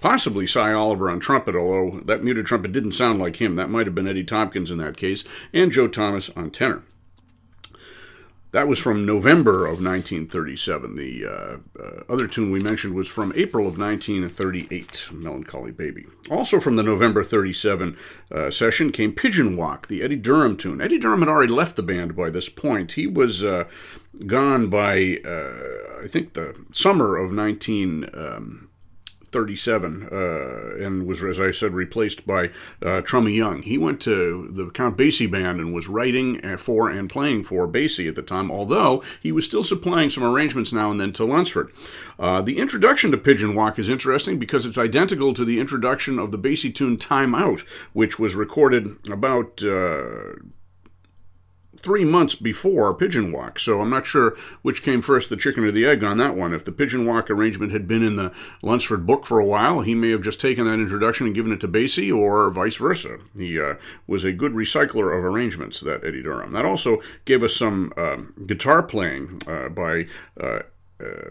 possibly 0.00 0.46
Sy 0.46 0.72
Oliver 0.72 1.10
on 1.10 1.20
trumpet, 1.20 1.54
although 1.54 2.00
that 2.00 2.24
muted 2.24 2.46
trumpet 2.46 2.72
didn't 2.72 2.92
sound 2.92 3.18
like 3.18 3.36
him. 3.36 3.56
That 3.56 3.70
might 3.70 3.86
have 3.86 3.94
been 3.94 4.08
Eddie 4.08 4.24
Tompkins 4.24 4.70
in 4.70 4.78
that 4.78 4.96
case, 4.96 5.24
and 5.52 5.72
Joe 5.72 5.88
Thomas 5.88 6.30
on 6.30 6.50
tenor. 6.50 6.82
That 8.52 8.66
was 8.66 8.80
from 8.80 9.06
November 9.06 9.64
of 9.64 9.80
1937. 9.80 10.96
The 10.96 11.24
uh, 11.24 11.56
uh, 11.80 12.02
other 12.08 12.26
tune 12.26 12.50
we 12.50 12.58
mentioned 12.58 12.94
was 12.94 13.08
from 13.08 13.32
April 13.36 13.68
of 13.68 13.78
1938, 13.78 15.10
Melancholy 15.12 15.70
Baby. 15.70 16.06
Also 16.28 16.58
from 16.58 16.74
the 16.74 16.82
November 16.82 17.22
37 17.22 17.96
uh, 18.32 18.50
session 18.50 18.90
came 18.90 19.12
Pigeon 19.12 19.56
Walk, 19.56 19.86
the 19.86 20.02
Eddie 20.02 20.16
Durham 20.16 20.56
tune. 20.56 20.80
Eddie 20.80 20.98
Durham 20.98 21.20
had 21.20 21.28
already 21.28 21.52
left 21.52 21.76
the 21.76 21.82
band 21.82 22.16
by 22.16 22.28
this 22.28 22.48
point. 22.48 22.92
He 22.92 23.06
was 23.06 23.44
uh, 23.44 23.68
gone 24.26 24.68
by, 24.68 25.20
uh, 25.24 26.02
I 26.02 26.08
think, 26.08 26.32
the 26.32 26.56
summer 26.72 27.16
of 27.16 27.30
19. 27.30 28.10
Um, 28.12 28.69
37 29.32 30.08
uh, 30.10 30.84
and 30.84 31.06
was, 31.06 31.22
as 31.22 31.40
I 31.40 31.50
said, 31.50 31.72
replaced 31.72 32.26
by 32.26 32.50
uh, 32.82 33.00
Trummy 33.02 33.32
Young. 33.32 33.62
He 33.62 33.78
went 33.78 34.00
to 34.02 34.48
the 34.50 34.70
Count 34.70 34.96
Basie 34.96 35.30
band 35.30 35.60
and 35.60 35.72
was 35.72 35.88
writing 35.88 36.44
uh, 36.44 36.56
for 36.56 36.88
and 36.90 37.08
playing 37.08 37.44
for 37.44 37.68
Basie 37.68 38.08
at 38.08 38.16
the 38.16 38.22
time, 38.22 38.50
although 38.50 39.02
he 39.20 39.32
was 39.32 39.44
still 39.44 39.64
supplying 39.64 40.10
some 40.10 40.24
arrangements 40.24 40.72
now 40.72 40.90
and 40.90 41.00
then 41.00 41.12
to 41.14 41.22
Lunceford. 41.22 41.70
Uh, 42.18 42.42
the 42.42 42.58
introduction 42.58 43.10
to 43.10 43.16
Pigeon 43.16 43.54
Walk 43.54 43.78
is 43.78 43.88
interesting 43.88 44.38
because 44.38 44.66
it's 44.66 44.78
identical 44.78 45.34
to 45.34 45.44
the 45.44 45.60
introduction 45.60 46.18
of 46.18 46.32
the 46.32 46.38
Basie 46.38 46.74
tune 46.74 46.96
Time 46.96 47.34
Out, 47.34 47.60
which 47.92 48.18
was 48.18 48.34
recorded 48.34 48.96
about 49.10 49.62
uh, 49.62 50.34
three 51.80 52.04
months 52.04 52.34
before 52.34 52.94
Pigeon 52.94 53.32
Walk, 53.32 53.58
so 53.58 53.80
I'm 53.80 53.90
not 53.90 54.06
sure 54.06 54.36
which 54.62 54.82
came 54.82 55.02
first, 55.02 55.28
the 55.28 55.36
chicken 55.36 55.64
or 55.64 55.70
the 55.70 55.86
egg 55.86 56.04
on 56.04 56.18
that 56.18 56.36
one. 56.36 56.54
If 56.54 56.64
the 56.64 56.72
Pigeon 56.72 57.06
Walk 57.06 57.30
arrangement 57.30 57.72
had 57.72 57.88
been 57.88 58.02
in 58.02 58.16
the 58.16 58.32
Lunceford 58.62 59.06
book 59.06 59.26
for 59.26 59.38
a 59.38 59.44
while, 59.44 59.80
he 59.80 59.94
may 59.94 60.10
have 60.10 60.22
just 60.22 60.40
taken 60.40 60.66
that 60.66 60.74
introduction 60.74 61.26
and 61.26 61.34
given 61.34 61.52
it 61.52 61.60
to 61.60 61.68
Basie, 61.68 62.14
or 62.14 62.50
vice 62.50 62.76
versa. 62.76 63.18
He 63.36 63.60
uh, 63.60 63.74
was 64.06 64.24
a 64.24 64.32
good 64.32 64.52
recycler 64.52 65.16
of 65.16 65.24
arrangements, 65.24 65.80
that 65.80 66.04
Eddie 66.04 66.22
Durham. 66.22 66.52
That 66.52 66.64
also 66.64 67.00
gave 67.24 67.42
us 67.42 67.56
some 67.56 67.92
uh, 67.96 68.18
guitar 68.46 68.82
playing 68.82 69.40
uh, 69.46 69.68
by. 69.68 70.06
Uh, 70.40 70.60
uh, 71.00 71.30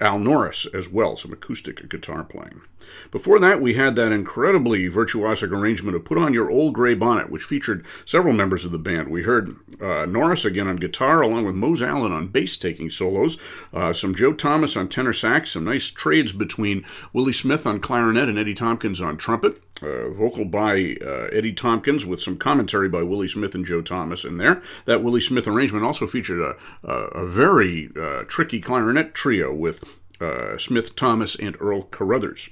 Al 0.00 0.18
Norris 0.18 0.66
as 0.66 0.88
well, 0.88 1.16
some 1.16 1.32
acoustic 1.32 1.88
guitar 1.88 2.24
playing. 2.24 2.62
Before 3.10 3.38
that, 3.40 3.60
we 3.62 3.74
had 3.74 3.96
that 3.96 4.12
incredibly 4.12 4.88
virtuosic 4.90 5.50
arrangement 5.50 5.96
of 5.96 6.04
Put 6.04 6.18
On 6.18 6.34
Your 6.34 6.50
Old 6.50 6.74
Gray 6.74 6.94
Bonnet, 6.94 7.30
which 7.30 7.42
featured 7.42 7.84
several 8.04 8.34
members 8.34 8.64
of 8.64 8.72
the 8.72 8.78
band. 8.78 9.08
We 9.08 9.22
heard 9.22 9.56
uh, 9.80 10.06
Norris 10.06 10.44
again 10.44 10.68
on 10.68 10.76
guitar, 10.76 11.22
along 11.22 11.46
with 11.46 11.54
Mose 11.54 11.82
Allen 11.82 12.12
on 12.12 12.28
bass 12.28 12.56
taking 12.56 12.90
solos, 12.90 13.38
uh, 13.72 13.92
some 13.92 14.14
Joe 14.14 14.32
Thomas 14.32 14.76
on 14.76 14.88
tenor 14.88 15.12
sax, 15.12 15.52
some 15.52 15.64
nice 15.64 15.90
trades 15.90 16.32
between 16.32 16.84
Willie 17.12 17.32
Smith 17.32 17.66
on 17.66 17.80
clarinet 17.80 18.28
and 18.28 18.38
Eddie 18.38 18.54
Tompkins 18.54 19.00
on 19.00 19.16
trumpet. 19.16 19.60
Uh, 19.82 20.08
vocal 20.10 20.44
by 20.44 20.96
uh, 21.04 21.26
Eddie 21.32 21.52
Tompkins 21.52 22.06
with 22.06 22.22
some 22.22 22.36
commentary 22.36 22.88
by 22.88 23.02
Willie 23.02 23.26
Smith 23.26 23.56
and 23.56 23.66
Joe 23.66 23.82
Thomas 23.82 24.24
in 24.24 24.38
there. 24.38 24.62
That 24.84 25.02
Willie 25.02 25.20
Smith 25.20 25.48
arrangement 25.48 25.84
also 25.84 26.06
featured 26.06 26.40
a, 26.40 26.88
a, 26.88 26.94
a 27.08 27.26
very 27.26 27.90
uh, 28.00 28.22
tricky 28.28 28.60
clarinet 28.60 29.14
trio 29.14 29.52
with 29.52 29.93
uh, 30.24 30.58
Smith, 30.58 30.96
Thomas, 30.96 31.36
and 31.36 31.56
Earl 31.60 31.84
Carruthers. 31.84 32.50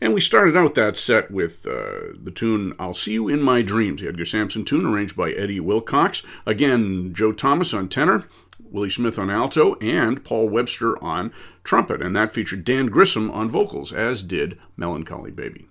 And 0.00 0.14
we 0.14 0.20
started 0.20 0.56
out 0.56 0.74
that 0.74 0.96
set 0.96 1.30
with 1.30 1.66
uh, 1.66 2.14
the 2.20 2.32
tune 2.34 2.74
I'll 2.78 2.94
See 2.94 3.12
You 3.12 3.28
in 3.28 3.40
My 3.40 3.62
Dreams, 3.62 4.00
the 4.00 4.08
Edgar 4.08 4.24
Sampson 4.24 4.64
tune 4.64 4.86
arranged 4.86 5.16
by 5.16 5.32
Eddie 5.32 5.60
Wilcox. 5.60 6.24
Again, 6.44 7.14
Joe 7.14 7.32
Thomas 7.32 7.72
on 7.72 7.88
tenor, 7.88 8.24
Willie 8.70 8.90
Smith 8.90 9.18
on 9.18 9.30
alto, 9.30 9.76
and 9.76 10.24
Paul 10.24 10.48
Webster 10.48 11.02
on 11.02 11.32
trumpet. 11.62 12.02
And 12.02 12.16
that 12.16 12.32
featured 12.32 12.64
Dan 12.64 12.86
Grissom 12.86 13.30
on 13.30 13.48
vocals, 13.48 13.92
as 13.92 14.22
did 14.22 14.58
Melancholy 14.76 15.30
Baby. 15.30 15.68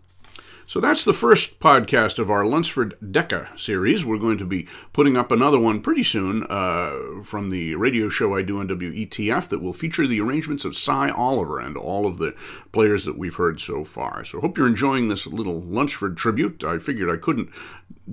So 0.66 0.80
that's 0.80 1.04
the 1.04 1.14
first 1.14 1.60
podcast 1.60 2.20
of 2.20 2.30
our 2.30 2.44
Lunceford 2.44 2.94
Decca 3.12 3.50
series. 3.56 4.06
We're 4.06 4.18
going 4.18 4.38
to 4.38 4.46
be 4.46 4.68
putting 4.94 5.18
up 5.18 5.32
another 5.32 5.60
one 5.60 5.82
pretty 5.82 6.04
soon 6.04 6.46
uh, 6.50 7.24
from 7.24 7.50
the 7.50 7.76
radio 7.76 8.10
show 8.10 8.36
I 8.36 8.42
do 8.42 8.60
on 8.60 8.68
WETF 8.68 9.50
that 9.50 9.62
will 9.62 9.74
feature 9.74 10.08
the 10.08 10.22
arrangements 10.22 10.66
of 10.66 10.76
Sy 10.76 11.10
Oliver 11.10 11.60
and 11.60 11.76
all 11.76 12.08
of 12.08 12.18
the 12.18 12.34
players 12.72 13.06
that 13.06 13.18
we've 13.18 13.36
heard 13.36 13.60
so 13.60 13.84
far. 13.84 14.24
So 14.24 14.40
hope 14.40 14.58
you're 14.58 14.68
enjoying 14.68 15.10
this 15.10 15.28
little 15.28 15.62
Lunceford 15.62 16.16
tribute. 16.16 16.64
I 16.64 16.78
figured 16.78 17.10
I 17.10 17.18
couldn't 17.18 17.50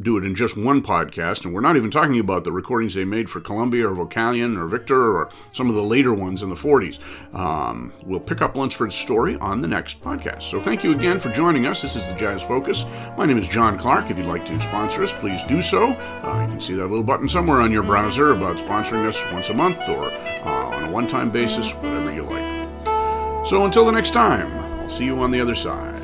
do 0.01 0.17
it 0.17 0.25
in 0.25 0.35
just 0.35 0.57
one 0.57 0.83
podcast, 0.83 1.45
and 1.45 1.55
we're 1.55 1.61
not 1.61 1.77
even 1.77 1.91
talking 1.91 2.19
about 2.19 2.45
the 2.45 2.53
recordings 2.53 2.95
they 2.95 3.05
made 3.05 3.29
for 3.29 3.41
Columbia 3.41 3.89
or 3.89 3.95
Vocalion 3.95 4.59
or 4.59 4.67
Victor 4.67 5.17
or 5.17 5.31
some 5.53 5.69
of 5.69 5.75
the 5.75 5.83
later 5.83 6.15
ones 6.15 6.43
in 6.43 6.49
the 6.49 6.55
40s. 6.55 6.99
Um, 7.35 7.93
we'll 8.05 8.21
pick 8.21 8.41
up 8.43 8.55
Lunceford's 8.55 8.95
story 8.95 9.37
on 9.37 9.61
the 9.61 9.69
next 9.69 10.01
podcast. 10.03 10.43
So 10.43 10.61
thank 10.61 10.85
you 10.85 10.93
again 10.93 11.19
for 11.19 11.31
joining 11.31 11.67
us. 11.67 11.83
This 11.83 11.97
is 11.97 12.05
the 12.07 12.15
Jazz 12.15 12.43
Focus. 12.43 12.85
My 13.17 13.27
name 13.27 13.39
is 13.39 13.49
John 13.49 13.79
Clark. 13.79 14.11
If 14.11 14.19
you'd 14.19 14.27
like 14.27 14.47
to 14.47 14.61
sponsor 14.61 15.03
us, 15.03 15.13
please 15.13 15.43
do 15.45 15.61
so. 15.61 15.93
Uh, 15.93 16.43
you 16.43 16.49
can 16.49 16.61
see 16.61 16.75
that 16.75 16.87
little 16.87 17.05
button 17.05 17.29
somewhere 17.29 17.61
on 17.61 17.73
your 17.73 17.83
browser 17.83 18.33
about 18.33 18.57
sponsoring 18.57 19.07
us 19.07 19.23
once 19.33 19.51
a 19.51 19.55
month 19.55 19.89
or 19.89 20.05
uh, 20.05 20.77
on 20.77 20.85
a 20.85 20.91
one 20.91 21.07
time 21.07 21.31
basis, 21.31 21.73
whatever 21.75 22.13
you 22.13 22.23
like. 22.23 23.47
So 23.47 23.65
until 23.65 23.87
the 23.87 23.93
next 23.93 24.13
time, 24.13 24.53
I'll 24.81 24.89
see 24.89 25.05
you 25.05 25.19
on 25.21 25.31
the 25.31 25.41
other 25.41 25.55
side. 25.55 25.98